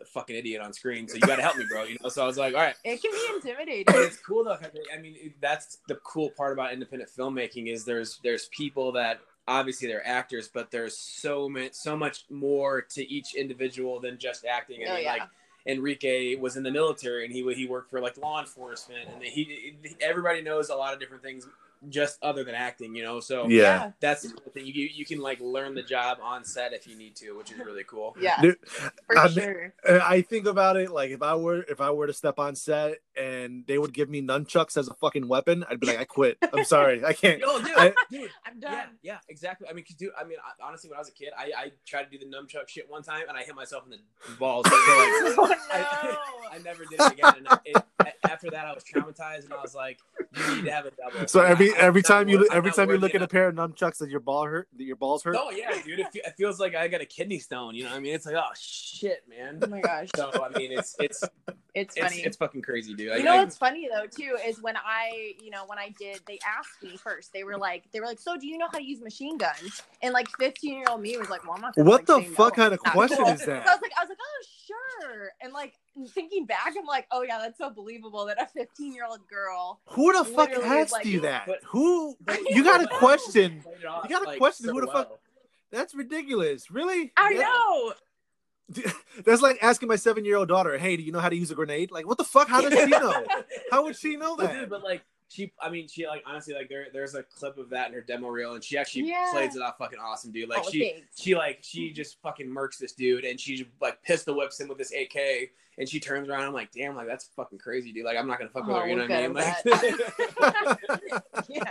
a 0.00 0.04
fucking 0.04 0.36
idiot 0.36 0.60
on 0.62 0.72
screen. 0.72 1.08
So 1.08 1.14
you 1.16 1.20
got 1.22 1.36
to 1.36 1.42
help 1.42 1.56
me, 1.56 1.64
bro. 1.68 1.84
You 1.84 1.96
know. 2.02 2.08
So 2.10 2.22
I 2.22 2.26
was 2.26 2.36
like, 2.38 2.54
all 2.54 2.60
right. 2.60 2.76
It 2.84 3.00
can 3.02 3.10
be 3.12 3.34
intimidating. 3.48 3.84
But 3.86 3.96
it's 3.96 4.18
cool 4.18 4.44
though. 4.44 4.56
I 4.94 4.98
mean, 5.00 5.16
it- 5.18 5.40
that's 5.40 5.78
the 5.88 5.96
cool 5.96 6.30
part 6.30 6.52
about 6.52 6.72
independent 6.72 7.10
filmmaking 7.16 7.72
is 7.72 7.84
there's 7.84 8.20
there's 8.22 8.46
people 8.48 8.92
that 8.92 9.20
obviously 9.48 9.88
they're 9.88 10.06
actors, 10.06 10.48
but 10.52 10.70
there's 10.70 10.96
so 10.96 11.48
much 11.48 11.72
so 11.72 11.96
much 11.96 12.24
more 12.30 12.82
to 12.82 13.10
each 13.10 13.34
individual 13.34 14.00
than 14.00 14.18
just 14.18 14.44
acting. 14.44 14.82
I 14.86 14.90
Oh, 14.90 14.94
mean, 14.94 15.04
yeah. 15.04 15.12
like 15.12 15.22
Enrique 15.66 16.36
was 16.36 16.56
in 16.56 16.62
the 16.62 16.70
military 16.70 17.24
and 17.24 17.34
he 17.34 17.42
he 17.54 17.66
worked 17.66 17.90
for 17.90 18.00
like 18.00 18.16
law 18.16 18.40
enforcement, 18.40 19.08
and 19.12 19.22
he, 19.22 19.74
he 19.82 19.96
everybody 20.00 20.40
knows 20.42 20.68
a 20.70 20.74
lot 20.74 20.94
of 20.94 21.00
different 21.00 21.22
things 21.22 21.46
just 21.88 22.18
other 22.22 22.44
than 22.44 22.54
acting, 22.54 22.94
you 22.94 23.02
know. 23.02 23.20
So 23.20 23.48
Yeah. 23.48 23.92
that's 24.00 24.22
the 24.22 24.28
cool 24.34 24.52
thing. 24.52 24.66
You 24.66 24.72
you 24.92 25.04
can 25.04 25.18
like 25.20 25.40
learn 25.40 25.74
the 25.74 25.82
job 25.82 26.18
on 26.22 26.44
set 26.44 26.72
if 26.72 26.86
you 26.86 26.96
need 26.96 27.16
to, 27.16 27.32
which 27.36 27.50
is 27.52 27.58
really 27.58 27.84
cool. 27.84 28.14
Yeah, 28.20 28.40
Dude, 28.42 28.56
for 28.68 29.18
I- 29.18 29.28
sure. 29.28 29.74
Uh, 29.88 30.00
I 30.02 30.22
think 30.22 30.46
about 30.46 30.76
it 30.76 30.90
like 30.90 31.10
if 31.10 31.22
I 31.22 31.34
were 31.36 31.62
if 31.62 31.80
I 31.80 31.90
were 31.90 32.06
to 32.06 32.12
step 32.12 32.38
on 32.38 32.54
set 32.54 32.98
and 33.16 33.64
they 33.66 33.78
would 33.78 33.92
give 33.94 34.08
me 34.10 34.20
nunchucks 34.22 34.76
as 34.76 34.88
a 34.88 34.94
fucking 34.94 35.26
weapon, 35.28 35.64
I'd 35.70 35.80
be 35.80 35.86
like, 35.86 35.98
I 35.98 36.04
quit. 36.04 36.38
I'm 36.52 36.64
sorry, 36.64 37.04
I 37.04 37.12
can't. 37.12 37.40
Yo, 37.40 37.58
dude, 37.58 37.68
I- 37.76 37.94
dude, 38.10 38.30
I'm 38.44 38.60
done. 38.60 38.72
Yeah, 38.72 38.86
yeah, 39.14 39.18
exactly. 39.28 39.68
I 39.68 39.72
mean, 39.72 39.84
'cause, 39.84 39.96
dude, 39.96 40.12
I 40.18 40.24
mean, 40.24 40.38
I, 40.44 40.66
honestly, 40.66 40.90
when 40.90 40.96
I 40.96 41.00
was 41.00 41.08
a 41.08 41.12
kid, 41.12 41.30
I, 41.36 41.50
I 41.56 41.72
tried 41.86 42.04
to 42.04 42.10
do 42.10 42.18
the 42.18 42.26
nunchuck 42.30 42.68
shit 42.68 42.88
one 42.90 43.02
time, 43.02 43.24
and 43.28 43.36
I 43.36 43.42
hit 43.42 43.54
myself 43.54 43.84
in 43.84 43.90
the 43.90 43.98
balls. 44.38 44.66
So, 44.68 44.74
like, 44.74 44.84
Oh, 45.38 45.56
I, 45.72 46.18
no. 46.52 46.56
I 46.56 46.58
never 46.62 46.84
did 46.84 47.00
it 47.00 47.12
again. 47.12 47.34
And 47.48 47.60
it, 47.64 47.76
after 48.28 48.50
that, 48.50 48.66
I 48.66 48.72
was 48.72 48.84
traumatized, 48.84 49.44
and 49.44 49.52
I 49.52 49.60
was 49.62 49.74
like, 49.74 49.98
"You 50.36 50.56
need 50.56 50.64
to 50.66 50.72
have 50.72 50.86
a 50.86 50.90
double." 50.92 51.26
So 51.28 51.40
every 51.40 51.72
I- 51.74 51.78
I'm 51.78 51.84
every 51.86 52.02
time 52.02 52.28
you 52.28 52.38
worth- 52.38 52.52
every 52.52 52.70
time 52.72 52.90
you 52.90 52.98
look 52.98 53.14
at 53.14 53.22
a 53.22 53.28
pair 53.28 53.48
of 53.48 53.54
nunchucks, 53.56 53.98
that 53.98 54.10
your 54.10 54.20
ball 54.20 54.46
hurt, 54.46 54.68
that 54.76 54.84
your 54.84 54.96
balls 54.96 55.22
hurt. 55.24 55.36
Oh 55.38 55.50
yeah, 55.50 55.80
dude. 55.82 56.00
It, 56.00 56.06
fe- 56.12 56.22
it 56.24 56.34
feels 56.36 56.60
like 56.60 56.74
I 56.74 56.88
got 56.88 57.00
a 57.00 57.06
kidney 57.06 57.38
stone. 57.38 57.74
You 57.74 57.84
know 57.84 57.90
what 57.90 57.96
I 57.96 58.00
mean? 58.00 58.14
It's 58.14 58.26
like, 58.26 58.36
oh 58.36 58.50
shit, 58.58 59.24
man. 59.28 59.58
Oh 59.62 59.66
my 59.66 59.80
gosh, 59.80 60.08
So 60.14 60.30
I 60.42 60.56
mean, 60.58 60.72
it's 60.72 60.94
it's 61.00 61.24
it's 61.74 61.96
it's, 61.96 62.06
funny. 62.06 62.22
it's 62.22 62.36
fucking 62.36 62.62
crazy, 62.62 62.94
dude. 62.94 63.12
I, 63.12 63.16
you 63.16 63.22
know 63.24 63.34
I- 63.34 63.38
what's 63.38 63.56
funny 63.56 63.88
though 63.92 64.06
too 64.06 64.36
is 64.46 64.60
when 64.62 64.76
I, 64.76 65.34
you 65.42 65.50
know, 65.50 65.64
when 65.66 65.78
I 65.78 65.94
did, 65.98 66.20
they 66.26 66.38
asked 66.46 66.82
me 66.82 66.96
first. 66.96 67.32
They 67.32 67.44
were 67.44 67.56
like, 67.56 67.84
they 67.92 68.00
were 68.00 68.06
like, 68.06 68.18
"So 68.20 68.36
do 68.36 68.46
you 68.46 68.58
know 68.58 68.66
how 68.70 68.78
to 68.78 68.84
use 68.84 69.00
machine 69.00 69.38
guns?" 69.38 69.82
And 70.02 70.12
like 70.12 70.28
15 70.38 70.74
year 70.76 70.84
old 70.88 71.00
me 71.02 71.16
was 71.16 71.30
like, 71.30 71.44
"Well, 71.44 71.54
I'm 71.54 71.60
not." 71.62 71.74
Gonna, 71.74 71.88
What 71.88 72.08
like, 72.08 72.24
the 72.26 72.30
fuck 72.34 72.56
no. 72.56 72.62
kind 72.64 72.74
of 72.74 72.80
It's 72.84 72.90
question 72.92 73.18
cool." 73.24 73.28
is 73.28 73.40
So 73.40 73.46
that? 73.46 73.66
I 73.66 73.72
was 73.74 73.82
like, 73.82 73.92
I 73.98 74.02
was 74.04 74.08
like, 74.08 74.18
"Oh, 74.20 74.44
sure." 74.66 75.28
And 75.42 75.52
like 75.52 75.74
thinking 76.08 76.46
back, 76.46 76.74
I'm 76.78 76.86
like, 76.86 77.06
"Oh 77.10 77.22
yeah, 77.22 77.38
that's 77.38 77.58
so 77.58 77.70
believable 77.70 78.26
that 78.26 78.40
a 78.40 78.46
15 78.46 78.92
year 78.94 79.04
old 79.08 79.26
girl." 79.28 79.80
Who 79.90 80.12
the 80.12 80.24
fuck 80.24 80.50
asked 80.50 80.92
like- 80.92 81.06
you 81.06 81.20
that? 81.20 81.46
But- 81.46 81.60
Who? 81.66 82.16
but- 82.20 82.38
You 82.50 82.64
got 82.64 82.82
a 82.82 82.86
question. 82.98 83.62
You 83.80 84.08
got 84.08 84.22
a 84.22 84.26
like, 84.26 84.38
question 84.38 84.66
so 84.66 84.72
who 84.72 84.80
the 84.80 84.86
fuck- 84.88 85.18
That's 85.70 85.94
ridiculous. 85.94 86.70
Really? 86.70 87.12
I 87.16 87.34
That- 87.34 87.42
know. 87.42 87.92
That's 89.24 89.42
like 89.42 89.58
asking 89.62 89.88
my 89.88 89.96
seven 89.96 90.24
year 90.24 90.36
old 90.36 90.48
daughter, 90.48 90.78
"Hey, 90.78 90.96
do 90.96 91.02
you 91.02 91.12
know 91.12 91.18
how 91.20 91.28
to 91.28 91.36
use 91.36 91.50
a 91.50 91.54
grenade?" 91.54 91.90
Like, 91.90 92.06
what 92.06 92.18
the 92.18 92.24
fuck? 92.24 92.48
How 92.48 92.60
does 92.60 92.72
she 92.78 92.86
know? 92.86 93.24
How 93.70 93.82
would 93.84 93.96
she 93.96 94.16
know 94.16 94.36
But, 94.36 94.46
that? 94.48 94.60
dude, 94.60 94.70
but 94.70 94.82
like 94.84 95.02
she, 95.28 95.52
I 95.60 95.70
mean, 95.70 95.86
she 95.88 96.06
like 96.06 96.22
honestly 96.26 96.54
like 96.54 96.68
there, 96.68 96.86
there's 96.92 97.14
a 97.14 97.22
clip 97.22 97.56
of 97.58 97.70
that 97.70 97.88
in 97.88 97.94
her 97.94 98.00
demo 98.00 98.28
reel, 98.28 98.54
and 98.54 98.62
she 98.64 98.76
actually 98.78 99.08
Yeah. 99.08 99.28
plays 99.32 99.54
it 99.56 99.62
off 99.62 99.78
fucking 99.78 99.98
awesome, 99.98 100.32
dude. 100.32 100.48
Like 100.48 100.62
Oh, 100.66 100.70
she, 100.70 100.80
thanks. 100.92 101.20
she 101.20 101.34
like 101.36 101.58
she 101.62 101.92
just 101.92 102.20
fucking 102.22 102.46
murks 102.48 102.78
this 102.78 102.92
dude, 102.92 103.24
and 103.24 103.38
she 103.40 103.66
like 103.80 104.02
pistol 104.02 104.36
whips 104.36 104.58
him 104.60 104.68
with 104.68 104.78
this 104.78 104.92
AK, 104.92 105.50
and 105.78 105.88
she 105.88 106.00
turns 106.00 106.28
around. 106.28 106.42
I'm 106.42 106.52
like, 106.52 106.70
damn, 106.72 106.94
like 106.96 107.06
that's 107.06 107.28
fucking 107.36 107.58
crazy, 107.58 107.92
dude. 107.92 108.04
Like 108.04 108.16
I'm 108.16 108.26
not 108.26 108.38
gonna 108.38 108.50
fuck 108.50 108.66
with 108.66 108.76
Oh, 108.76 108.80
her, 108.80 108.88
you 108.88 108.96
know 108.96 109.02
what 109.02 109.12
I 109.12 109.28
mean? 109.28 109.34
Like, 109.34 109.56
yeah. 111.48 111.62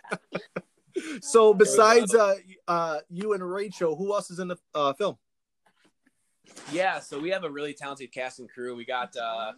so 1.22 1.54
besides 1.54 2.14
uh, 2.16 2.36
uh, 2.68 2.98
you 3.10 3.34
and 3.34 3.44
Rachel, 3.50 3.96
who 3.96 4.14
else 4.14 4.32
is 4.32 4.40
in 4.40 4.48
the 4.50 4.58
uh, 4.76 4.94
film? 4.94 5.18
Yeah, 6.72 7.00
so 7.00 7.20
we 7.20 7.30
have 7.32 7.44
a 7.44 7.50
really 7.50 7.74
talented 7.74 8.12
cast 8.12 8.40
and 8.40 8.50
crew. 8.50 8.76
We 8.76 8.86
got 8.86 9.16
uh 9.16 9.54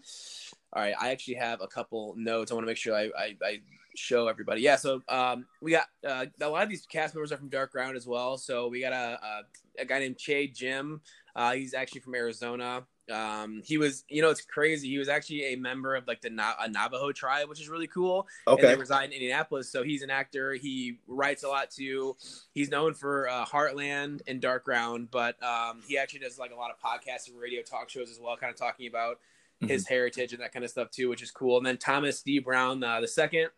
all 0.74 0.82
right, 0.82 0.96
I 1.00 1.12
actually 1.12 1.36
have 1.36 1.62
a 1.62 1.68
couple 1.68 2.14
notes. 2.18 2.52
I 2.52 2.56
want 2.56 2.64
to 2.64 2.68
make 2.68 2.78
sure 2.78 2.96
I, 2.96 3.10
I, 3.18 3.36
I 3.44 3.60
show 3.96 4.28
everybody. 4.28 4.62
Yeah, 4.62 4.78
so 4.78 5.02
um 5.10 5.46
we 5.62 5.72
got 5.72 5.88
uh, 6.08 6.26
a 6.40 6.50
lot 6.50 6.64
of 6.64 6.70
these 6.70 6.86
cast 6.86 7.14
members 7.14 7.32
are 7.32 7.38
from 7.38 7.50
Dark 7.50 7.72
Ground 7.72 7.98
as 7.98 8.08
well. 8.08 8.38
So 8.38 8.68
we 8.68 8.82
got 8.82 8.94
a 8.94 9.20
a, 9.24 9.82
a 9.82 9.86
guy 9.86 10.00
named 10.00 10.18
Che 10.18 10.48
Jim. 10.48 11.02
Uh, 11.36 11.54
he's 11.54 11.74
actually 11.74 12.02
from 12.02 12.16
Arizona. 12.16 12.86
Um, 13.10 13.62
he 13.66 13.78
was, 13.78 14.04
you 14.08 14.22
know, 14.22 14.30
it's 14.30 14.42
crazy. 14.42 14.90
He 14.90 14.98
was 14.98 15.10
actually 15.10 15.54
a 15.54 15.56
member 15.56 15.96
of 15.96 16.08
like 16.08 16.22
the 16.22 16.30
Na- 16.30 16.56
a 16.60 16.68
Navajo 16.70 17.12
tribe, 17.12 17.50
which 17.50 17.60
is 17.60 17.68
really 17.70 17.88
cool. 17.88 18.28
And 18.48 18.60
they 18.70 18.76
reside 18.76 19.06
in 19.06 19.12
Indianapolis. 19.14 19.72
So 19.72 19.84
he's 19.84 20.02
an 20.02 20.10
actor. 20.10 20.54
He 20.54 21.00
writes 21.08 21.44
a 21.44 21.48
lot 21.48 21.72
too. 21.72 22.16
He's 22.54 22.70
known 22.70 22.94
for 22.94 23.28
uh, 23.28 23.46
Heartland 23.46 24.22
and 24.28 24.42
Dark 24.42 24.64
Ground, 24.66 25.10
but 25.12 25.42
um, 25.44 25.82
he 25.88 25.98
actually 25.98 26.20
does 26.20 26.38
like 26.38 26.52
a 26.52 26.56
lot 26.56 26.72
of 26.72 26.80
podcasts 26.80 27.28
and 27.28 27.40
radio 27.40 27.62
talk 27.62 27.90
shows 27.90 28.10
as 28.10 28.20
well, 28.22 28.38
kind 28.38 28.52
of 28.52 28.58
talking 28.58 28.88
about 28.88 29.20
his 29.68 29.88
heritage 29.88 30.34
and 30.34 30.42
that 30.42 30.52
kind 30.52 30.66
of 30.66 30.72
stuff 30.72 30.90
too, 30.90 31.08
which 31.10 31.22
is 31.22 31.32
cool. 31.32 31.58
And 31.58 31.66
then 31.66 31.78
Thomas 31.78 32.22
D. 32.24 32.40
Brown 32.40 32.84
uh, 32.84 33.00
the 33.02 33.08
second. 33.08 33.50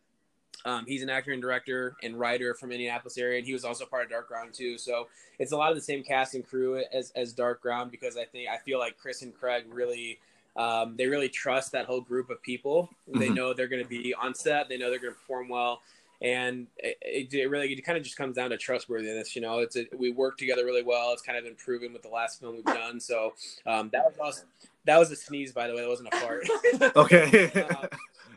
Um, 0.65 0.85
he's 0.87 1.03
an 1.03 1.09
actor 1.09 1.31
and 1.31 1.41
director 1.41 1.95
and 2.03 2.17
writer 2.17 2.53
from 2.53 2.71
Indianapolis 2.71 3.17
area, 3.17 3.37
and 3.37 3.45
he 3.45 3.53
was 3.53 3.65
also 3.65 3.85
part 3.85 4.03
of 4.05 4.09
Dark 4.09 4.27
Ground 4.27 4.53
too. 4.53 4.77
So 4.77 5.07
it's 5.39 5.51
a 5.51 5.57
lot 5.57 5.71
of 5.71 5.75
the 5.75 5.81
same 5.81 6.03
cast 6.03 6.35
and 6.35 6.47
crew 6.47 6.81
as 6.93 7.11
as 7.15 7.33
Dark 7.33 7.61
Ground 7.61 7.91
because 7.91 8.15
I 8.17 8.25
think 8.25 8.49
I 8.49 8.57
feel 8.57 8.79
like 8.79 8.97
Chris 8.97 9.21
and 9.23 9.33
Craig 9.33 9.65
really 9.69 10.19
um, 10.55 10.95
they 10.95 11.07
really 11.07 11.29
trust 11.29 11.71
that 11.71 11.85
whole 11.85 12.01
group 12.01 12.29
of 12.29 12.41
people. 12.43 12.87
They 13.07 13.29
Mhm. 13.29 13.35
know 13.35 13.53
they're 13.53 13.67
going 13.67 13.81
to 13.83 13.89
be 13.89 14.13
on 14.13 14.35
set. 14.35 14.69
They 14.69 14.77
know 14.77 14.91
they're 14.91 14.99
going 14.99 15.13
to 15.13 15.19
perform 15.19 15.49
well, 15.49 15.81
and 16.23 16.67
it, 16.77 17.33
it, 17.33 17.49
really 17.49 17.71
it 17.73 17.81
kind 17.81 17.97
of 17.97 18.03
just 18.03 18.15
comes 18.15 18.35
down 18.35 18.49
to 18.51 18.57
trustworthiness. 18.57 19.35
You 19.35 19.41
know, 19.41 19.59
it's 19.59 19.75
a, 19.75 19.85
we 19.95 20.09
work 20.09 20.37
together 20.37 20.65
really 20.65 20.81
well. 20.81 21.11
It's 21.11 21.21
kind 21.21 21.37
of 21.37 21.43
been 21.43 21.55
proven 21.55 21.91
with 21.91 22.01
the 22.01 22.09
last 22.09 22.39
film 22.39 22.55
we've 22.55 22.65
done. 22.65 22.99
So 22.99 23.33
um, 23.65 23.89
that 23.91 24.05
was 24.05 24.13
awesome. 24.19 24.47
That 24.85 24.97
was 24.97 25.11
a 25.11 25.17
sneeze, 25.17 25.51
by 25.51 25.67
the 25.67 25.73
way. 25.73 25.81
That 25.81 25.89
wasn't 25.89 26.09
a 26.13 26.17
fart. 26.17 26.47
Okay. 26.95 27.51
Um, 27.73 27.87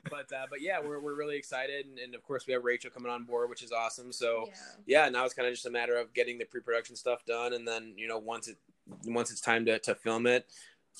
but 0.09 0.33
uh, 0.33 0.47
but 0.49 0.61
yeah, 0.61 0.79
we're, 0.81 1.01
we're 1.01 1.17
really 1.17 1.37
excited, 1.37 1.85
and, 1.85 1.99
and 1.99 2.15
of 2.15 2.23
course 2.23 2.47
we 2.47 2.53
have 2.53 2.63
Rachel 2.63 2.91
coming 2.91 3.11
on 3.11 3.25
board, 3.25 3.51
which 3.51 3.65
is 3.65 3.73
awesome. 3.73 4.13
So 4.13 4.49
yeah, 4.87 5.09
now 5.09 5.25
it's 5.25 5.35
kind 5.35 5.49
of 5.49 5.55
just 5.55 5.67
a 5.67 5.71
matter 5.71 5.97
of 5.97 6.15
getting 6.15 6.39
the 6.39 6.45
pre-production 6.45 6.95
stuff 6.95 7.25
done, 7.25 7.55
and 7.55 7.67
then 7.67 7.93
you 7.97 8.07
know 8.07 8.19
once 8.19 8.47
it 8.47 8.57
once 9.05 9.33
it's 9.33 9.41
time 9.41 9.65
to, 9.67 9.81
to 9.81 9.97
film 9.97 10.29
it, 10.29 10.47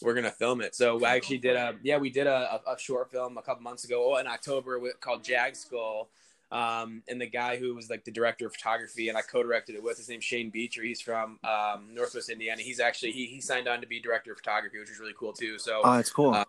we're 0.03 0.15
gonna 0.15 0.33
film 0.33 0.61
it. 0.61 0.75
So 0.75 1.05
I 1.05 1.15
actually 1.15 1.39
did 1.39 1.55
a 1.55 1.77
yeah 1.85 1.99
we 1.99 2.11
did 2.11 2.27
a, 2.27 2.61
a, 2.67 2.73
a 2.73 2.79
short 2.79 3.13
film 3.13 3.39
a 3.39 3.43
couple 3.43 3.63
months 3.63 3.85
ago 3.85 4.13
oh, 4.13 4.19
in 4.19 4.27
October 4.27 4.81
called 5.01 5.23
Jag 5.23 5.55
Skull. 5.55 6.09
Um, 6.57 7.03
and 7.09 7.21
the 7.21 7.27
guy 7.27 7.57
who 7.59 7.75
was 7.75 7.91
like 7.91 8.05
the 8.05 8.11
director 8.11 8.47
of 8.47 8.55
photography 8.55 9.09
and 9.11 9.19
I 9.19 9.21
co-directed 9.21 9.75
it 9.75 9.83
with 9.83 9.99
his 9.99 10.09
name's 10.09 10.25
Shane 10.25 10.49
Beecher. 10.49 10.83
He's 10.83 11.01
from 11.03 11.39
um, 11.45 11.89
Northwest 11.93 12.31
Indiana. 12.31 12.63
He's 12.63 12.81
actually 12.81 13.13
he, 13.13 13.27
he 13.27 13.41
signed 13.41 13.69
on 13.69 13.81
to 13.83 13.87
be 13.87 14.01
director 14.01 14.33
of 14.33 14.39
photography, 14.39 14.79
which 14.79 14.91
is 14.91 14.99
really 14.99 15.15
cool 15.19 15.33
too. 15.35 15.59
So 15.59 15.83
Oh, 15.85 15.97
that's 15.97 16.11
cool. 16.11 16.33
Uh, 16.33 16.45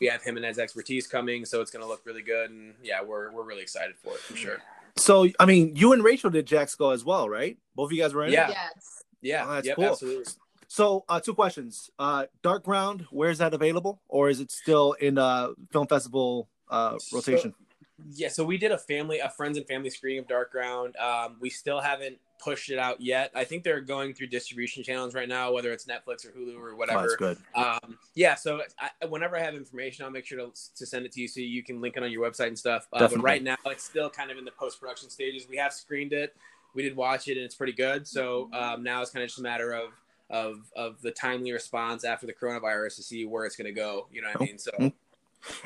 we 0.00 0.06
have 0.06 0.22
him 0.22 0.36
and 0.36 0.46
his 0.46 0.58
expertise 0.58 1.06
coming, 1.06 1.44
so 1.44 1.60
it's 1.60 1.70
going 1.70 1.82
to 1.82 1.88
look 1.88 2.00
really 2.06 2.22
good. 2.22 2.50
And 2.50 2.74
yeah, 2.82 3.02
we're 3.02 3.30
we're 3.32 3.44
really 3.44 3.62
excited 3.62 3.96
for 4.02 4.14
it 4.14 4.20
for 4.20 4.34
sure. 4.34 4.62
so, 4.96 5.28
I 5.38 5.44
mean, 5.44 5.76
you 5.76 5.92
and 5.92 6.02
Rachel 6.02 6.30
did 6.30 6.46
Jack 6.46 6.68
Skull 6.70 6.92
as 6.92 7.04
well, 7.04 7.28
right? 7.28 7.58
Both 7.76 7.88
of 7.88 7.92
you 7.92 8.02
guys 8.02 8.14
were 8.14 8.24
in 8.24 8.30
it? 8.30 8.34
Yeah. 8.34 8.48
Yes. 8.48 9.02
Yeah, 9.20 9.44
Oh, 9.46 9.52
that's 9.52 9.66
yep, 9.66 9.76
cool. 9.76 9.84
absolutely. 9.84 10.24
So, 10.68 11.04
uh, 11.08 11.20
two 11.20 11.34
questions. 11.34 11.90
Uh, 11.98 12.26
Dark 12.42 12.64
Ground, 12.64 13.06
where 13.10 13.28
is 13.28 13.38
that 13.38 13.52
available, 13.52 14.00
or 14.08 14.30
is 14.30 14.40
it 14.40 14.50
still 14.50 14.92
in 14.94 15.18
uh, 15.18 15.48
film 15.70 15.86
festival 15.86 16.48
uh, 16.70 16.96
rotation? 17.12 17.52
Yeah, 18.12 18.28
so 18.28 18.44
we 18.44 18.58
did 18.58 18.72
a 18.72 18.78
family, 18.78 19.18
a 19.18 19.28
friends 19.28 19.56
and 19.56 19.66
family 19.66 19.90
screening 19.90 20.20
of 20.20 20.28
Dark 20.28 20.52
Ground. 20.52 20.96
Um, 20.96 21.36
we 21.40 21.50
still 21.50 21.80
haven't 21.80 22.18
pushed 22.38 22.70
it 22.70 22.78
out 22.78 23.00
yet. 23.00 23.30
I 23.34 23.44
think 23.44 23.64
they're 23.64 23.80
going 23.80 24.14
through 24.14 24.28
distribution 24.28 24.82
channels 24.82 25.14
right 25.14 25.28
now, 25.28 25.52
whether 25.52 25.72
it's 25.72 25.86
Netflix 25.86 26.26
or 26.26 26.30
Hulu 26.30 26.56
or 26.56 26.72
oh, 26.72 26.76
whatever. 26.76 27.02
that's 27.02 27.16
good. 27.16 27.38
Um, 27.54 27.98
yeah, 28.14 28.34
so 28.34 28.62
I, 28.78 29.06
whenever 29.06 29.36
I 29.36 29.40
have 29.40 29.54
information, 29.54 30.04
I'll 30.04 30.10
make 30.10 30.26
sure 30.26 30.38
to, 30.38 30.50
to 30.76 30.86
send 30.86 31.06
it 31.06 31.12
to 31.12 31.20
you 31.20 31.28
so 31.28 31.40
you 31.40 31.62
can 31.62 31.80
link 31.80 31.96
it 31.96 32.02
on 32.02 32.10
your 32.10 32.28
website 32.28 32.48
and 32.48 32.58
stuff. 32.58 32.88
Uh, 32.92 33.06
but 33.08 33.22
right 33.22 33.42
now, 33.42 33.56
it's 33.66 33.84
still 33.84 34.10
kind 34.10 34.30
of 34.30 34.38
in 34.38 34.44
the 34.44 34.52
post 34.52 34.80
production 34.80 35.10
stages. 35.10 35.46
We 35.48 35.56
have 35.58 35.72
screened 35.72 36.12
it, 36.12 36.34
we 36.74 36.82
did 36.82 36.96
watch 36.96 37.28
it, 37.28 37.36
and 37.36 37.44
it's 37.44 37.54
pretty 37.54 37.72
good. 37.72 38.06
So 38.06 38.48
um, 38.52 38.82
now 38.82 39.02
it's 39.02 39.10
kind 39.10 39.22
of 39.22 39.28
just 39.28 39.38
a 39.38 39.42
matter 39.42 39.72
of 39.72 39.90
of 40.30 40.70
of 40.76 41.02
the 41.02 41.10
timely 41.10 41.52
response 41.52 42.04
after 42.04 42.24
the 42.24 42.32
coronavirus 42.32 42.96
to 42.96 43.02
see 43.02 43.24
where 43.24 43.44
it's 43.44 43.56
going 43.56 43.66
to 43.66 43.72
go. 43.72 44.06
You 44.12 44.22
know 44.22 44.28
what 44.28 44.42
I 44.42 44.44
mean? 44.44 44.58
So. 44.58 44.92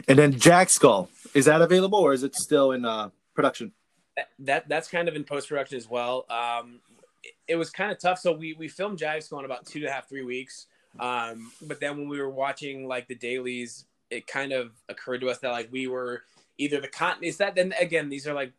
And 0.09 0.19
then 0.19 0.39
Jack 0.39 0.71
Skull, 0.71 1.09
is 1.35 1.45
that 1.47 1.61
available, 1.63 1.99
or 1.99 2.13
is 2.13 2.23
it 2.23 2.35
still 2.37 2.73
in 2.73 2.85
uh, 2.85 3.11
production? 3.35 3.73
that, 4.17 4.29
that 4.39 4.69
that's 4.69 4.89
kind 4.89 5.09
of 5.09 5.17
in 5.17 5.25
post 5.25 5.49
production 5.49 5.77
as 5.77 5.89
well. 5.89 6.25
Um, 6.31 6.81
it, 7.23 7.33
it 7.49 7.57
was 7.57 7.71
kind 7.71 7.91
of 7.91 7.99
tough. 7.99 8.19
So 8.19 8.33
we 8.33 8.55
we 8.55 8.69
filmed 8.69 8.99
Jags 8.99 9.29
going 9.29 9.45
about 9.45 9.67
two 9.67 9.81
and 9.81 9.89
a 9.89 9.93
half 9.93 10.09
three 10.09 10.25
weeks. 10.25 10.67
Um, 11.01 11.51
but 11.63 11.81
then 11.81 11.97
when 11.99 12.09
we 12.09 12.21
were 12.21 12.31
watching 12.31 12.87
like 12.87 13.09
the 13.09 13.17
dailies, 13.17 13.87
it 14.11 14.27
kind 14.27 14.53
of 14.53 14.71
occurred 14.89 15.21
to 15.23 15.29
us 15.31 15.39
that 15.39 15.51
like 15.51 15.69
we 15.73 15.89
were 15.89 16.23
either 16.59 16.81
the 16.81 16.89
con 16.89 17.17
is 17.23 17.39
that 17.39 17.57
then 17.57 17.75
again 17.81 18.09
these 18.09 18.29
are 18.29 18.35
like 18.35 18.53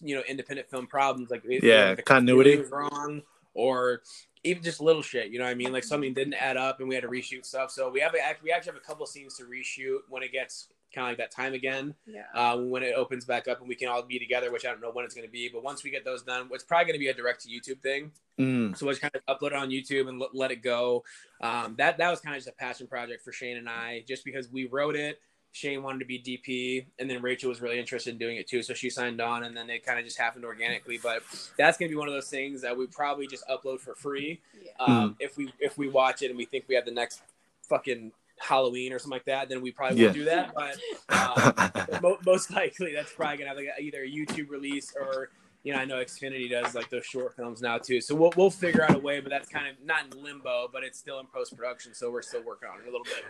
you 0.00 0.16
know 0.16 0.22
independent 0.26 0.70
film 0.70 0.86
problems 0.86 1.30
like 1.30 1.42
Yeah, 1.46 1.94
the 1.94 2.00
continuity. 2.02 2.56
wrong 2.70 3.20
or 3.52 4.00
even 4.44 4.62
just 4.62 4.80
little 4.80 5.02
shit 5.02 5.30
you 5.30 5.38
know 5.38 5.44
what 5.44 5.50
I 5.50 5.54
mean 5.54 5.72
like 5.72 5.84
something 5.84 6.12
didn't 6.14 6.34
add 6.34 6.56
up 6.56 6.80
and 6.80 6.88
we 6.88 6.94
had 6.94 7.02
to 7.02 7.08
reshoot 7.08 7.44
stuff 7.46 7.70
so 7.70 7.90
we 7.90 8.00
have 8.00 8.14
a, 8.14 8.18
we 8.42 8.50
actually 8.50 8.72
have 8.72 8.80
a 8.82 8.84
couple 8.86 9.06
scenes 9.06 9.36
to 9.36 9.44
reshoot 9.44 9.98
when 10.08 10.22
it 10.22 10.32
gets 10.32 10.68
kind 10.94 11.06
of 11.06 11.10
like 11.12 11.18
that 11.18 11.30
time 11.30 11.54
again 11.54 11.94
Yeah. 12.06 12.24
um, 12.34 12.68
when 12.68 12.82
it 12.82 12.94
opens 12.94 13.24
back 13.24 13.48
up 13.48 13.60
and 13.60 13.68
we 13.68 13.74
can 13.74 13.88
all 13.88 14.02
be 14.02 14.18
together, 14.18 14.52
which 14.52 14.66
I 14.66 14.70
don't 14.70 14.82
know 14.82 14.90
when 14.90 15.06
it's 15.06 15.14
going 15.14 15.26
to 15.26 15.32
be. 15.32 15.48
But 15.48 15.62
once 15.62 15.82
we 15.82 15.88
get 15.90 16.04
those 16.04 16.22
done, 16.22 16.50
it's 16.52 16.64
probably 16.64 16.84
going 16.84 16.94
to 16.94 16.98
be 16.98 17.08
a 17.08 17.14
direct 17.14 17.42
to 17.44 17.48
YouTube 17.48 17.80
thing. 17.80 18.12
Mm. 18.38 18.76
So 18.76 18.84
we'll 18.84 18.92
just 18.94 19.00
kind 19.00 19.14
of 19.14 19.24
upload 19.38 19.48
it 19.48 19.52
on 19.54 19.70
YouTube 19.70 20.10
and 20.10 20.18
let, 20.18 20.34
let 20.34 20.50
it 20.50 20.62
go. 20.62 21.02
Um, 21.40 21.76
that 21.78 21.96
that 21.96 22.10
was 22.10 22.20
kind 22.20 22.36
of 22.36 22.40
just 22.42 22.54
a 22.54 22.56
passion 22.58 22.86
project 22.86 23.24
for 23.24 23.32
Shane 23.32 23.56
and 23.56 23.70
I, 23.70 24.04
just 24.06 24.22
because 24.22 24.50
we 24.50 24.66
wrote 24.66 24.94
it. 24.94 25.18
Shane 25.52 25.82
wanted 25.82 25.98
to 26.00 26.04
be 26.06 26.18
DP, 26.18 26.86
and 26.98 27.08
then 27.10 27.20
Rachel 27.22 27.50
was 27.50 27.60
really 27.60 27.78
interested 27.78 28.10
in 28.10 28.18
doing 28.18 28.38
it 28.38 28.48
too, 28.48 28.62
so 28.62 28.72
she 28.72 28.88
signed 28.88 29.20
on, 29.20 29.44
and 29.44 29.54
then 29.56 29.68
it 29.68 29.84
kind 29.84 29.98
of 29.98 30.04
just 30.04 30.18
happened 30.18 30.44
organically. 30.46 30.98
But 31.02 31.22
that's 31.58 31.76
going 31.76 31.90
to 31.90 31.94
be 31.94 31.98
one 31.98 32.08
of 32.08 32.14
those 32.14 32.28
things 32.30 32.62
that 32.62 32.76
we 32.76 32.86
probably 32.86 33.26
just 33.26 33.46
upload 33.48 33.80
for 33.80 33.94
free 33.94 34.40
Yeah. 34.64 34.70
um, 34.84 35.16
if 35.20 35.36
we 35.36 35.52
if 35.60 35.76
we 35.76 35.88
watch 35.88 36.22
it 36.22 36.28
and 36.30 36.36
we 36.38 36.46
think 36.46 36.64
we 36.68 36.74
have 36.74 36.86
the 36.86 36.90
next 36.90 37.20
fucking 37.68 38.12
Halloween 38.40 38.92
or 38.92 38.98
something 38.98 39.16
like 39.16 39.26
that, 39.26 39.48
then 39.50 39.60
we 39.60 39.70
probably 39.70 40.02
won't 40.02 40.14
do 40.14 40.24
that. 40.24 40.54
But 40.54 40.78
um, 41.10 42.00
mo- 42.02 42.18
most 42.26 42.50
likely 42.50 42.92
that's 42.94 43.12
probably 43.12 43.36
gonna 43.36 43.48
have 43.50 43.58
like 43.58 43.68
a, 43.78 43.80
either 43.82 44.02
a 44.02 44.08
YouTube 44.10 44.48
release 44.50 44.94
or 44.98 45.28
you 45.64 45.72
know 45.72 45.78
I 45.78 45.84
know 45.84 45.96
Xfinity 45.96 46.50
does 46.50 46.74
like 46.74 46.90
those 46.90 47.04
short 47.06 47.34
films 47.36 47.60
now 47.62 47.78
too. 47.78 48.00
So 48.00 48.14
we'll 48.14 48.32
we'll 48.36 48.50
figure 48.50 48.82
out 48.82 48.94
a 48.94 48.98
way, 48.98 49.20
but 49.20 49.30
that's 49.30 49.48
kind 49.48 49.66
of 49.68 49.76
not 49.84 50.06
in 50.14 50.22
limbo, 50.22 50.68
but 50.72 50.82
it's 50.82 50.98
still 50.98 51.20
in 51.20 51.26
post 51.26 51.56
production, 51.56 51.94
so 51.94 52.10
we're 52.10 52.22
still 52.22 52.42
working 52.42 52.68
on 52.72 52.80
it 52.80 52.82
a 52.82 52.90
little 52.90 53.04
bit. 53.04 53.24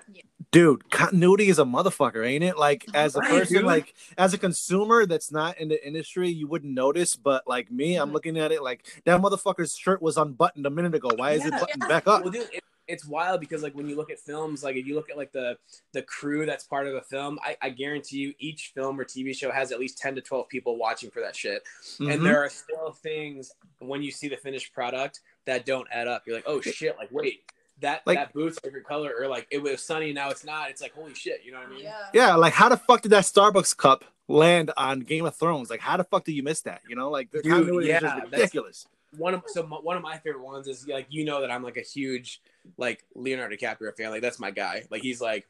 Dude, 0.50 0.90
continuity 0.90 1.48
is 1.48 1.58
a 1.58 1.64
motherfucker, 1.64 2.26
ain't 2.26 2.44
it? 2.44 2.58
Like 2.58 2.84
oh, 2.88 2.98
as 2.98 3.16
a 3.16 3.20
Right, 3.20 3.30
person, 3.30 3.56
dude. 3.58 3.64
like 3.64 3.94
as 4.18 4.34
a 4.34 4.38
consumer 4.38 5.06
that's 5.06 5.32
not 5.32 5.58
in 5.58 5.68
the 5.68 5.86
industry, 5.86 6.28
you 6.30 6.46
wouldn't 6.46 6.74
notice. 6.74 7.16
But 7.16 7.46
like 7.46 7.70
me, 7.70 7.96
I'm 7.96 8.12
looking 8.12 8.38
at 8.38 8.52
it 8.52 8.62
like 8.62 8.84
that 9.04 9.20
motherfucker's 9.20 9.74
shirt 9.74 10.02
was 10.02 10.16
unbuttoned 10.18 10.66
a 10.66 10.70
minute 10.70 10.94
ago. 10.94 11.10
Why 11.16 11.32
is 11.32 11.46
it 11.46 11.52
Yeah. 11.54 11.60
buttoned 11.60 11.88
back 11.88 12.06
up? 12.06 12.22
Well, 12.22 12.32
dude, 12.32 12.48
it, 12.52 12.62
it's 12.92 13.04
wild 13.06 13.40
because 13.40 13.62
like 13.62 13.74
when 13.74 13.88
you 13.88 13.96
look 13.96 14.10
at 14.10 14.20
films, 14.20 14.62
like 14.62 14.76
if 14.76 14.86
you 14.86 14.94
look 14.94 15.10
at 15.10 15.16
like 15.16 15.32
the 15.32 15.56
the 15.92 16.02
crew 16.02 16.46
that's 16.46 16.64
part 16.64 16.86
of 16.86 16.94
a 16.94 17.00
film, 17.00 17.38
I, 17.42 17.56
I 17.62 17.70
guarantee 17.70 18.18
you 18.18 18.34
each 18.38 18.72
film 18.74 19.00
or 19.00 19.04
TV 19.04 19.34
show 19.36 19.50
has 19.50 19.72
at 19.72 19.80
least 19.80 19.98
ten 19.98 20.14
to 20.14 20.20
twelve 20.20 20.48
people 20.48 20.76
watching 20.76 21.10
for 21.10 21.20
that 21.20 21.34
shit. 21.34 21.62
Mhm. 21.98 22.12
and 22.14 22.24
there 22.26 22.40
are 22.44 22.48
still 22.48 22.92
things 22.92 23.52
when 23.80 24.02
you 24.02 24.10
see 24.10 24.28
the 24.28 24.36
finished 24.36 24.72
product 24.72 25.20
that 25.46 25.66
don't 25.66 25.88
add 25.90 26.06
up. 26.06 26.22
You're 26.26 26.36
like, 26.36 26.44
oh 26.46 26.60
shit, 26.60 26.96
like 26.98 27.08
wait, 27.10 27.40
that 27.80 28.02
Like- 28.06 28.18
that 28.18 28.32
boot's 28.32 28.58
a 28.58 28.60
different 28.60 28.86
color, 28.86 29.12
or 29.18 29.26
like 29.26 29.46
it 29.50 29.60
was 29.62 29.82
sunny 29.82 30.12
now 30.12 30.30
it's 30.30 30.44
not. 30.44 30.70
It's 30.70 30.80
like 30.82 30.92
holy 30.94 31.14
shit, 31.14 31.40
you 31.44 31.50
know 31.52 31.58
what 31.58 31.68
I 31.68 31.70
mean? 31.70 31.82
Yeah. 31.82 31.96
yeah, 32.12 32.34
like 32.36 32.52
how 32.52 32.68
the 32.68 32.76
fuck 32.76 33.02
did 33.02 33.10
that 33.12 33.24
Starbucks 33.24 33.76
cup 33.76 34.04
land 34.28 34.70
on 34.76 35.00
Game 35.00 35.24
of 35.24 35.34
Thrones? 35.34 35.68
Like 35.70 35.80
how 35.80 35.96
the 35.96 36.04
fuck 36.04 36.24
did 36.24 36.32
you 36.32 36.42
miss 36.42 36.60
that? 36.62 36.82
You 36.88 36.94
know, 36.96 37.10
like 37.10 37.30
the 37.30 37.42
Dude, 37.42 37.84
yeah, 37.84 37.96
is 37.96 38.02
just 38.02 38.22
ridiculous. 38.32 38.86
One 39.18 39.34
of 39.34 39.42
so 39.48 39.62
my, 39.66 39.76
one 39.76 39.96
of 39.98 40.02
my 40.02 40.16
favorite 40.18 40.42
ones 40.42 40.66
is 40.68 40.86
like 40.88 41.06
you 41.10 41.24
know 41.24 41.40
that 41.42 41.50
I'm 41.50 41.62
like 41.62 41.76
a 41.76 41.82
huge 41.82 42.40
like 42.76 43.04
Leonardo 43.14 43.56
DiCaprio 43.56 43.96
fan. 43.96 44.10
Like 44.10 44.22
that's 44.22 44.38
my 44.40 44.50
guy. 44.50 44.84
Like 44.90 45.02
he's 45.02 45.20
like 45.20 45.46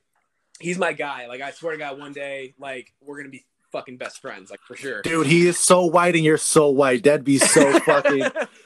he's 0.61 0.79
my 0.79 0.93
guy. 0.93 1.27
Like 1.27 1.41
I 1.41 1.51
swear 1.51 1.73
to 1.73 1.79
God, 1.79 1.99
one 1.99 2.13
day 2.13 2.55
like 2.59 2.93
we're 3.01 3.19
gonna 3.19 3.31
be 3.31 3.45
fucking 3.73 3.97
best 3.97 4.21
friends, 4.21 4.51
like 4.51 4.61
for 4.61 4.77
sure. 4.77 5.03
Dude, 5.03 5.27
he 5.27 5.47
is 5.47 5.59
so 5.59 5.87
white 5.87 6.15
and 6.15 6.25
you're 6.25 6.39
so 6.39 6.69
white. 6.69 7.03
That'd 7.03 7.25
be 7.25 7.39
so 7.39 7.79
fucking. 7.81 8.21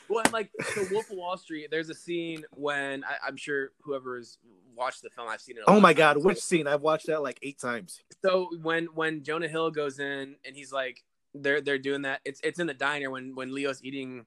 well, 0.08 0.24
and 0.24 0.32
like 0.32 0.50
the 0.74 0.88
Wolf 0.90 1.10
of 1.10 1.16
Wall 1.16 1.36
Street, 1.36 1.68
there's 1.70 1.88
a 1.88 1.94
scene 1.94 2.44
when 2.52 3.04
I, 3.04 3.26
I'm 3.26 3.36
sure 3.36 3.70
whoever 3.82 4.16
has 4.16 4.38
watched 4.76 5.02
the 5.02 5.10
film. 5.10 5.28
I've 5.28 5.40
seen 5.40 5.56
it. 5.56 5.64
oh 5.66 5.80
my 5.80 5.94
god, 5.94 6.18
which 6.18 6.38
scene? 6.38 6.66
I've 6.66 6.82
watched 6.82 7.06
that 7.06 7.22
like 7.22 7.38
eight 7.42 7.58
times. 7.58 8.00
So 8.22 8.50
when 8.62 8.86
when 8.94 9.22
Jonah 9.22 9.48
Hill 9.48 9.70
goes 9.70 9.98
in 9.98 10.36
and 10.44 10.54
he's 10.54 10.72
like, 10.72 11.02
they're 11.34 11.60
they're 11.60 11.78
doing 11.78 12.02
that. 12.02 12.20
It's 12.24 12.40
it's 12.42 12.58
in 12.58 12.66
the 12.66 12.74
diner 12.74 13.10
when 13.10 13.34
when 13.34 13.54
Leo's 13.54 13.82
eating 13.82 14.26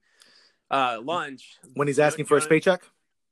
uh 0.71 0.99
lunch. 1.03 1.58
When 1.73 1.88
he's 1.88 1.99
asking 1.99 2.25
for 2.25 2.36
his 2.36 2.47
paycheck. 2.47 2.84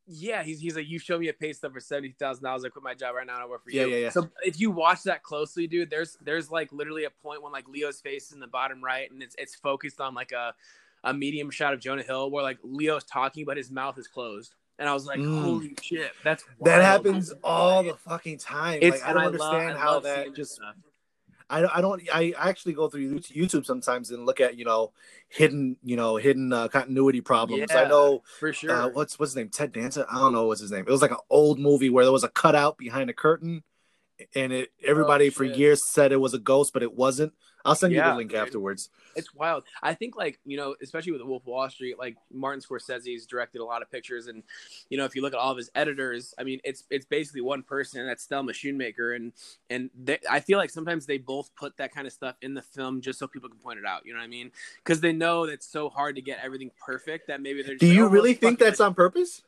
Yeah, 0.10 0.42
he's 0.44 0.62
he's 0.62 0.76
like, 0.76 0.88
you 0.88 1.00
show 1.00 1.20
me 1.20 1.28
a 1.28 1.34
pay 1.34 1.52
stub 1.54 1.74
for 1.74 1.80
seventy 1.82 2.16
thousand 2.18 2.44
dollars. 2.46 2.64
I 2.64 2.70
quit 2.70 2.84
my 2.84 2.94
job 2.94 3.14
right 3.16 3.28
now 3.28 3.34
and 3.36 3.44
I 3.44 3.48
work 3.48 3.64
for 3.66 3.72
Yeah, 3.72 3.84
you. 3.84 3.90
yeah, 3.90 3.98
yeah. 3.98 4.10
So 4.10 4.30
if 4.44 4.60
you 4.60 4.72
watch 4.72 5.04
that 5.04 5.22
closely, 5.22 5.68
dude, 5.68 5.90
there's 5.90 6.18
there's 6.22 6.50
like 6.50 6.72
literally 6.72 7.04
a 7.04 7.10
point 7.10 7.44
when 7.44 7.52
like 7.52 7.68
Leo's 7.68 8.00
face 8.00 8.28
is 8.28 8.32
in 8.32 8.40
the 8.40 8.48
bottom 8.48 8.82
right 8.84 9.12
and 9.12 9.22
it's 9.22 9.36
it's 9.38 9.54
focused 9.56 10.00
on 10.00 10.14
like 10.14 10.32
a 10.32 10.54
a 11.04 11.14
medium 11.14 11.50
shot 11.52 11.74
of 11.74 11.80
Jonah 11.82 12.04
Hill 12.04 12.32
where 12.32 12.42
like 12.44 12.58
Leo's 12.64 13.04
talking 13.04 13.44
but 13.46 13.58
his 13.58 13.70
mouth 13.70 13.98
is 13.98 14.08
closed. 14.08 14.56
And 14.80 14.88
I 14.88 14.94
was 14.94 15.06
like, 15.08 15.20
Mm. 15.20 15.42
holy 15.42 15.76
shit, 15.82 16.12
that's 16.24 16.46
That 16.62 16.84
happens 16.84 17.34
all 17.44 17.82
the 17.84 17.96
fucking 17.96 18.38
time. 18.38 18.80
It's 18.82 19.02
like, 19.02 19.10
I 19.10 19.14
don't 19.14 19.24
love- 19.24 19.34
understand 19.34 19.78
I 19.78 19.82
how 19.82 19.94
love 19.94 20.04
that 20.04 20.36
just. 20.36 20.54
stuff. 20.56 20.76
I 21.50 21.62
don't. 21.62 21.78
I 21.78 21.82
don't. 21.82 22.02
I 22.14 22.34
actually 22.38 22.74
go 22.74 22.90
through 22.90 23.20
YouTube 23.20 23.66
sometimes 23.66 24.12
and 24.12 24.26
look 24.26 24.42
at 24.42 24.58
you 24.58 24.66
know 24.66 24.92
hidden 25.30 25.78
you 25.84 25.96
know 25.96 26.18
hidden 26.18 26.52
uh, 26.52 26.68
continuity 26.68 27.22
problems. 27.22 27.72
I 27.72 27.88
know 27.88 28.24
for 28.40 28.52
sure. 28.52 28.72
uh, 28.72 28.90
what's 28.90 29.18
what's 29.18 29.32
his 29.32 29.38
name? 29.38 29.50
Ted 29.50 29.72
Danson. 29.72 30.06
I 30.12 30.16
don't 30.20 30.34
know 30.34 30.48
what's 30.48 30.62
his 30.62 30.72
name. 30.72 30.86
It 30.88 30.92
was 30.92 31.02
like 31.02 31.12
an 31.12 31.18
old 31.30 31.60
movie 31.60 31.90
where 31.90 32.04
there 32.04 32.12
was 32.12 32.26
a 32.26 32.30
cutout 32.30 32.78
behind 32.78 33.10
a 33.10 33.14
curtain, 33.14 33.64
and 34.36 34.52
it 34.54 34.72
oh, 34.84 34.90
everybody 34.90 35.30
for 35.30 35.44
Oh, 35.44 35.48
shit. 35.48 35.58
years 35.58 35.86
said 35.86 36.12
it 36.12 36.18
was 36.22 36.34
a 36.34 36.40
ghost, 36.40 36.74
but 36.74 36.84
it 36.84 36.94
wasn't. 36.96 37.34
I'll 37.66 37.76
send 37.76 37.92
you 37.94 38.02
the 38.02 38.16
link 38.16 38.32
dude. 38.32 38.40
afterwards. 38.40 38.90
It's 39.16 39.34
wild. 39.34 39.64
I 39.84 39.94
think 39.94 40.16
like 40.16 40.40
you 40.46 40.56
know, 40.56 40.76
especially 40.82 41.12
with 41.12 41.22
Wolf 41.24 41.44
of 41.44 41.48
Wall 41.48 41.70
Street, 41.70 42.00
like 42.00 42.16
Martin 42.32 42.62
Scorsese's 42.62 43.26
directed 43.26 43.60
a 43.60 43.66
lot 43.66 43.82
of 43.82 43.92
pictures, 43.92 44.28
and 44.28 44.44
you 44.90 44.98
know, 44.98 45.04
if 45.04 45.16
you 45.16 45.22
look 45.22 45.34
at 45.34 45.40
all 45.40 45.52
of 45.52 45.58
his 45.58 45.70
editors, 45.76 46.34
I 46.38 46.44
mean, 46.44 46.62
it's 46.64 46.86
it's 46.90 47.06
basically 47.06 47.42
one 47.42 47.64
person, 47.64 48.00
and 48.00 48.08
that's 48.08 48.26
Thelma 48.26 48.54
Schoonmaker, 48.54 49.16
and 49.16 49.34
and 49.70 49.90
they, 50.02 50.20
I 50.30 50.40
feel 50.40 50.58
like 50.58 50.70
sometimes 50.70 51.08
they 51.08 51.18
both 51.18 51.50
put 51.56 51.76
that 51.78 51.94
kind 51.94 52.08
of 52.08 52.14
stuff 52.14 52.36
in 52.42 52.54
the 52.54 52.62
film 52.62 53.02
just 53.02 53.20
so 53.20 53.28
people 53.28 53.50
can 53.50 53.58
point 53.60 53.80
it 53.80 53.86
out. 53.86 54.06
You 54.06 54.14
know 54.14 54.20
what 54.20 54.26
I 54.26 54.30
mean? 54.30 54.52
Because 54.78 55.02
they 55.02 55.12
know 55.12 55.46
that 55.48 55.54
it's 55.54 55.68
so 55.68 55.90
hard 55.90 56.16
to 56.16 56.22
get 56.22 56.40
everything 56.42 56.72
perfect 56.80 57.28
that 57.28 57.42
maybe 57.42 57.64
they're. 57.64 57.74
Just 57.74 57.82
Do 57.82 57.88
you 57.88 58.06
"Oh, 58.06 58.10
really 58.10 58.34
think 58.36 58.60
that's 58.60 58.80
on 58.80 58.94
purpose? 58.94 59.42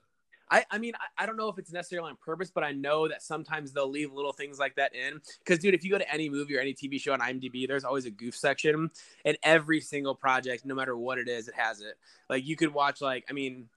I, 0.52 0.66
I 0.72 0.78
mean, 0.80 0.94
I, 0.96 1.24
I 1.24 1.26
don't 1.26 1.38
know 1.38 1.50
if 1.50 1.58
it's 1.60 1.72
necessarily 1.72 2.10
on 2.10 2.18
purpose, 2.18 2.50
but 2.50 2.64
I 2.64 2.72
know 2.72 3.08
that 3.08 3.22
sometimes 3.22 3.72
they'll 3.72 3.90
leave 3.90 4.12
little 4.12 4.34
things 4.34 4.58
like 4.58 4.76
that 4.76 4.96
in. 4.96 5.22
Because, 5.40 5.60
dude, 5.60 5.74
if 5.76 5.84
you 5.84 5.92
go 5.92 5.98
to 6.00 6.12
any 6.12 6.30
movie 6.30 6.58
or 6.58 6.60
any 6.60 6.74
TV 6.74 7.00
show 7.00 7.14
on 7.14 7.20
IMDb, 7.20 7.68
there's 7.68 7.84
always 7.84 8.06
a 8.06 8.12
goof 8.12 8.36
section, 8.36 8.90
and 9.26 9.38
every 9.44 9.80
single 9.80 10.16
project, 10.16 10.66
no 10.66 10.74
matter 10.74 10.98
what 10.98 11.20
it 11.20 11.28
is, 11.28 11.48
it 11.48 11.56
has 11.56 11.82
it. 11.82 11.96
Like 12.30 12.46
you 12.46 12.56
could 12.56 12.74
watch, 12.74 13.00
like, 13.02 13.26
I 13.30 13.34
mean, 13.34 13.68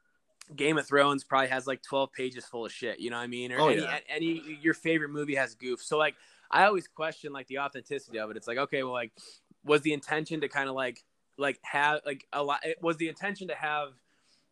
Game 0.56 0.78
of 0.78 0.86
Thrones 0.86 1.24
probably 1.24 1.48
has 1.48 1.66
like 1.66 1.82
12 1.82 2.12
pages 2.12 2.44
full 2.44 2.66
of 2.66 2.72
shit. 2.72 2.98
You 3.00 3.10
know 3.10 3.16
what 3.16 3.22
I 3.22 3.28
mean? 3.28 3.52
Or 3.52 3.60
Oh, 3.60 3.68
any, 3.68 3.82
yeah. 3.82 3.98
any 4.08 4.58
your 4.60 4.74
favorite 4.74 5.10
movie 5.10 5.34
has 5.36 5.54
goof. 5.54 5.80
So 5.82 5.98
like, 5.98 6.14
I 6.50 6.64
always 6.64 6.88
question 6.88 7.32
like 7.32 7.46
the 7.46 7.58
authenticity 7.60 8.18
of 8.18 8.30
it. 8.30 8.36
It's 8.36 8.48
like, 8.48 8.58
okay, 8.58 8.82
well, 8.82 8.92
like, 8.92 9.12
was 9.64 9.82
the 9.82 9.92
intention 9.92 10.40
to 10.40 10.48
kind 10.48 10.68
of 10.68 10.74
like 10.74 11.02
like 11.38 11.58
have 11.62 12.00
like 12.04 12.26
a 12.32 12.42
lot? 12.42 12.60
It 12.64 12.78
was 12.82 12.96
the 12.96 13.08
intention 13.08 13.48
to 13.48 13.54
have 13.54 13.90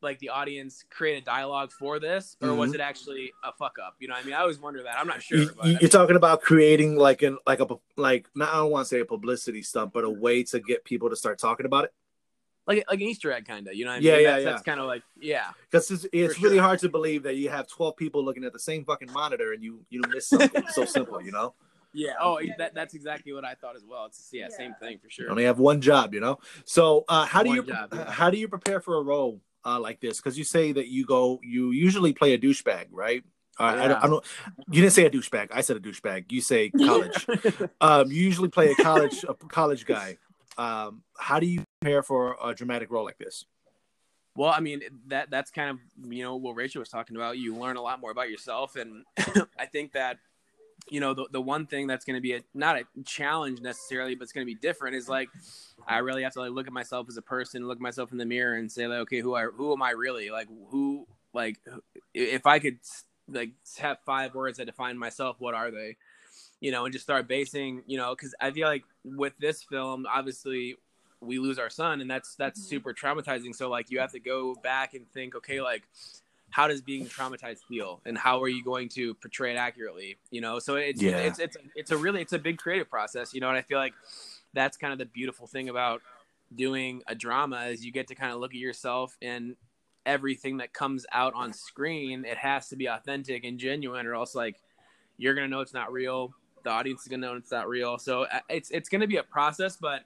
like 0.03 0.19
the 0.19 0.29
audience 0.31 0.85
create 0.91 1.23
a 1.23 1.25
dialogue 1.25 1.73
for 1.73 1.99
this, 1.99 2.37
or 2.41 2.55
was 2.55 2.71
Mhm. 2.71 2.77
it 2.77 2.81
actually 2.81 3.33
a 3.45 3.53
fuck 3.53 3.77
up? 3.85 3.97
You 3.99 4.09
know, 4.09 4.15
what 4.15 4.23
I 4.23 4.27
mean, 4.27 4.35
I 4.35 4.41
always 4.41 4.59
wonder 4.59 4.83
that. 4.83 4.99
I'm 4.99 5.07
not 5.07 5.23
sure. 5.23 5.39
You, 5.39 5.51
but, 5.57 5.65
I 5.65 5.69
you're 5.71 5.81
mean, 5.81 5.89
talking 5.91 6.17
about 6.17 6.43
creating 6.43 6.97
like 6.97 7.23
an 7.23 7.39
like 7.47 7.61
a 7.61 7.67
like 7.97 8.27
not 8.35 8.49
I 8.51 8.57
don't 8.57 8.71
want 8.71 8.87
to 8.87 8.89
say 8.89 9.01
a 9.01 9.05
publicity 9.05 9.63
stunt, 9.63 9.93
but 9.93 10.05
a 10.05 10.11
way 10.11 10.43
to 10.45 10.61
get 10.61 10.85
people 10.85 11.11
to 11.11 11.17
start 11.17 11.39
talking 11.39 11.67
about 11.67 11.85
it. 11.85 11.93
like 12.67 12.85
like 12.89 13.01
an 13.01 13.07
Easter 13.07 13.33
egg, 13.33 13.47
kind 13.47 13.67
of. 13.67 13.75
You 13.75 13.85
know, 13.85 13.91
what 13.93 13.97
I 13.97 14.01
Yeah, 14.01 14.15
mean? 14.15 14.23
yeah, 14.23 14.31
that's, 14.33 14.45
yeah. 14.45 14.51
That's 14.51 14.63
kind 14.63 14.81
of 14.81 14.87
like, 14.87 15.03
yeah, 15.19 15.51
Because 15.71 15.91
it's, 15.91 16.07
it's 16.13 16.39
really 16.41 16.57
sure. 16.57 16.63
hard 16.63 16.79
to 16.81 16.89
believe 16.89 17.23
that 17.25 17.35
you 17.37 17.49
have 17.49 17.67
12 17.67 17.97
people 17.97 18.25
looking 18.25 18.45
at 18.45 18.53
the 18.53 18.59
same 18.61 18.85
fucking 18.85 19.11
monitor 19.13 19.53
and 19.53 19.63
you 19.63 19.85
you 19.91 20.03
miss 20.09 20.29
something 20.29 20.63
so 20.69 20.85
simple, 20.85 21.21
you 21.23 21.33
know. 21.33 21.55
yeah. 21.93 22.13
Oh, 22.21 22.39
that, 22.59 22.75
that's 22.75 22.95
exactly 22.95 23.33
what 23.33 23.45
I 23.45 23.55
thought 23.55 23.75
as 23.77 23.85
well. 23.85 24.05
It's 24.07 24.29
yeah, 24.33 24.43
Yeah. 24.51 24.57
same 24.57 24.75
thing 24.79 24.99
for 24.99 25.07
You 25.07 25.11
sure. 25.11 25.31
only 25.31 25.45
have 25.45 25.59
one 25.59 25.81
job, 25.81 26.15
you 26.15 26.21
know. 26.21 26.39
So 26.65 27.05
uh, 27.09 27.25
how 27.27 27.43
do 27.43 27.51
you 27.51 27.63
job, 27.65 27.91
yeah. 27.93 28.11
how 28.11 28.31
do 28.31 28.39
you 28.39 28.47
prepare 28.47 28.81
for 28.81 28.97
a 28.99 29.03
role 29.03 29.41
uh, 29.65 29.81
like 29.81 30.01
this? 30.01 30.19
Because 30.19 30.39
you 30.39 30.45
say 30.45 30.73
that 30.73 30.89
you 30.89 31.05
go 31.05 31.41
you 31.43 31.71
usually 31.71 32.13
play 32.13 32.35
a 32.35 32.39
douchebag, 32.39 32.87
right? 32.91 33.23
Uh, 33.59 33.65
I, 33.65 33.89
don't, 33.89 34.05
I 34.05 34.07
don't. 34.07 34.25
You 34.71 34.81
didn't 34.81 34.95
say 34.95 35.05
a 35.05 35.11
douchebag. 35.11 35.49
I 35.53 35.61
said 35.61 35.77
a 35.77 35.81
douchebag. 35.81 36.33
You 36.33 36.41
say 36.41 36.71
college. 36.79 37.27
um, 37.81 38.11
you 38.11 38.23
usually 38.23 38.49
play 38.49 38.71
a 38.71 38.75
college 38.75 39.25
a 39.29 39.35
college 39.35 39.85
guy. 39.85 40.17
Um, 40.57 41.03
how 41.19 41.41
do 41.41 41.47
you 41.47 41.63
prepare 41.81 42.03
for 42.03 42.37
a 42.43 42.55
dramatic 42.55 42.91
role 42.91 43.05
like 43.05 43.19
this? 43.19 43.45
Well, 44.37 44.51
I 44.51 44.61
mean 44.61 44.83
that 45.09 45.31
that's 45.31 45.51
kind 45.51 45.71
of 45.71 46.11
you 46.13 46.23
know 46.23 46.37
what 46.37 46.57
Rachel 46.57 46.81
was 46.81 46.89
talking 46.89 47.17
about. 47.17 47.37
You 47.39 47.55
learn 47.57 47.77
a 47.77 47.83
lot 47.83 48.01
more 48.01 48.11
about 48.11 48.31
yourself, 48.31 48.77
and 48.77 49.05
I 49.59 49.67
think 49.67 49.93
that 49.93 50.19
you 50.89 51.01
know 51.01 51.15
the 51.15 51.27
the 51.31 51.41
one 51.41 51.67
thing 51.67 51.87
that's 51.87 52.05
going 52.05 52.17
to 52.17 52.21
be 52.21 52.35
a 52.35 52.43
not 52.55 52.77
a 52.77 52.85
challenge 53.05 53.61
necessarily, 53.61 54.15
but 54.15 54.25
it's 54.25 54.33
going 54.33 54.47
to 54.47 54.53
be 54.53 54.59
different 54.59 54.97
is 54.97 55.09
like 55.09 55.29
I 55.87 55.99
really 55.99 56.23
have 56.23 56.33
to 56.35 56.41
like 56.41 56.51
look 56.53 56.67
at 56.67 56.73
myself 56.73 57.07
as 57.09 57.17
a 57.17 57.23
person, 57.23 57.67
look 57.67 57.79
at 57.79 57.83
myself 57.83 58.13
in 58.13 58.19
the 58.19 58.27
mirror, 58.27 58.55
and 58.55 58.71
say 58.71 58.87
like, 58.87 58.99
okay, 59.01 59.21
who 59.21 59.35
I 59.35 59.45
who 59.45 59.73
am 59.73 59.83
I 59.83 59.91
really? 59.91 60.31
Like 60.31 60.49
who 60.71 61.07
like 61.33 61.59
if 62.15 62.47
I 62.47 62.59
could 62.59 62.79
like 63.29 63.51
have 63.79 63.99
five 64.05 64.35
words 64.35 64.59
that 64.59 64.67
define 64.67 64.99
myself, 64.99 65.37
what 65.39 65.55
are 65.55 65.71
they? 65.71 65.97
You 66.61 66.73
know, 66.73 66.85
and 66.85 66.93
just 66.93 67.05
start 67.05 67.27
basing, 67.29 67.83
you 67.87 67.97
know, 67.97 68.15
because 68.15 68.35
I 68.41 68.51
feel 68.51 68.69
like 68.69 68.85
with 69.05 69.33
this 69.39 69.63
film, 69.63 70.07
obviously 70.13 70.77
we 71.23 71.39
lose 71.39 71.59
our 71.59 71.71
son 71.71 72.01
and 72.01 72.11
that's 72.11 72.35
that's 72.35 72.61
Mhm. 72.61 72.69
super 72.69 72.95
traumatizing 72.95 73.55
so 73.55 73.69
like 73.69 73.91
you 73.91 74.01
have 74.01 74.13
to 74.13 74.21
go 74.21 74.55
back 74.55 74.95
and 74.95 75.07
think 75.13 75.35
okay 75.35 75.61
like 75.61 75.83
how 76.51 76.69
does 76.69 76.81
being 76.81 77.07
traumatized 77.07 77.61
feel? 77.69 78.01
And 78.05 78.19
how 78.19 78.43
are 78.43 78.49
you 78.49 78.63
going 78.65 78.89
to 78.91 79.15
portray 79.15 79.53
it 79.53 79.57
accurately? 79.57 80.19
You 80.31 80.41
know 80.41 80.59
so 80.59 80.77
it's 80.77 81.01
Yeah. 81.01 81.19
it's 81.19 81.39
it's 81.39 81.57
it's 81.75 81.91
a 81.91 81.97
really 81.97 82.21
it's 82.21 82.33
a 82.33 82.39
big 82.39 82.59
creative 82.59 82.89
process 82.91 83.33
you 83.35 83.41
know 83.41 83.49
and 83.49 83.57
i 83.57 83.63
feel 83.63 83.79
like 83.79 83.95
that's 84.53 84.77
kind 84.77 84.93
of 84.93 84.99
the 84.99 85.07
beautiful 85.07 85.47
thing 85.47 85.69
about 85.69 86.03
doing 86.55 87.03
a 87.07 87.15
drama 87.15 87.67
is 87.67 87.85
you 87.85 87.93
get 87.93 88.09
to 88.09 88.15
kind 88.15 88.33
of 88.33 88.41
look 88.41 88.51
at 88.53 88.59
yourself 88.59 89.17
and 89.23 89.55
everything 90.07 90.57
that 90.57 90.73
comes 90.73 91.07
out 91.13 91.35
on 91.35 91.53
screen 91.53 92.25
it 92.25 92.37
has 92.37 92.69
to 92.69 92.77
be 92.77 92.87
authentic 92.87 93.45
and 93.45 93.59
genuine 93.59 94.07
or 94.07 94.15
else 94.15 94.35
like 94.35 94.57
you're 95.21 95.35
gonna 95.35 95.49
know 95.49 95.61
it's 95.61 95.75
not 95.75 95.93
real. 95.93 96.33
The 96.65 96.71
audience 96.71 97.03
is 97.03 97.09
gonna 97.09 97.27
know 97.27 97.37
it's 97.37 97.51
not 97.51 97.69
real. 97.69 97.99
So 97.99 98.23
uh, 98.23 98.41
it's 98.49 98.71
it's 98.71 98.89
gonna 98.89 99.07
be 99.07 99.19
a 99.19 99.23
process 99.23 99.77
but 99.77 100.03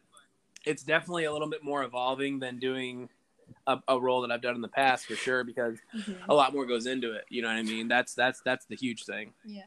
it's 0.67 0.83
definitely 0.83 1.25
a 1.25 1.33
little 1.33 1.49
bit 1.49 1.63
more 1.63 1.85
evolving 1.85 2.39
than 2.41 2.59
doing 2.59 3.09
a, 3.67 3.79
a 3.89 4.01
role 4.01 4.23
that 4.23 4.31
I've 4.31 4.43
done 4.43 4.55
in 4.55 4.61
the 4.61 4.69
past 4.69 5.07
for 5.07 5.17
sure 5.17 5.45
because 5.45 5.79
Mhm. 5.95 6.17
a 6.29 6.35
lot 6.35 6.53
more 6.53 6.67
goes 6.67 6.87
into 6.87 7.13
it. 7.13 7.25
You 7.29 7.43
know 7.43 7.49
what 7.49 7.57
I 7.57 7.63
mean? 7.63 7.89
That's 7.89 8.15
that's 8.15 8.41
that's 8.45 8.67
the 8.67 8.77
huge 8.77 9.05
thing. 9.05 9.33
Yeah. 9.45 9.63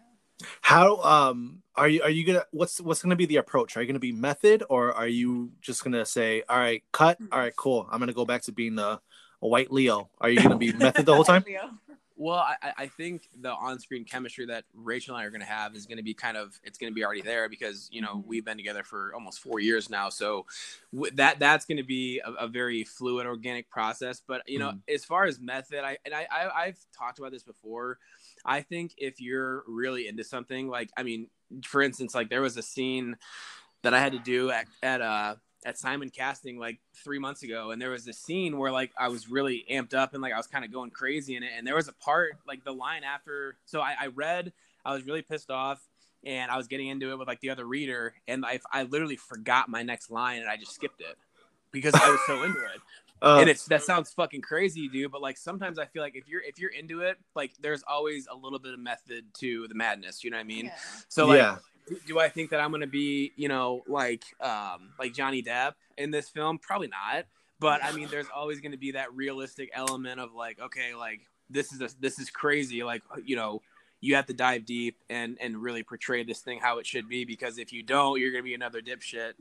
How 0.62 0.98
um 0.98 1.64
are 1.76 1.88
you 1.90 2.02
are 2.04 2.10
you 2.10 2.24
gonna 2.26 2.44
what's 2.52 2.80
what's 2.80 3.02
gonna 3.02 3.16
be 3.16 3.26
the 3.26 3.38
approach? 3.38 3.76
Are 3.76 3.82
you 3.82 3.88
gonna 3.88 4.00
be 4.00 4.12
method 4.12 4.64
or 4.70 4.94
are 4.94 5.08
you 5.08 5.52
just 5.62 5.84
gonna 5.84 6.06
say, 6.06 6.44
all 6.48 6.58
right, 6.60 6.84
cut, 6.92 7.18
all 7.32 7.40
right, 7.40 7.56
cool. 7.56 7.88
I'm 7.92 8.00
gonna 8.00 8.14
go 8.14 8.26
back 8.26 8.44
to 8.44 8.52
being 8.52 8.78
a, 8.78 9.02
a 9.42 9.48
white 9.48 9.72
Leo. 9.72 10.10
Are 10.22 10.30
you 10.30 10.42
gonna 10.42 10.56
be 10.58 10.74
method 10.74 11.06
the 11.08 11.16
whole 11.16 11.24
time? 11.34 11.44
Well, 12.20 12.40
I, 12.40 12.74
I- 12.78 12.88
think 12.88 13.30
the 13.40 13.52
on-screen 13.52 14.04
chemistry 14.06 14.48
that 14.48 14.64
Rachel 14.74 15.16
and 15.16 15.22
I 15.22 15.26
are 15.26 15.30
going 15.30 15.42
to 15.42 15.48
have 15.48 15.76
is 15.76 15.86
going 15.86 15.98
to 15.98 16.04
be 16.04 16.16
kind 16.16 16.36
of 16.36 16.60
it's 16.64 16.80
going 16.80 16.92
to 16.92 16.96
be 16.96 17.06
already 17.06 17.22
there 17.22 17.48
because 17.48 17.90
you 17.92 18.02
know 18.02 18.16
Mhm. 18.16 18.26
we've 18.26 18.44
been 18.44 18.58
together 18.58 18.84
for 18.84 19.14
almost 19.14 19.40
four 19.40 19.60
years 19.60 19.90
now, 19.90 20.10
so 20.10 20.46
w- 20.92 21.14
that 21.16 21.38
that's 21.38 21.66
going 21.66 21.78
to 21.78 21.84
be 21.84 22.20
a, 22.26 22.32
a 22.46 22.48
very 22.48 22.84
fluid, 22.84 23.28
organic 23.28 23.70
process. 23.70 24.20
But 24.26 24.42
you 24.50 24.58
know, 24.58 24.72
Mhm. 24.72 24.82
as 24.94 25.06
far 25.06 25.26
as 25.26 25.40
method, 25.40 25.84
I 25.84 25.98
and 26.06 26.14
I, 26.16 26.28
I 26.32 26.64
I've 26.66 26.80
talked 26.98 27.20
about 27.20 27.32
this 27.32 27.44
before. 27.44 28.00
I 28.44 28.62
think 28.62 28.94
if 28.98 29.22
you're 29.22 29.64
really 29.68 30.08
into 30.08 30.24
something, 30.24 30.68
like 30.70 30.90
I 30.98 31.04
mean, 31.04 31.30
for 31.66 31.82
instance, 31.84 32.16
like 32.16 32.30
there 32.30 32.42
was 32.42 32.58
a 32.58 32.64
scene 32.64 33.16
that 33.84 33.94
I 33.94 34.00
had 34.00 34.14
to 34.14 34.20
do 34.20 34.50
at 34.50 34.66
at 34.82 35.02
uh 35.02 35.36
at 35.66 35.78
Simon 35.78 36.10
Casting 36.10 36.60
like 36.60 36.80
three 37.04 37.20
months 37.20 37.44
ago, 37.44 37.72
and 37.72 37.82
there 37.82 37.90
was 37.90 38.06
this 38.06 38.18
scene 38.18 38.58
where 38.58 38.72
like 38.72 38.92
I 38.98 39.08
was 39.10 39.30
really 39.30 39.66
amped 39.72 39.94
up 39.94 40.14
and 40.14 40.22
like 40.22 40.34
I 40.34 40.38
was 40.38 40.48
kind 40.48 40.64
of 40.64 40.72
going 40.72 40.92
crazy 40.92 41.36
in 41.36 41.44
it, 41.44 41.52
and 41.58 41.66
there 41.66 41.76
was 41.76 41.88
a 41.88 41.94
part 41.94 42.38
like 42.48 42.64
the 42.64 42.74
line 42.74 43.04
after. 43.04 43.58
So 43.66 43.82
I, 43.82 43.96
I 44.00 44.08
read, 44.08 44.54
I 44.86 44.94
was 44.94 45.06
really 45.06 45.22
pissed 45.22 45.50
off, 45.52 45.80
and 46.26 46.52
I 46.52 46.58
was 46.58 46.68
getting 46.68 46.88
into 46.88 47.12
it 47.12 47.18
with 47.18 47.28
like 47.28 47.40
the 47.42 47.50
other 47.50 47.66
reader, 47.66 48.14
and 48.28 48.46
I 48.46 48.60
I 48.72 48.84
literally 48.84 49.16
forgot 49.18 49.68
my 49.70 49.84
next 49.84 50.12
line 50.12 50.42
and 50.42 50.50
I 50.50 50.58
just 50.58 50.74
skipped 50.74 51.02
it 51.02 51.18
because 51.72 51.94
I 51.96 52.10
was 52.10 52.20
so 52.28 52.44
into 52.44 52.60
it 52.60 52.82
Uh, 53.20 53.40
and 53.42 53.50
it's 53.50 53.66
that 53.66 53.82
sounds 53.82 54.12
fucking 54.14 54.42
crazy, 54.42 54.88
dude. 54.88 55.12
But 55.12 55.22
like 55.22 55.38
sometimes 55.38 55.80
I 55.80 55.86
feel 55.86 56.04
like 56.04 56.16
if 56.16 56.28
you're 56.28 56.42
if 56.42 56.60
you're 56.60 56.72
into 56.72 57.02
it, 57.02 57.18
like 57.36 57.52
there's 57.60 57.84
always 57.88 58.28
a 58.32 58.36
little 58.36 58.60
bit 58.60 58.74
of 58.74 58.80
method 58.80 59.26
to 59.40 59.68
the 59.68 59.74
madness. 59.74 60.24
You 60.24 60.30
know 60.30 60.38
what 60.38 60.42
I 60.42 60.48
mean? 60.48 60.66
Yeah. 60.66 60.76
So 61.08 61.26
like, 61.26 61.40
yeah. 61.40 61.58
Do- 62.06 62.20
I 62.20 62.30
think 62.30 62.50
that 62.52 62.60
I'm 62.60 62.72
gonna 62.72 62.88
be, 62.88 63.32
you 63.36 63.48
know, 63.48 63.84
like 63.88 64.24
um 64.42 64.90
like 65.00 65.14
Johnny 65.14 65.42
Depp 65.44 65.74
in 65.98 66.12
this 66.12 66.30
film? 66.30 66.58
Probably 66.58 66.88
not. 66.88 67.26
But 67.60 67.84
I 67.84 67.92
mean, 67.92 68.08
there's 68.12 68.28
always 68.36 68.60
gonna 68.62 68.78
be 68.78 68.92
that 68.92 69.14
realistic 69.14 69.70
element 69.74 70.20
of 70.20 70.34
like, 70.34 70.60
okay, 70.60 70.94
like 70.96 71.22
this 71.50 71.72
is 71.74 71.82
a, 71.82 71.90
this 72.00 72.20
is 72.20 72.30
crazy. 72.30 72.84
Like 72.84 73.02
you 73.26 73.36
know, 73.36 73.62
you 74.00 74.16
have 74.16 74.28
to 74.28 74.34
dive 74.34 74.66
deep 74.66 74.98
and 75.10 75.38
and 75.42 75.58
really 75.58 75.82
portray 75.84 76.24
this 76.24 76.40
thing 76.42 76.60
how 76.60 76.78
it 76.78 76.86
should 76.86 77.10
be 77.10 77.26
because 77.26 77.58
if 77.58 77.74
you 77.74 77.82
don't, 77.84 78.20
you're 78.20 78.32
gonna 78.32 78.44
be 78.44 78.54
another 78.54 78.82
dipshit 78.82 79.34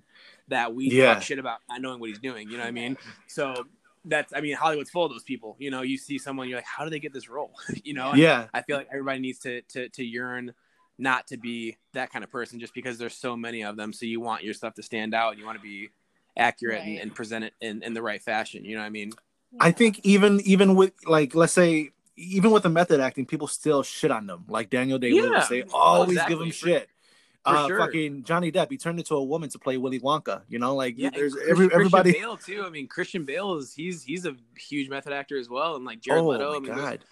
that 0.49 0.75
we 0.75 0.89
Yeah. 0.91 1.15
talk 1.15 1.23
shit 1.23 1.39
about 1.39 1.59
not 1.69 1.83
knowing 1.83 2.01
what 2.01 2.09
he's 2.09 2.19
doing. 2.19 2.49
You 2.49 2.57
know 2.57 2.63
what 2.63 2.69
I 2.69 2.73
mean? 2.73 2.97
So 3.27 3.67
that's 4.05 4.33
I 4.33 4.41
mean 4.41 4.55
Hollywood's 4.57 4.89
full 4.91 5.05
of 5.05 5.11
those 5.13 5.25
people. 5.25 5.57
You 5.59 5.71
know, 5.71 5.83
you 5.83 5.99
see 5.99 6.17
someone, 6.17 6.49
you're 6.49 6.59
like, 6.59 6.65
how 6.65 6.85
do 6.85 6.91
they 6.91 7.01
get 7.01 7.13
this 7.13 7.29
role? 7.29 7.53
you 7.85 7.93
know, 7.93 8.11
And 8.13 8.21
Yeah. 8.21 8.47
I 8.55 8.63
feel 8.63 8.77
like 8.77 8.89
everybody 8.91 9.19
needs 9.19 9.41
to 9.41 9.61
to 9.63 9.89
to 9.91 10.05
yearn 10.05 10.55
not 10.99 11.27
to 11.29 11.37
be 11.37 11.77
that 11.93 12.11
kind 12.13 12.25
of 12.25 12.31
person 12.31 12.59
just 12.59 12.75
because 12.75 12.99
there's 12.99 13.15
so 13.15 13.37
many 13.37 13.63
of 13.63 13.77
them. 13.77 13.93
So 13.93 14.07
you 14.07 14.21
want 14.21 14.45
your 14.45 14.55
stuff 14.55 14.75
to 14.75 14.83
stand 14.83 15.15
out 15.15 15.31
and 15.33 15.39
you 15.41 15.47
want 15.47 15.59
to 15.59 15.63
be 15.63 15.91
accurate 16.37 16.81
and, 16.83 16.93
Right. 16.95 17.03
and 17.03 17.15
present 17.15 17.45
it 17.45 17.55
in, 17.61 17.83
in 17.83 17.95
the 17.95 18.03
right 18.03 18.23
fashion. 18.23 18.65
You 18.65 18.77
know 18.77 18.81
what 18.83 18.87
I 18.87 18.91
mean? 18.91 19.13
I 19.61 19.71
think 19.73 20.01
even 20.05 20.41
even 20.41 20.75
with 20.75 20.93
like 21.07 21.35
let's 21.35 21.53
say 21.53 21.91
even 22.17 22.51
with 22.51 22.63
the 22.63 22.69
method 22.71 23.01
acting, 23.01 23.27
people 23.27 23.47
still 23.47 23.83
shit 23.83 24.11
on 24.11 24.27
them. 24.27 24.45
Like 24.49 24.71
Daniel 24.71 24.99
Day 24.99 25.13
Lewis, 25.13 25.45
Yeah. 25.51 25.63
they 25.63 25.63
always 25.73 26.13
exactly. 26.13 26.35
give 26.35 26.43
him 26.45 26.51
shit. 26.51 26.89
for 27.45 27.51
uh, 27.55 27.67
sure. 27.69 27.79
fucking 27.79 28.25
Johnny 28.25 28.51
Depp, 28.51 28.71
he 28.71 28.77
turned 28.77 28.99
into 28.99 29.15
a 29.15 29.23
woman 29.23 29.49
to 29.51 29.59
play 29.59 29.77
Willy 29.77 30.01
Wonka. 30.01 30.43
You 30.49 30.59
know, 30.59 30.75
like 30.75 30.95
Yeah, 30.99 31.11
there's 31.15 31.35
and 31.35 31.43
every, 31.43 31.69
Christian 31.69 31.75
everybody. 31.75 32.13
Bale 32.13 32.37
too. 32.37 32.65
I 32.67 32.71
mean, 32.71 32.89
Christian 32.89 33.25
Bale 33.25 33.55
is 33.57 33.73
he's 33.73 34.03
he's 34.03 34.27
a 34.27 34.35
huge 34.59 34.89
method 34.91 35.13
actor 35.13 35.39
as 35.39 35.49
well, 35.49 35.77
and 35.77 35.85
like 35.85 36.01
Jared 36.01 36.23
oh 36.23 36.29
Leto. 36.29 36.51
my 36.51 36.57
I 36.57 36.59
mean, 36.61 36.65
there's- 36.75 36.81
god, 36.81 37.05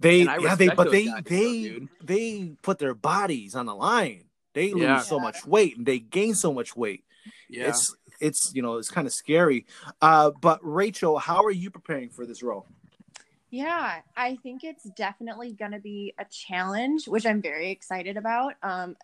they 0.00 0.22
and 0.22 0.30
I 0.30 0.38
yeah 0.38 0.54
they 0.54 0.68
but 0.68 0.90
they 0.90 1.04
guys, 1.06 1.22
they 1.24 1.62
dude. 1.62 1.88
they 2.02 2.52
put 2.62 2.78
their 2.78 2.94
bodies 2.94 3.54
on 3.54 3.66
the 3.66 3.74
line. 3.74 4.24
They 4.54 4.72
lose 4.72 4.82
Yeah. 4.82 5.00
so 5.00 5.20
much 5.20 5.46
weight 5.46 5.76
and 5.76 5.86
they 5.86 5.98
gain 6.00 6.34
so 6.34 6.52
much 6.52 6.74
weight. 6.76 7.04
yeah. 7.48 7.68
It's 7.68 7.94
it's 8.20 8.52
you 8.54 8.62
know 8.62 8.76
it's 8.78 8.90
kind 8.90 9.06
of 9.06 9.12
scary. 9.12 9.66
Uh, 10.00 10.30
but 10.40 10.58
Rachel, 10.62 11.18
how 11.18 11.44
are 11.44 11.50
you 11.50 11.70
preparing 11.70 12.08
for 12.10 12.26
this 12.26 12.42
role? 12.42 12.66
Yeah, 13.50 14.00
I 14.16 14.36
think 14.36 14.62
it's 14.62 14.84
definitely 14.90 15.52
going 15.52 15.72
to 15.72 15.80
be 15.80 16.14
a 16.18 16.24
challenge, 16.30 17.08
which 17.08 17.26
I'm 17.26 17.42
very 17.42 17.70
excited 17.70 18.16
about. 18.16 18.54
Um, 18.62 18.96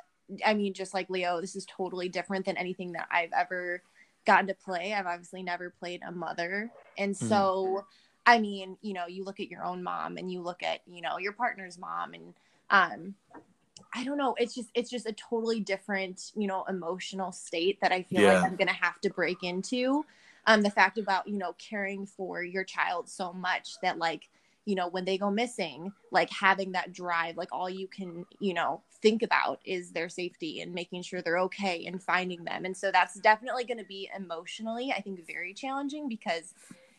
I 0.44 0.54
mean, 0.54 0.72
just 0.72 0.94
like 0.94 1.10
Leo, 1.10 1.40
this 1.40 1.56
is 1.56 1.66
totally 1.66 2.08
different 2.08 2.46
than 2.46 2.56
anything 2.56 2.92
that 2.92 3.08
I've 3.10 3.32
ever 3.36 3.82
gotten 4.24 4.46
to 4.46 4.54
play. 4.54 4.92
I've 4.94 5.06
obviously 5.06 5.42
never 5.42 5.70
played 5.70 6.02
a 6.06 6.12
mother. 6.12 6.70
And 6.96 7.14
Mhm. 7.14 7.28
so, 7.28 7.86
I 8.26 8.38
mean, 8.40 8.76
you 8.82 8.92
know, 8.92 9.06
you 9.06 9.24
look 9.24 9.40
at 9.40 9.50
your 9.50 9.64
own 9.64 9.82
mom 9.82 10.16
and 10.16 10.30
you 10.30 10.42
look 10.42 10.62
at, 10.62 10.80
you 10.86 11.00
know, 11.00 11.18
your 11.18 11.32
partner's 11.32 11.78
mom 11.78 12.14
and, 12.14 12.34
um, 12.70 13.14
I 13.94 14.04
don't 14.04 14.18
know. 14.18 14.34
It's 14.38 14.54
just, 14.54 14.70
it's 14.74 14.90
just 14.90 15.06
a 15.06 15.12
totally 15.12 15.60
different, 15.60 16.32
you 16.36 16.46
know, 16.46 16.64
emotional 16.64 17.32
state 17.32 17.80
that 17.80 17.92
I 17.92 18.02
feel 18.02 18.22
Yeah. 18.22 18.28
like 18.32 18.42
I'm 18.44 18.56
going 18.56 18.68
to 18.68 18.74
have 18.74 19.00
to 19.02 19.10
break 19.10 19.42
into. 19.42 20.04
Um, 20.46 20.62
the 20.62 20.70
fact 20.70 20.98
about, 20.98 21.26
you 21.28 21.38
know, 21.38 21.54
caring 21.58 22.06
for 22.06 22.42
your 22.42 22.64
child 22.64 23.08
so 23.08 23.32
much 23.32 23.80
that 23.82 23.98
like, 23.98 24.28
you 24.66 24.74
know 24.74 24.88
when 24.88 25.04
they 25.04 25.16
go 25.16 25.30
missing 25.30 25.92
like 26.10 26.28
having 26.30 26.72
that 26.72 26.92
drive 26.92 27.36
like 27.36 27.48
all 27.52 27.70
you 27.70 27.86
can 27.86 28.26
you 28.40 28.52
know 28.52 28.82
think 29.00 29.22
about 29.22 29.60
is 29.64 29.92
their 29.92 30.08
safety 30.08 30.60
and 30.60 30.74
making 30.74 31.02
sure 31.02 31.22
they're 31.22 31.38
okay 31.38 31.86
and 31.86 32.02
finding 32.02 32.42
them 32.44 32.64
and 32.64 32.76
so 32.76 32.90
that's 32.90 33.18
definitely 33.20 33.64
going 33.64 33.78
to 33.78 33.84
be 33.84 34.10
emotionally 34.16 34.92
i 34.92 35.00
think 35.00 35.24
very 35.24 35.54
challenging 35.54 36.08
because 36.08 36.52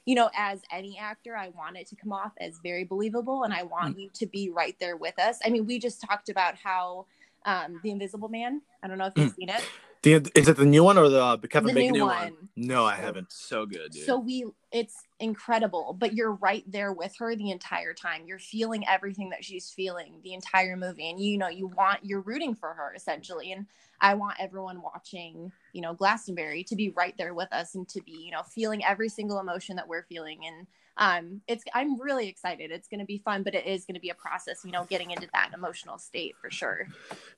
you 0.07 0.15
know 0.15 0.29
as 0.35 0.61
any 0.71 0.97
actor 0.97 1.35
i 1.37 1.49
want 1.49 1.77
it 1.77 1.85
to 1.87 1.95
come 1.95 2.11
off 2.11 2.31
as 2.39 2.59
very 2.63 2.83
believable 2.83 3.43
and 3.43 3.53
i 3.53 3.61
want 3.61 3.99
you 3.99 4.09
to 4.13 4.25
be 4.25 4.49
right 4.49 4.75
there 4.79 4.97
with 4.97 5.17
us 5.19 5.37
i 5.45 5.49
mean 5.49 5.65
we 5.67 5.77
just 5.77 6.01
talked 6.01 6.29
about 6.29 6.55
how 6.55 7.05
um 7.45 7.79
the 7.83 7.91
invisible 7.91 8.29
man 8.29 8.61
i 8.81 8.87
don't 8.87 8.97
know 8.97 9.05
if 9.05 9.13
you've 9.17 9.33
seen 9.35 9.49
it 9.49 9.63
The, 10.03 10.13
is 10.35 10.47
it 10.47 10.57
the 10.57 10.65
new 10.65 10.83
one 10.83 10.97
or 10.97 11.09
the, 11.09 11.37
the 11.37 11.47
Kevin 11.47 11.69
the 11.69 11.73
Bacon? 11.73 11.93
new 11.93 11.99
new 11.99 12.05
one. 12.05 12.17
one. 12.23 12.49
No, 12.55 12.85
I 12.85 12.95
haven't. 12.95 13.31
So 13.31 13.65
good, 13.65 13.91
dude. 13.91 14.05
So 14.05 14.17
we 14.19 14.45
it's 14.71 14.95
incredible, 15.19 15.95
but 15.97 16.13
you're 16.13 16.33
right 16.33 16.63
there 16.67 16.91
with 16.91 17.15
her 17.19 17.35
the 17.35 17.51
entire 17.51 17.93
time. 17.93 18.23
You're 18.25 18.39
feeling 18.39 18.83
everything 18.87 19.29
that 19.29 19.45
she's 19.45 19.71
feeling 19.71 20.19
the 20.23 20.33
entire 20.33 20.75
movie 20.75 21.09
and 21.09 21.19
you 21.19 21.37
know 21.37 21.47
you 21.47 21.67
want 21.67 21.99
you're 22.03 22.21
rooting 22.21 22.53
for 22.53 22.73
her 22.73 22.93
essentially 22.95 23.51
and 23.51 23.65
I 23.99 24.13
want 24.13 24.35
everyone 24.39 24.81
watching, 24.81 25.51
you 25.73 25.81
know, 25.81 25.93
Glastonbury 25.93 26.63
to 26.65 26.75
be 26.75 26.89
right 26.89 27.15
there 27.17 27.33
with 27.33 27.51
us 27.51 27.73
and 27.73 27.87
to 27.89 28.01
be, 28.01 28.11
you 28.11 28.31
know, 28.31 28.43
feeling 28.43 28.83
every 28.83 29.09
single 29.09 29.39
emotion 29.39 29.77
that 29.77 29.87
we're 29.87 30.03
feeling 30.03 30.41
and 30.45 30.67
um 30.97 31.41
it's 31.47 31.63
I'm 31.73 31.99
really 31.99 32.27
excited. 32.27 32.71
It's 32.71 32.87
going 32.87 32.99
to 32.99 33.05
be 33.05 33.19
fun, 33.19 33.43
but 33.43 33.55
it 33.55 33.65
is 33.65 33.85
going 33.85 33.95
to 33.95 34.01
be 34.01 34.09
a 34.09 34.15
process, 34.15 34.61
you 34.65 34.71
know, 34.71 34.83
getting 34.83 35.11
into 35.11 35.27
that 35.33 35.51
emotional 35.53 35.97
state 35.97 36.35
for 36.41 36.51
sure. 36.51 36.87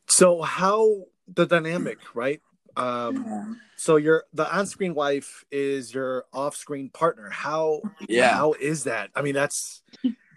So 0.07 0.41
how 0.41 1.03
the 1.27 1.45
dynamic, 1.45 1.99
right? 2.15 2.41
Um, 2.77 3.59
so 3.75 3.95
your 3.97 4.25
the 4.33 4.51
on-screen 4.53 4.93
wife 4.93 5.45
is 5.51 5.93
your 5.93 6.25
off-screen 6.33 6.89
partner. 6.89 7.29
How 7.29 7.81
yeah. 8.07 8.29
how 8.35 8.53
is 8.53 8.83
that? 8.85 9.09
I 9.15 9.21
mean, 9.21 9.33
that's 9.35 9.81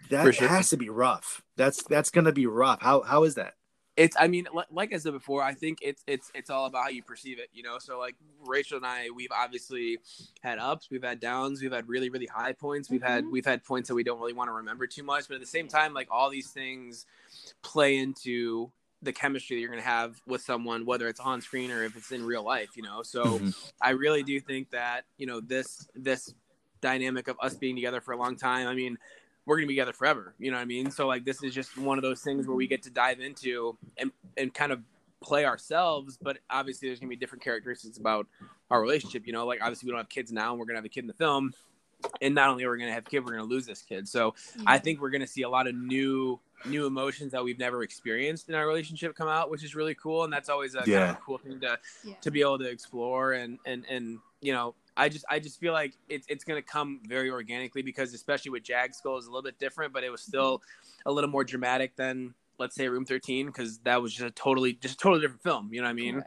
that 0.09 0.33
sure. 0.35 0.47
has 0.47 0.69
to 0.69 0.77
be 0.77 0.89
rough. 0.89 1.41
That's 1.57 1.83
that's 1.83 2.09
gonna 2.09 2.31
be 2.31 2.45
rough. 2.45 2.81
How 2.81 3.01
how 3.01 3.23
is 3.23 3.35
that? 3.35 3.53
it's 3.95 4.17
i 4.19 4.27
mean 4.27 4.47
li- 4.55 4.63
like 4.71 4.91
i 4.91 4.97
said 4.97 5.13
before 5.13 5.43
i 5.43 5.53
think 5.53 5.77
it's 5.83 6.03
it's 6.07 6.31
it's 6.33 6.49
all 6.49 6.65
about 6.65 6.81
how 6.85 6.89
you 6.89 7.03
perceive 7.03 7.37
it 7.37 7.47
you 7.53 7.61
know 7.61 7.77
so 7.77 7.99
like 7.99 8.15
rachel 8.47 8.77
and 8.77 8.85
i 8.87 9.07
we've 9.15 9.31
obviously 9.31 9.99
had 10.41 10.57
ups 10.57 10.87
we've 10.89 11.03
had 11.03 11.19
downs 11.19 11.61
we've 11.61 11.71
had 11.71 11.87
really 11.87 12.09
really 12.09 12.25
high 12.25 12.53
points 12.53 12.89
we've 12.89 13.03
had 13.03 13.23
Mhm. 13.23 13.31
we've 13.31 13.45
had 13.45 13.63
points 13.63 13.89
that 13.89 13.93
we 13.93 14.03
don't 14.03 14.19
really 14.19 14.33
want 14.33 14.47
to 14.47 14.53
remember 14.53 14.87
too 14.87 15.03
much 15.03 15.27
but 15.27 15.35
at 15.35 15.41
the 15.41 15.45
same 15.45 15.67
time 15.67 15.93
like 15.93 16.07
all 16.09 16.31
these 16.31 16.49
things 16.49 17.05
play 17.61 17.97
into 17.97 18.71
the 19.03 19.13
chemistry 19.13 19.55
that 19.55 19.61
you're 19.61 19.69
going 19.69 19.81
to 19.81 19.87
have 19.87 20.19
with 20.25 20.41
someone 20.41 20.85
whether 20.85 21.07
it's 21.07 21.19
on 21.19 21.41
screen 21.41 21.69
or 21.71 21.83
if 21.83 21.95
it's 21.95 22.11
in 22.11 22.25
real 22.25 22.43
life 22.43 22.69
you 22.75 22.83
know 22.83 23.03
so 23.03 23.39
Mhm. 23.39 23.71
I 23.81 23.91
really 23.91 24.23
do 24.23 24.39
think 24.39 24.69
that 24.71 25.05
you 25.17 25.25
know 25.27 25.39
this 25.41 25.87
this 25.95 26.33
dynamic 26.81 27.27
of 27.27 27.37
us 27.41 27.55
being 27.55 27.75
together 27.75 28.01
for 28.01 28.11
a 28.13 28.17
long 28.17 28.35
time. 28.35 28.67
I 28.67 28.75
mean, 28.75 28.97
we're 29.45 29.55
gonna 29.57 29.67
be 29.67 29.73
together 29.73 29.93
forever. 29.93 30.33
You 30.37 30.51
know 30.51 30.57
what 30.57 30.63
I 30.63 30.65
mean? 30.65 30.91
So 30.91 31.07
like 31.07 31.23
this 31.25 31.41
is 31.43 31.53
just 31.53 31.77
one 31.77 31.97
of 31.97 32.01
those 32.01 32.21
things 32.21 32.45
where 32.47 32.55
we 32.55 32.67
get 32.67 32.83
to 32.83 32.89
dive 32.89 33.19
into 33.21 33.77
and 33.97 34.11
and 34.37 34.53
kind 34.53 34.71
of 34.71 34.81
play 35.21 35.45
ourselves, 35.45 36.17
but 36.21 36.39
obviously 36.49 36.89
there's 36.89 36.99
gonna 36.99 37.09
be 37.09 37.15
different 37.15 37.43
characteristics 37.43 37.97
about 37.97 38.27
our 38.69 38.81
relationship. 38.81 39.25
You 39.25 39.33
know, 39.33 39.45
like 39.45 39.61
obviously 39.61 39.87
we 39.87 39.91
don't 39.91 39.99
have 39.99 40.09
kids 40.09 40.31
now, 40.31 40.51
and 40.51 40.59
we're 40.59 40.65
gonna 40.65 40.79
have 40.79 40.85
a 40.85 40.89
kid 40.89 41.01
in 41.03 41.07
the 41.07 41.13
film. 41.13 41.53
And 42.21 42.35
not 42.35 42.49
only 42.49 42.65
are 42.65 42.71
we 42.71 42.79
gonna 42.79 42.91
have 42.91 43.07
a 43.07 43.09
kid, 43.09 43.23
we're 43.23 43.31
gonna 43.31 43.43
lose 43.43 43.65
this 43.65 43.81
kid. 43.81 44.07
So 44.09 44.35
I 44.67 44.77
think 44.77 44.99
we're 44.99 45.09
gonna 45.09 45.27
see 45.27 45.43
a 45.43 45.49
lot 45.49 45.67
of 45.67 45.75
new 45.75 46.39
new 46.65 46.85
emotions 46.85 47.31
that 47.31 47.43
we've 47.43 47.59
never 47.59 47.83
experienced 47.83 48.49
in 48.49 48.55
our 48.55 48.67
relationship 48.67 49.15
come 49.15 49.27
out, 49.27 49.49
which 49.49 49.63
is 49.63 49.75
really 49.75 49.95
cool. 49.95 50.23
And 50.23 50.31
that's 50.31 50.49
always 50.49 50.75
a 50.75 50.79
kind 50.79 50.93
of 50.93 51.09
a 51.11 51.19
cool 51.23 51.37
thing 51.37 51.59
to 51.61 51.79
Yeah. 52.03 52.15
to 52.21 52.31
be 52.31 52.41
able 52.41 52.59
to 52.59 52.69
explore 52.69 53.33
and 53.33 53.59
and 53.65 53.85
and 53.89 54.19
you 54.41 54.53
know 54.53 54.75
I 54.95 55.09
just 55.09 55.25
I 55.29 55.39
just 55.39 55.59
feel 55.59 55.73
like 55.73 55.93
it's 56.09 56.25
it's 56.29 56.43
gonna 56.43 56.61
come 56.61 57.01
very 57.07 57.29
organically 57.29 57.81
because 57.81 58.13
especially 58.13 58.51
with 58.51 58.63
Jag 58.63 58.93
Skull 58.93 59.17
is 59.17 59.25
a 59.25 59.29
little 59.29 59.43
bit 59.43 59.59
different, 59.59 59.93
but 59.93 60.03
it 60.03 60.09
was 60.09 60.21
still 60.21 60.59
mm-hmm. 60.59 61.09
a 61.09 61.11
little 61.11 61.29
more 61.29 61.43
dramatic 61.43 61.95
than 61.95 62.33
let's 62.59 62.75
say 62.75 62.87
Room 62.87 63.05
Thirteen 63.05 63.47
because 63.47 63.79
that 63.79 64.01
was 64.01 64.13
just 64.13 64.27
a 64.27 64.31
totally 64.31 64.73
just 64.73 64.95
a 64.95 64.97
totally 64.97 65.21
different 65.21 65.43
film. 65.43 65.69
You 65.71 65.81
know 65.81 65.87
what 65.87 65.91
I 65.91 65.93
mean? 65.93 66.15
Right. 66.15 66.25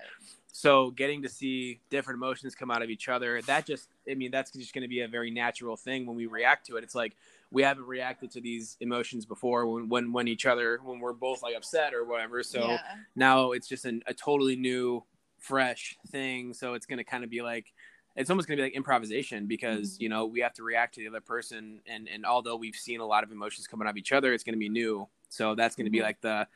So 0.53 0.91
getting 0.93 1.23
to 1.23 1.29
see 1.29 1.81
different 1.91 2.17
emotions 2.17 2.55
come 2.55 2.71
out 2.71 2.83
of 2.83 2.89
each 2.89 3.09
other, 3.09 3.43
that 3.43 3.67
just 3.67 3.89
I 4.11 4.15
mean 4.15 4.31
that's 4.31 4.51
just 4.53 4.73
going 4.73 4.83
to 4.83 4.89
be 4.89 5.03
a 5.03 5.09
very 5.09 5.31
natural 5.31 5.77
thing 5.77 6.07
when 6.07 6.17
we 6.17 6.27
react 6.27 6.67
to 6.69 6.77
it. 6.77 6.83
It's 6.83 6.95
like 6.95 7.15
we 7.51 7.63
haven't 7.63 7.87
reacted 7.87 8.31
to 8.33 8.41
these 8.41 8.77
emotions 8.81 9.25
before 9.25 9.67
when 9.67 9.89
when 9.89 10.13
when 10.13 10.29
each 10.29 10.47
other 10.47 10.79
when 10.83 10.99
we're 11.01 11.13
both 11.13 11.43
like 11.43 11.55
upset 11.57 11.95
or 11.95 12.05
whatever. 12.05 12.43
So 12.43 12.69
yeah. 12.69 12.79
now 13.15 13.53
it's 13.53 13.69
just 13.69 13.85
an, 13.85 14.03
a 14.07 14.15
totally 14.15 14.57
new 14.57 15.05
fresh 15.39 15.97
thing 16.09 16.53
so 16.55 16.75
it's 16.75 16.87
going 16.87 16.97
to 16.99 17.05
kind 17.05 17.23
of 17.23 17.31
be 17.31 17.41
like 17.43 17.73
it's 18.17 18.31
almost 18.31 18.49
going 18.49 18.57
to 18.57 18.63
be 18.63 18.67
like 18.67 18.75
improvisation 18.75 19.47
because 19.47 19.97
Mhm. 19.97 20.01
you 20.01 20.09
know 20.09 20.27
we 20.27 20.41
have 20.41 20.55
to 20.55 20.63
react 20.65 20.95
to 20.95 21.03
the 21.03 21.09
other 21.09 21.21
person 21.21 21.81
and 21.87 22.09
and 22.09 22.25
although 22.27 22.57
we've 22.57 22.75
seen 22.75 23.01
a 23.01 23.07
lot 23.07 23.23
of 23.23 23.31
emotions 23.31 23.67
coming 23.69 23.87
out 23.87 23.91
of 23.91 23.97
each 23.97 24.13
other 24.13 24.33
it's 24.33 24.43
going 24.43 24.55
to 24.55 24.59
be 24.59 24.71
new 24.71 25.07
so 25.29 25.55
that's 25.55 25.77
going 25.77 25.85
to 25.85 25.91
be 25.91 25.99
Mhm. 25.99 26.03
like 26.03 26.21
the 26.23 26.49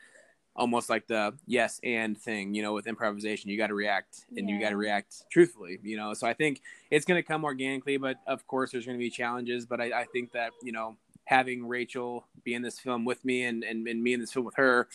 almost 0.61 0.90
like 0.90 1.07
the 1.07 1.33
yes 1.46 1.81
and 1.83 2.18
thing 2.20 2.55
you 2.55 2.62
know 2.62 2.75
with 2.75 2.87
improvisation 2.87 3.49
you 3.49 3.57
got 3.57 3.68
to 3.68 3.75
react 3.75 4.27
and 4.37 4.49
you 4.51 4.61
got 4.61 4.68
to 4.68 4.77
react 4.77 5.25
truthfully 5.31 5.79
you 5.83 5.96
know 5.96 6.12
so 6.12 6.27
i 6.27 6.35
think 6.35 6.61
it's 6.90 7.07
going 7.07 7.20
to 7.20 7.27
come 7.27 7.44
organically 7.44 7.96
but 7.96 8.18
of 8.27 8.46
course 8.46 8.70
there's 8.70 8.85
going 8.85 8.96
to 8.96 9.03
be 9.03 9.09
challenges 9.09 9.64
but 9.64 9.81
I, 9.81 10.03
I 10.03 10.05
think 10.05 10.33
that 10.33 10.51
you 10.62 10.70
know 10.70 10.96
having 11.25 11.66
rachel 11.66 12.27
be 12.44 12.53
in 12.53 12.61
this 12.61 12.79
film 12.79 13.07
with 13.07 13.25
me 13.25 13.44
and, 13.44 13.64
and, 13.64 13.88
and 13.88 14.03
me 14.03 14.12
in 14.12 14.20
this 14.20 14.33
film 14.33 14.44
with 14.44 14.57
her 14.57 14.87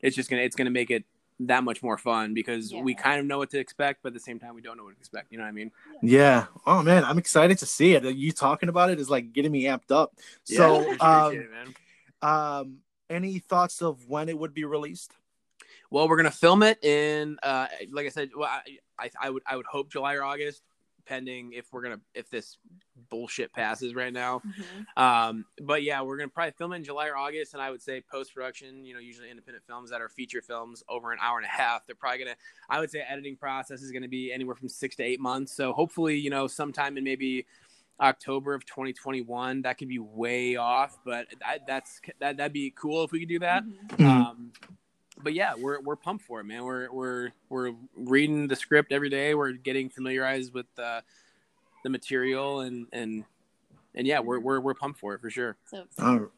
it's 0.00 0.16
just 0.16 0.30
gonna 0.30 0.42
it's 0.42 0.56
gonna 0.56 0.70
make 0.70 0.90
it 0.90 1.04
that 1.40 1.64
much 1.64 1.82
more 1.82 1.98
fun 1.98 2.32
because 2.32 2.72
we 2.72 2.94
kind 2.94 3.20
of 3.20 3.26
know 3.26 3.38
what 3.38 3.50
to 3.50 3.58
expect 3.58 4.02
but 4.02 4.08
at 4.08 4.14
the 4.14 4.20
same 4.20 4.38
time 4.38 4.54
we 4.54 4.62
don't 4.62 4.78
know 4.78 4.84
what 4.84 4.94
to 4.94 4.98
expect 4.98 5.32
you 5.32 5.36
know 5.36 5.44
what 5.44 5.50
i 5.50 5.52
mean 5.52 5.70
Yeah. 6.02 6.46
Oh 6.66 6.82
man, 6.82 7.04
I'm 7.04 7.18
excited 7.18 7.58
to 7.58 7.66
see 7.66 7.94
it. 7.94 8.04
You 8.04 8.32
talking 8.32 8.68
about 8.68 8.90
it 8.90 8.98
is 8.98 9.10
like 9.10 9.32
getting 9.32 9.52
me 9.52 9.64
amped 9.64 9.90
up. 9.90 10.14
So, 10.44 10.98
um, 11.00 11.34
it, 11.34 11.50
man. 11.50 11.74
um, 12.22 12.78
any 13.10 13.40
thoughts 13.40 13.82
of 13.82 14.08
when 14.08 14.28
it 14.28 14.38
would 14.38 14.54
be 14.54 14.64
released? 14.64 15.12
Well, 15.90 16.08
we're 16.08 16.16
gonna 16.16 16.30
film 16.30 16.62
it 16.62 16.82
in, 16.84 17.36
uh, 17.42 17.66
like 17.90 18.06
I 18.06 18.10
said, 18.10 18.30
well, 18.36 18.48
I, 18.48 18.78
I, 18.98 19.10
I 19.20 19.30
would, 19.30 19.42
I 19.44 19.56
would 19.56 19.66
hope 19.66 19.90
July 19.90 20.14
or 20.14 20.22
August, 20.22 20.62
pending 21.04 21.52
if 21.52 21.72
we're 21.72 21.82
gonna, 21.82 22.00
if 22.14 22.30
this 22.30 22.56
bullshit 23.08 23.52
passes 23.52 23.94
right 23.96 24.12
now. 24.12 24.40
Mhm. 24.46 25.02
Um, 25.02 25.44
but 25.60 25.82
yeah, 25.82 26.00
we're 26.02 26.16
gonna 26.16 26.28
probably 26.28 26.52
film 26.52 26.72
it 26.72 26.76
in 26.76 26.84
July 26.84 27.08
or 27.08 27.16
August, 27.16 27.54
and 27.54 27.62
I 27.62 27.72
would 27.72 27.82
say 27.82 28.00
post 28.00 28.32
production. 28.32 28.84
You 28.84 28.94
know, 28.94 29.00
usually 29.00 29.28
independent 29.30 29.64
films 29.66 29.90
that 29.90 30.00
are 30.00 30.08
feature 30.08 30.40
films 30.40 30.84
over 30.88 31.10
an 31.10 31.18
hour 31.20 31.38
and 31.38 31.46
a 31.46 31.50
half, 31.50 31.84
they're 31.86 31.96
probably 31.96 32.20
gonna. 32.20 32.36
I 32.68 32.78
would 32.78 32.90
say 32.90 33.00
editing 33.00 33.36
process 33.36 33.82
is 33.82 33.90
gonna 33.90 34.06
be 34.06 34.32
anywhere 34.32 34.54
from 34.54 34.68
six 34.68 34.94
to 34.96 35.02
eight 35.02 35.18
months. 35.18 35.52
So 35.52 35.72
hopefully, 35.72 36.16
you 36.16 36.30
know, 36.30 36.46
sometime 36.46 36.96
in 36.96 37.02
maybe 37.02 37.46
October 38.00 38.54
of 38.54 38.64
2021, 38.64 39.62
that 39.62 39.78
could 39.78 39.88
be 39.88 39.98
way 39.98 40.56
off, 40.56 40.98
but 41.04 41.26
that, 41.40 41.66
that's 41.66 42.00
that 42.18 42.36
that'd 42.36 42.52
be 42.52 42.72
cool 42.74 43.04
if 43.04 43.12
we 43.12 43.20
could 43.20 43.28
do 43.28 43.38
that. 43.40 43.64
Mhm. 43.64 44.06
Um, 44.06 44.52
but 45.22 45.34
yeah, 45.34 45.54
we're 45.54 45.80
we're 45.80 45.96
pumped 45.96 46.24
for 46.24 46.40
it, 46.40 46.44
man. 46.44 46.64
We're 46.64 46.90
we're 46.90 47.30
we're 47.48 47.72
reading 47.94 48.48
the 48.48 48.56
script 48.56 48.92
every 48.92 49.10
day. 49.10 49.34
We're 49.34 49.52
getting 49.52 49.90
familiarized 49.90 50.54
with 50.54 50.66
the 50.76 51.02
the 51.84 51.90
material, 51.90 52.60
and 52.60 52.86
and 52.92 53.24
and 53.94 54.06
yeah, 54.06 54.20
we're 54.20 54.40
we're 54.40 54.60
we're 54.60 54.74
pumped 54.74 54.98
for 54.98 55.14
it 55.14 55.20
for 55.20 55.30
sure. 55.30 55.56
So 55.66 55.84
All, 55.98 56.28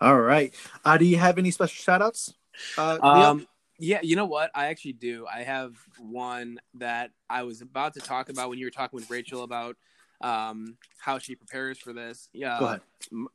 all 0.00 0.20
right. 0.20 0.54
Uh, 0.84 0.96
do 0.96 1.04
you 1.04 1.18
have 1.18 1.38
any 1.38 1.50
special 1.50 1.74
shout 1.82 2.02
outs? 2.02 2.34
Uh, 2.78 2.98
Um, 3.02 3.46
yeah, 3.78 4.00
you 4.02 4.14
know 4.16 4.26
what? 4.26 4.50
I 4.54 4.66
actually 4.66 4.92
do. 4.92 5.26
I 5.26 5.42
have 5.42 5.74
one 5.98 6.60
that 6.74 7.12
I 7.30 7.44
was 7.44 7.62
about 7.62 7.94
to 7.94 8.00
talk 8.00 8.28
about 8.28 8.50
when 8.50 8.58
you 8.58 8.66
were 8.66 8.70
talking 8.70 8.98
with 8.98 9.10
Rachel 9.10 9.42
about 9.42 9.76
um, 10.20 10.76
how 10.98 11.18
she 11.18 11.34
prepares 11.34 11.78
for 11.78 11.92
this. 11.92 12.28
Yeah. 12.32 12.78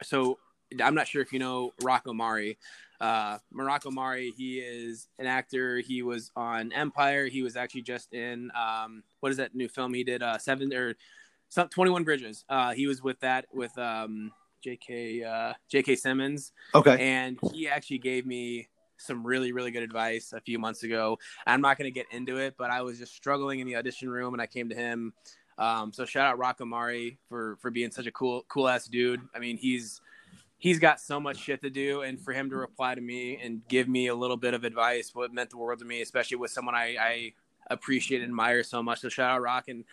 So 0.03 0.39
I'm 0.81 0.95
not 0.95 1.07
sure 1.07 1.21
if 1.21 1.31
you 1.31 1.39
know 1.39 1.73
Rocco 1.83 2.13
Mari. 2.13 2.57
Uh, 3.01 3.39
Morocco 3.51 3.91
Mari, 3.91 4.31
he 4.37 4.59
is 4.59 5.07
an 5.19 5.27
actor. 5.27 5.79
He 5.79 6.01
was 6.01 6.31
on 6.35 6.71
Empire. 6.71 7.27
He 7.27 7.41
was 7.41 7.55
actually 7.55 7.81
just 7.81 8.13
in 8.13 8.51
um, 8.55 9.03
what 9.19 9.31
is 9.31 9.37
that 9.37 9.53
new 9.53 9.67
film 9.67 9.93
he 9.93 10.03
did? 10.03 10.23
Uh, 10.23 10.37
seven 10.37 10.73
or 10.73 10.95
some, 11.49 11.67
21 11.69 12.03
Bridges. 12.03 12.45
Uh, 12.49 12.73
he 12.73 12.87
was 12.87 13.03
with 13.03 13.19
that 13.19 13.45
with 13.53 13.77
um, 13.77 14.31
J.K. 14.63 15.23
Uh, 15.23 15.53
J.K. 15.69 15.95
Simmons 15.95 16.51
okay. 16.73 16.97
and 16.99 17.37
he 17.53 17.67
actually 17.67 17.99
gave 17.99 18.25
me 18.25 18.67
some 18.97 19.27
really 19.27 19.51
really 19.51 19.71
good 19.71 19.83
advice 19.83 20.31
a 20.31 20.39
few 20.39 20.57
months 20.57 20.83
ago 20.83 21.19
i'm 21.45 21.59
not 21.59 21.77
going 21.77 21.83
to 21.83 21.91
get 21.91 22.05
into 22.11 22.37
it 22.37 22.55
but 22.57 22.71
i 22.71 22.81
was 22.81 22.97
just 22.97 23.13
struggling 23.13 23.59
in 23.59 23.67
the 23.67 23.75
audition 23.75 24.09
room 24.09 24.33
and 24.33 24.41
i 24.41 24.47
came 24.47 24.69
to 24.69 24.75
him 24.75 25.11
um, 25.57 25.91
so 25.93 26.05
shout 26.05 26.25
out 26.27 26.37
rock 26.37 26.59
amari 26.61 27.17
for 27.29 27.55
for 27.61 27.71
being 27.71 27.91
such 27.91 28.05
a 28.07 28.11
cool 28.11 28.43
cool 28.47 28.67
ass 28.67 28.87
dude 28.87 29.21
i 29.33 29.39
mean 29.39 29.57
he's 29.57 30.01
he's 30.57 30.79
got 30.79 30.99
so 30.99 31.19
much 31.19 31.37
shit 31.37 31.61
to 31.61 31.69
do 31.69 32.01
and 32.01 32.19
for 32.19 32.33
him 32.33 32.49
to 32.49 32.55
reply 32.55 32.95
to 32.95 33.01
me 33.01 33.37
and 33.43 33.61
give 33.67 33.87
me 33.87 34.07
a 34.07 34.15
little 34.15 34.37
bit 34.37 34.53
of 34.53 34.63
advice 34.63 35.11
what 35.13 35.33
meant 35.33 35.49
the 35.49 35.57
world 35.57 35.79
to 35.79 35.85
me 35.85 36.01
especially 36.01 36.37
with 36.37 36.51
someone 36.51 36.75
i 36.75 36.95
i 36.99 37.33
appreciate 37.69 38.21
and 38.21 38.29
admire 38.29 38.63
so 38.63 38.81
much 38.83 38.99
so 38.99 39.09
shout 39.09 39.31
out 39.31 39.41
rock 39.41 39.67
and 39.67 39.83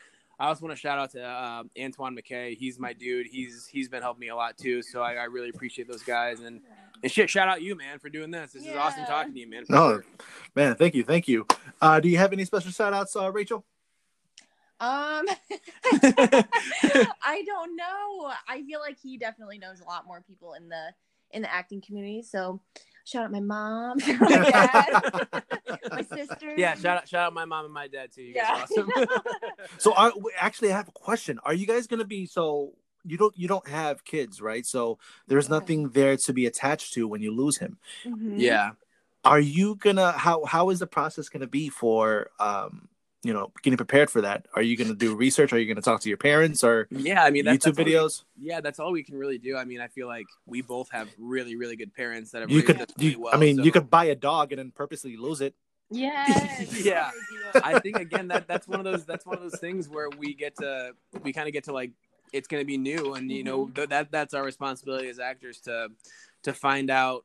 I 0.41 0.47
also 0.47 0.65
want 0.65 0.75
to 0.77 0.81
shout 0.81 0.99
out 0.99 1.11
to 1.11 1.23
uh, 1.23 1.63
Antoine 1.81 2.17
McKay. 2.17 2.57
He's 2.57 2.77
my 2.77 2.93
dude. 2.95 3.29
He's 3.29 3.67
he's 3.67 3.89
been 3.89 4.03
helping 4.03 4.21
me 4.21 4.29
a 4.29 4.35
lot 4.35 4.59
too. 4.59 4.83
So 4.83 5.01
I, 5.01 5.13
I 5.13 5.25
really 5.25 5.51
appreciate 5.51 5.87
those 5.87 6.03
guys. 6.03 6.41
And 6.41 6.61
and 7.01 7.13
shit, 7.13 7.31
shout 7.31 7.47
out 7.49 7.63
you, 7.63 7.77
man, 7.77 8.01
for 8.01 8.09
doing 8.09 8.33
this. 8.33 8.53
This 8.53 8.67
is 8.67 8.75
awesome 8.75 9.05
talking 9.05 9.35
to 9.35 9.39
you, 9.39 9.49
man. 9.49 9.67
for 9.67 9.73
No, 9.73 9.91
sure. 9.91 10.05
man, 10.57 10.75
thank 10.75 10.97
you, 10.97 11.05
thank 11.05 11.29
you. 11.29 11.47
Uh, 11.81 12.01
do 12.01 12.09
you 12.09 12.19
have 12.19 12.33
any 12.33 12.45
special 12.45 12.73
shout 12.73 12.93
outs, 12.93 13.15
uh, 13.15 13.31
Rachel? 13.31 13.65
Um, 14.83 15.27
I 17.23 17.43
don't 17.47 17.77
know. 17.77 18.33
I 18.49 18.63
feel 18.67 18.81
like 18.81 18.99
he 19.01 19.17
definitely 19.17 19.59
knows 19.59 19.81
a 19.81 19.85
lot 19.85 20.07
more 20.07 20.23
people 20.27 20.55
in 20.55 20.69
the 20.69 20.89
in 21.31 21.43
the 21.43 21.53
acting 21.53 21.81
community. 21.81 22.23
So, 22.23 22.61
shout 23.05 23.25
out 23.25 23.31
my 23.33 23.41
mom, 23.41 23.99
my 24.21 24.51
dad, 24.51 25.03
my 25.91 26.03
sister. 26.03 26.55
Yeah, 26.57 26.75
shout 26.75 26.99
out 26.99 27.09
shout 27.09 27.27
out 27.27 27.33
my 27.33 27.45
mom 27.45 27.65
and 27.65 27.73
my 27.73 27.87
dad 27.89 28.11
too. 28.13 28.23
You 28.23 28.35
guys 28.35 28.45
Yeah. 28.45 28.55
are 28.57 28.63
awesome. 28.63 28.93
So, 29.79 29.95
are, 29.95 30.13
actually, 30.39 30.73
I 30.73 30.77
have 30.77 30.89
a 30.89 30.93
question. 30.93 31.39
Are 31.45 31.55
you 31.55 31.67
guys 31.67 31.87
gonna 31.87 32.05
be 32.05 32.27
so? 32.27 32.73
You 33.05 33.17
don't 33.19 33.37
you 33.37 33.49
don't 33.49 33.67
have 33.69 34.05
kids, 34.05 34.41
right? 34.43 34.65
So 34.67 34.99
there's 35.27 35.49
No. 35.49 35.59
nothing 35.59 35.89
there 35.91 36.17
to 36.19 36.33
be 36.33 36.47
attached 36.47 36.93
to 36.95 37.09
when 37.09 37.21
you 37.23 37.33
lose 37.35 37.59
him. 37.59 37.79
Mhm. 38.05 38.35
yeah. 38.37 38.73
Are 39.25 39.41
you 39.41 39.77
gonna 39.77 40.13
how 40.13 40.45
how 40.45 40.71
is 40.71 40.81
the 40.81 40.87
process 40.87 41.29
gonna 41.29 41.47
be 41.47 41.69
for 41.69 42.31
um 42.41 42.89
you 43.23 43.33
know 43.33 43.53
getting 43.63 43.77
prepared 43.77 44.11
for 44.11 44.21
that? 44.23 44.47
Are 44.55 44.63
you 44.63 44.77
gonna 44.77 44.95
do 44.95 45.15
research? 45.15 45.53
Are 45.53 45.59
you 45.59 45.67
gonna 45.73 45.81
talk 45.83 46.01
to 46.03 46.09
your 46.09 46.19
parents 46.19 46.65
or 46.65 46.89
Yeah, 46.91 47.23
I 47.25 47.31
mean 47.31 47.45
that's, 47.45 47.59
YouTube 47.59 47.77
that's 47.77 47.79
all 47.79 47.85
we- 47.85 47.93
videos? 47.93 48.25
yeah, 48.39 48.61
that's 48.61 48.79
all 48.81 48.93
we 48.93 49.03
can 49.05 49.17
really 49.17 49.39
do. 49.39 49.57
I 49.57 49.65
mean, 49.65 49.81
I 49.81 49.89
feel 49.89 50.07
like 50.09 50.27
we 50.47 50.61
both 50.63 50.91
have 50.91 51.09
really, 51.19 51.55
really 51.57 51.77
good 51.77 51.95
parents 51.95 52.31
that 52.33 52.41
have 52.43 52.51
You 52.51 52.57
raised 52.59 52.67
could 52.67 52.81
us 52.83 52.87
really 52.99 53.13
you, 53.13 53.21
well. 53.21 53.35
I 53.35 53.39
mean 53.39 53.57
so- 53.57 53.63
you 53.63 53.73
could 53.73 53.89
buy 53.91 54.07
a 54.07 54.15
dog 54.15 54.53
and 54.53 54.59
then 54.59 54.71
purposely 54.73 55.17
lose 55.17 55.41
it. 55.41 55.55
Yes. 55.91 56.85
Yeah. 56.85 57.11
I 57.63 57.79
think 57.81 57.97
again 57.99 58.29
that 58.29 58.49
that's 58.49 58.67
one 58.67 58.79
of 58.81 58.85
those 58.85 59.05
that's 59.05 59.27
one 59.27 59.37
of 59.37 59.43
those 59.43 59.61
things 59.61 59.89
where 59.89 60.09
we 60.19 60.35
get 60.35 60.57
to 60.57 60.93
we 61.23 61.33
kind 61.33 61.47
of 61.49 61.53
get 61.53 61.65
to 61.65 61.73
like 61.73 61.91
it's 62.33 62.49
going 62.49 62.63
to 62.63 62.67
be 62.67 62.79
new 62.79 63.13
and 63.15 63.31
you 63.31 63.45
know 63.45 63.69
th- 63.69 63.91
that 63.91 64.11
that's 64.11 64.33
our 64.33 64.43
responsibility 64.43 65.09
as 65.09 65.19
actors 65.19 65.61
to 65.61 65.89
to 66.45 66.53
find 66.55 66.91
out 66.91 67.25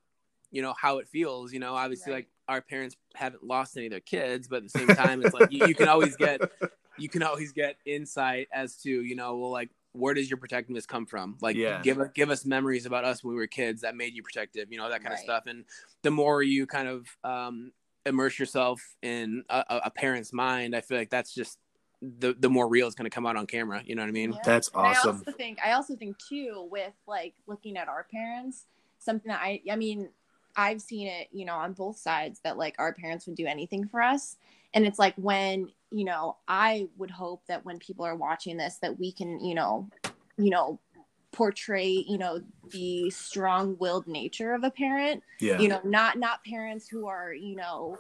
you 0.52 0.62
know 0.62 0.74
how 0.80 0.98
it 1.00 1.08
feels 1.08 1.52
you 1.54 1.60
know 1.60 1.74
obviously 1.76 2.12
Right. 2.12 2.18
like 2.20 2.28
our 2.48 2.62
parents 2.62 2.96
haven't 3.16 3.44
lost 3.44 3.76
any 3.78 3.88
of 3.88 3.92
their 3.92 4.00
kids 4.00 4.48
but 4.48 4.58
at 4.58 4.64
the 4.64 4.70
same 4.70 4.88
time 4.90 5.22
it's 5.22 5.34
like 5.34 5.52
you, 5.52 5.68
you 5.68 5.76
can 5.76 5.88
always 5.88 6.16
get 6.16 6.42
you 6.98 7.10
can 7.10 7.22
always 7.24 7.52
get 7.52 7.78
insight 7.86 8.48
as 8.54 8.76
to 8.84 8.90
you 8.90 9.16
know 9.16 9.36
well 9.38 9.52
like 9.52 9.70
where 9.94 10.14
does 10.14 10.30
your 10.30 10.38
protectiveness 10.38 10.86
come 10.86 11.06
from 11.06 11.38
like 11.42 11.56
Yeah. 11.58 11.82
give 11.82 12.00
give 12.14 12.30
us 12.30 12.46
memories 12.46 12.86
about 12.86 13.04
us 13.04 13.24
when 13.24 13.34
we 13.36 13.40
were 13.42 13.48
kids 13.48 13.82
that 13.82 13.96
made 13.96 14.14
you 14.14 14.24
protective 14.24 14.72
you 14.72 14.78
know 14.78 14.90
that 14.90 15.02
kind 15.02 15.14
of 15.14 15.20
stuff 15.20 15.44
and 15.48 15.66
the 16.04 16.12
more 16.12 16.42
you 16.42 16.66
kind 16.66 16.88
of 16.88 17.08
um 17.24 17.72
immerse 18.06 18.40
yourself 18.40 18.82
in 19.02 19.44
a, 19.50 19.66
a- 19.70 19.82
a 19.86 19.92
parent's 19.92 20.32
mind 20.32 20.76
i 20.76 20.82
feel 20.82 20.98
like 20.98 21.10
that's 21.10 21.34
just 21.34 21.58
the 22.02 22.34
the 22.40 22.50
more 22.50 22.68
real 22.70 22.86
it's 22.88 22.96
going 22.96 23.10
to 23.10 23.14
come 23.14 23.26
out 23.26 23.36
on 23.36 23.46
camera 23.48 23.82
you 23.86 23.96
know 23.96 24.04
what 24.04 24.08
i 24.08 24.12
mean 24.12 24.32
Yeah. 24.32 24.40
That's 24.46 24.70
And 24.74 24.86
I 24.86 24.94
also 24.94 25.24
think 25.36 25.60
I 25.66 25.72
also 25.74 25.96
think 25.96 26.16
too 26.20 26.68
with 26.72 26.94
like 27.08 27.34
looking 27.48 27.76
at 27.76 27.88
our 27.90 28.06
parents, 28.10 28.66
something 29.00 29.30
that 29.30 29.42
I 29.42 29.62
I 29.70 29.76
mean, 29.76 30.10
I've 30.58 30.82
seen 30.82 31.08
it, 31.08 31.28
you 31.32 31.46
know, 31.46 31.56
on 31.56 31.74
both 31.74 31.98
sides 31.98 32.42
that 32.44 32.58
like 32.58 32.76
our 32.80 32.94
parents 32.94 33.28
would 33.28 33.38
do 33.38 33.46
anything 33.46 33.88
for 33.88 34.02
us. 34.02 34.38
And 34.74 34.86
it's 34.86 35.00
like 35.00 35.14
when, 35.16 35.70
you 35.92 36.04
know, 36.04 36.38
I 36.48 36.90
would 36.98 37.12
hope 37.12 37.44
that 37.48 37.64
when 37.64 37.80
people 37.80 38.04
are 38.06 38.16
watching 38.16 38.58
this 38.58 38.78
that 38.82 39.00
we 39.00 39.12
can, 39.12 39.40
you 39.40 39.56
know, 39.56 39.88
you 40.38 40.50
know, 40.50 40.80
portray, 41.32 42.04
you 42.08 42.18
know, 42.18 42.42
the 42.72 43.10
strong-willed 43.12 44.08
nature 44.08 44.54
of 44.54 44.64
a 44.64 44.72
parent 44.72 45.24
Yeah. 45.40 45.60
you 45.60 45.70
know 45.70 45.80
not 45.86 46.18
not 46.18 46.44
parents 46.44 46.88
who 46.88 47.08
are 47.08 47.34
you 47.34 47.56
know 47.56 47.98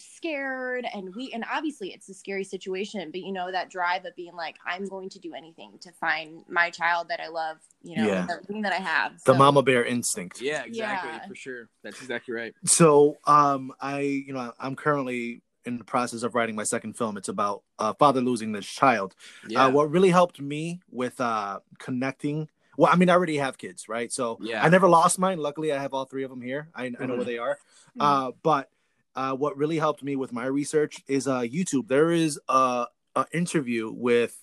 scared 0.00 0.86
and 0.94 1.14
we 1.14 1.30
and 1.32 1.44
obviously 1.52 1.92
it's 1.92 2.08
a 2.08 2.14
scary 2.14 2.44
situation 2.44 3.10
but 3.10 3.20
you 3.20 3.32
know 3.32 3.50
that 3.50 3.68
drive 3.70 4.04
of 4.04 4.14
being 4.16 4.34
like 4.34 4.56
i'm 4.66 4.86
going 4.86 5.08
to 5.08 5.18
do 5.18 5.34
anything 5.34 5.72
to 5.80 5.90
find 5.92 6.44
my 6.48 6.70
child 6.70 7.08
that 7.08 7.20
i 7.20 7.28
love 7.28 7.56
you 7.82 7.96
know 7.96 8.06
Yeah. 8.06 8.20
with 8.22 8.30
everything 8.30 8.62
that 8.62 8.72
i 8.72 8.76
have 8.76 9.12
the 9.24 9.32
So, 9.32 9.38
mama 9.38 9.62
bear 9.62 9.84
instinct. 9.84 10.40
yeah 10.40 10.62
exactly 10.64 11.10
Yeah. 11.10 11.26
for 11.26 11.34
sure 11.34 11.68
that's 11.82 12.00
exactly 12.00 12.34
right 12.34 12.54
So, 12.64 13.16
um, 13.26 13.72
I, 13.80 14.00
you 14.00 14.32
know, 14.32 14.52
I'm 14.58 14.76
currently 14.76 15.42
in 15.64 15.78
the 15.78 15.84
process 15.84 16.22
of 16.22 16.34
writing 16.34 16.54
my 16.56 16.64
second 16.64 16.94
film. 16.94 17.16
It's 17.16 17.28
about 17.28 17.62
a 17.78 17.92
father 17.94 18.20
losing 18.20 18.52
this 18.52 18.66
child. 18.66 19.14
yeah 19.48 19.64
Uh, 19.66 19.70
what 19.70 19.90
really 19.90 20.10
helped 20.10 20.40
me 20.40 20.80
with 20.90 21.20
uh, 21.20 21.60
connecting. 21.78 22.48
Well, 22.76 22.90
I 22.92 22.96
mean, 22.96 23.10
I 23.10 23.14
already 23.14 23.36
have 23.38 23.58
kids, 23.58 23.88
right? 23.88 24.10
So 24.12 24.38
Yeah. 24.40 24.64
I 24.64 24.68
never 24.68 24.88
lost 24.88 25.18
mine. 25.18 25.38
Luckily, 25.38 25.72
I 25.72 25.80
have 25.82 25.92
all 25.92 26.04
three 26.06 26.24
of 26.24 26.30
them 26.30 26.40
here. 26.40 26.68
I, 26.74 26.86
I 26.98 27.06
know 27.06 27.16
where 27.16 27.24
they 27.24 27.38
are. 27.38 27.58
Mhm. 27.98 28.00
Uh, 28.00 28.32
but 28.42 28.70
uh, 29.18 29.34
what 29.42 29.56
really 29.56 29.78
helped 29.78 30.02
me 30.02 30.14
with 30.22 30.32
my 30.32 30.46
research 30.46 30.94
is 31.08 31.26
uh, 31.26 31.40
YouTube. 31.56 31.88
There 31.88 32.10
is 32.12 32.38
a, 32.48 32.86
a 33.16 33.26
interview 33.32 33.90
with 33.90 34.34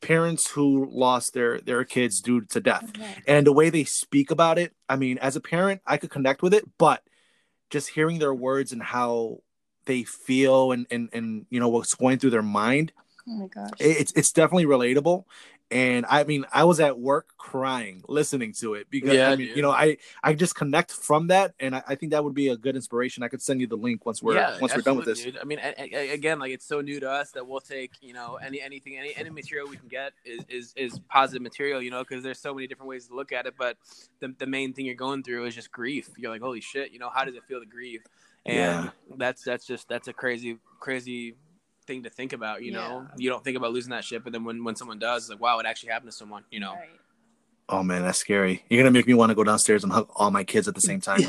parents 0.00 0.50
who 0.50 0.88
lost 0.90 1.32
their 1.34 1.60
their 1.60 1.84
kids 1.84 2.20
due 2.20 2.40
to 2.54 2.60
death 2.60 2.84
Okay. 2.90 3.14
and 3.26 3.46
the 3.46 3.52
way 3.60 3.70
they 3.70 3.84
speak 3.84 4.30
about 4.30 4.58
it 4.58 4.70
i 4.86 4.96
mean 4.96 5.16
as 5.18 5.34
a 5.34 5.40
parent 5.40 5.80
i 5.86 5.96
could 5.96 6.10
connect 6.10 6.42
with 6.42 6.52
it 6.52 6.64
but 6.76 7.00
just 7.70 7.88
hearing 7.96 8.18
their 8.18 8.34
words 8.34 8.70
and 8.72 8.82
how 8.82 9.38
they 9.86 10.02
feel 10.04 10.72
and 10.72 10.86
and, 10.90 11.08
and 11.16 11.46
you 11.48 11.58
know 11.58 11.70
what's 11.70 11.94
going 11.94 12.18
through 12.18 12.34
their 12.36 12.42
mind 12.64 12.92
oh 13.26 13.32
my 13.32 13.46
gosh 13.46 13.80
it- 13.80 13.96
it's 14.00 14.12
it's 14.12 14.32
definitely 14.32 14.66
relatable 14.66 15.24
and 15.74 16.06
i 16.08 16.22
mean 16.24 16.46
i 16.52 16.64
was 16.64 16.78
at 16.80 16.98
work 16.98 17.34
crying 17.36 18.02
listening 18.08 18.52
to 18.52 18.74
it 18.74 18.86
because 18.90 19.14
Yeah, 19.14 19.30
i 19.30 19.36
mean 19.36 19.48
dude. 19.48 19.56
you 19.56 19.62
know 19.62 19.72
i 19.72 19.96
i 20.22 20.32
just 20.32 20.54
connect 20.54 20.92
from 20.92 21.26
that 21.26 21.52
and 21.58 21.74
I, 21.74 21.82
I 21.88 21.94
think 21.96 22.12
that 22.12 22.22
would 22.24 22.34
be 22.34 22.48
a 22.48 22.56
good 22.56 22.76
inspiration 22.76 23.22
i 23.22 23.28
could 23.28 23.42
send 23.42 23.60
you 23.60 23.66
the 23.66 23.76
link 23.76 24.06
once 24.06 24.22
we're 24.22 24.34
yeah, 24.34 24.56
once 24.60 24.74
we're 24.74 24.82
done 24.82 24.96
with 24.96 25.06
this 25.06 25.22
dude. 25.22 25.36
I 25.36 25.44
mean, 25.44 25.58
again, 25.58 26.38
like 26.38 26.52
it's 26.52 26.66
so 26.66 26.80
new 26.80 27.00
to 27.00 27.10
us 27.10 27.32
that 27.32 27.46
we'll 27.46 27.60
take, 27.60 27.92
you 28.00 28.14
know, 28.14 28.36
any 28.36 28.60
anything, 28.60 28.96
any 28.96 29.14
any 29.16 29.30
material 29.30 29.68
we 29.68 29.76
can 29.76 29.88
get 29.88 30.12
is 30.24 30.44
is, 30.48 30.72
is 30.76 31.00
positive 31.10 31.42
material, 31.42 31.82
you 31.82 31.90
know, 31.90 32.02
because 32.02 32.22
there's 32.22 32.38
so 32.38 32.54
many 32.54 32.66
different 32.66 32.88
ways 32.88 33.08
to 33.08 33.14
look 33.14 33.32
at 33.32 33.46
it. 33.46 33.54
But 33.58 33.76
the 34.20 34.34
the 34.38 34.46
main 34.46 34.72
thing 34.72 34.86
you're 34.86 34.94
going 34.94 35.22
through 35.22 35.44
is 35.46 35.54
just 35.54 35.72
grief. 35.72 36.08
You're 36.16 36.30
like, 36.30 36.40
holy 36.42 36.60
shit, 36.60 36.92
you 36.92 36.98
know, 36.98 37.10
how 37.12 37.24
does 37.24 37.34
it 37.34 37.44
feel 37.48 37.60
to 37.60 37.66
grieve? 37.66 38.00
And 38.46 38.56
Yeah. 38.56 38.90
that's 39.16 39.42
that's 39.42 39.66
just 39.66 39.88
that's 39.88 40.08
a 40.08 40.12
crazy 40.12 40.58
crazy 40.80 41.34
thing 41.86 42.02
to 42.04 42.10
think 42.10 42.32
about. 42.32 42.62
You 42.62 42.72
know, 42.72 43.06
you 43.16 43.30
don't 43.30 43.44
think 43.44 43.56
about 43.56 43.72
losing 43.72 43.90
that 43.90 44.04
shit, 44.04 44.24
but 44.24 44.32
then 44.32 44.44
when 44.44 44.64
when 44.64 44.76
someone 44.76 44.98
does, 44.98 45.28
like, 45.30 45.40
wow, 45.40 45.58
it 45.58 45.66
actually 45.66 45.90
happened 45.90 46.10
to 46.10 46.16
someone. 46.16 46.44
You 46.50 46.60
know. 46.60 46.72
Right. 46.72 46.88
Oh 47.68 47.82
man 47.82 48.02
that's 48.02 48.18
scary 48.18 48.62
you're 48.68 48.80
gonna 48.82 48.90
make 48.90 49.06
me 49.06 49.14
want 49.14 49.30
to 49.30 49.34
go 49.34 49.42
downstairs 49.44 49.82
and 49.84 49.92
hug 49.92 50.08
all 50.16 50.30
my 50.30 50.44
kids 50.44 50.68
at 50.68 50.74
the 50.74 50.80
same 50.80 51.00
time 51.00 51.20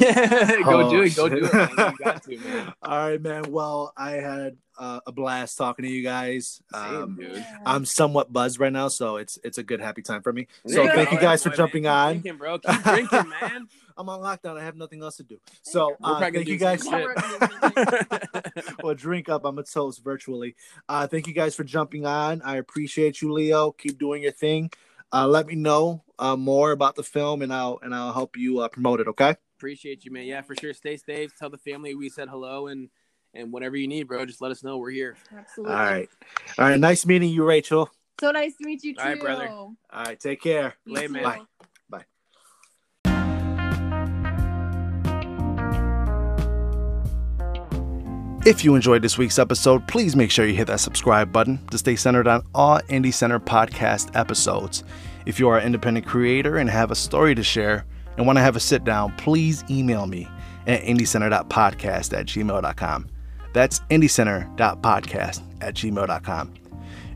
go 0.63 0.81
Oh, 0.81 0.89
do 0.89 1.01
it. 1.03 1.15
Go 1.15 1.29
shit. 1.29 1.39
do 1.39 1.45
it. 1.45 1.53
Man. 1.53 1.69
You 1.77 2.05
got 2.05 2.23
to, 2.23 2.37
man. 2.39 2.73
all 2.83 3.09
right 3.09 3.21
man 3.21 3.51
well 3.51 3.93
i 3.95 4.11
had 4.11 4.57
uh, 4.77 4.99
a 5.07 5.11
blast 5.13 5.57
talking 5.57 5.83
to 5.85 5.89
you 5.89 6.03
guys 6.03 6.61
Same, 6.73 6.95
um 6.95 7.15
dude. 7.15 7.45
I'm 7.65 7.85
somewhat 7.85 8.33
buzzed 8.33 8.59
right 8.59 8.73
now, 8.73 8.89
so 8.89 9.15
it's 9.15 9.39
it's 9.41 9.57
a 9.57 9.63
good 9.63 9.79
happy 9.79 10.01
time 10.01 10.21
for 10.21 10.33
me. 10.33 10.47
So 10.67 10.83
Yeah, 10.83 10.93
thank 10.93 11.13
you 11.13 11.17
guys 11.17 11.41
for 11.43 11.49
jumping 11.51 11.87
on. 11.87 12.15
Keep 12.15 12.23
drinking, 12.23 12.37
bro. 12.39 12.57
Keep 12.59 12.83
drinking, 12.83 13.29
man. 13.29 13.69
I'm 13.97 14.09
on 14.09 14.19
lockdown. 14.19 14.59
I 14.59 14.65
have 14.65 14.75
nothing 14.75 15.01
else 15.01 15.15
to 15.15 15.23
do. 15.23 15.39
So 15.61 15.95
uh, 16.03 16.19
thank 16.19 16.45
you 16.49 16.57
guys. 16.57 16.83
well, 18.83 18.95
drink 18.95 19.29
up. 19.29 19.45
I'm 19.45 19.57
a 19.57 19.63
toast 19.63 20.03
virtually. 20.03 20.55
Uh, 20.89 21.07
thank 21.07 21.27
you 21.27 21.33
guys 21.33 21.55
for 21.55 21.63
jumping 21.63 22.05
on. 22.05 22.41
I 22.41 22.57
appreciate 22.57 23.21
you, 23.21 23.31
Leo. 23.31 23.71
Keep 23.71 23.97
doing 23.97 24.23
your 24.23 24.33
thing. 24.33 24.71
Uh, 25.15 25.25
let 25.25 25.47
me 25.47 25.55
know 25.55 26.03
uh, 26.19 26.35
more 26.35 26.71
about 26.71 26.95
the 26.95 27.03
film, 27.03 27.41
and 27.41 27.53
I'll 27.53 27.79
and 27.81 27.95
I'll 27.95 28.11
help 28.11 28.35
you 28.35 28.59
uh, 28.59 28.67
promote 28.67 28.99
it. 28.99 29.07
Okay. 29.07 29.33
Appreciate 29.57 30.03
you, 30.03 30.11
man. 30.11 30.25
Yeah, 30.25 30.41
for 30.41 30.55
sure. 30.55 30.73
Stay 30.73 30.97
safe. 30.97 31.31
Tell 31.39 31.49
the 31.49 31.57
family 31.57 31.95
we 31.95 32.09
said 32.09 32.27
hello, 32.27 32.67
and 32.67 32.89
and 33.33 33.53
whatever 33.53 33.77
you 33.77 33.87
need, 33.87 34.09
bro, 34.09 34.25
just 34.25 34.41
let 34.41 34.51
us 34.51 34.61
know. 34.61 34.77
We're 34.77 34.91
here. 34.91 35.15
absolutely 35.33 35.73
All 35.73 35.81
right. 35.81 36.09
All 36.59 36.65
right. 36.65 36.77
Nice 36.77 37.05
meeting 37.05 37.29
you, 37.29 37.45
Rachel. 37.45 37.89
so 38.19 38.31
nice 38.31 38.57
to 38.57 38.65
meet 38.65 38.83
you 38.83 38.93
too 38.93 39.01
All 39.01 39.07
right, 39.07 39.19
brother. 39.21 39.47
All 39.47 39.69
right. 39.93 40.19
Take 40.19 40.41
care. 40.41 40.75
You 40.83 40.95
Lay, 40.95 41.07
man. 41.07 41.23
Bye. 41.23 41.41
If 48.45 48.63
you 48.63 48.75
enjoyed 48.75 49.01
this 49.01 49.17
week's 49.17 49.39
episode, 49.39 49.87
please 49.87 50.15
make 50.15 50.29
sure 50.29 50.45
you 50.45 50.53
hit 50.53 50.67
that 50.67 50.79
subscribe 50.79 51.31
button 51.31 51.65
to 51.69 51.79
stay 51.79 51.95
centered 51.95 52.27
on 52.27 52.43
all 52.53 52.79
Indie 52.81 53.11
Center 53.11 53.39
podcast 53.39 54.15
episodes. 54.15 54.83
If 55.25 55.39
you 55.39 55.49
are 55.49 55.57
an 55.57 55.65
independent 55.65 56.05
creator 56.05 56.57
and 56.57 56.69
have 56.69 56.91
a 56.91 56.95
story 56.95 57.33
to 57.33 57.41
share 57.41 57.87
and 58.17 58.27
want 58.27 58.37
to 58.37 58.43
have 58.43 58.55
a 58.55 58.59
sit 58.59 58.83
down, 58.83 59.17
please 59.17 59.63
email 59.71 60.05
me 60.05 60.27
at 60.67 60.83
indiecenter.podcast 60.83 62.13
at 62.15 62.27
gmail.com. 62.27 63.07
That's 63.51 63.79
indiecenter.podcast 63.79 65.41
at 65.61 65.73
gmail.com. 65.73 66.53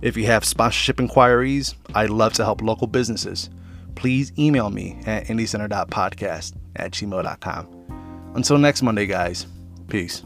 If 0.01 0.17
you 0.17 0.25
have 0.25 0.43
sponsorship 0.43 0.99
inquiries, 0.99 1.75
I'd 1.93 2.09
love 2.09 2.33
to 2.33 2.43
help 2.43 2.63
local 2.63 2.87
businesses. 2.87 3.51
Please 3.93 4.33
email 4.39 4.71
me 4.71 4.99
at 5.05 5.25
indiecenter.podcast 5.25 6.55
at 6.75 6.89
gmail.com. 6.89 8.31
Until 8.33 8.57
next 8.57 8.81
Monday, 8.81 9.05
guys, 9.05 9.45
peace. 9.89 10.23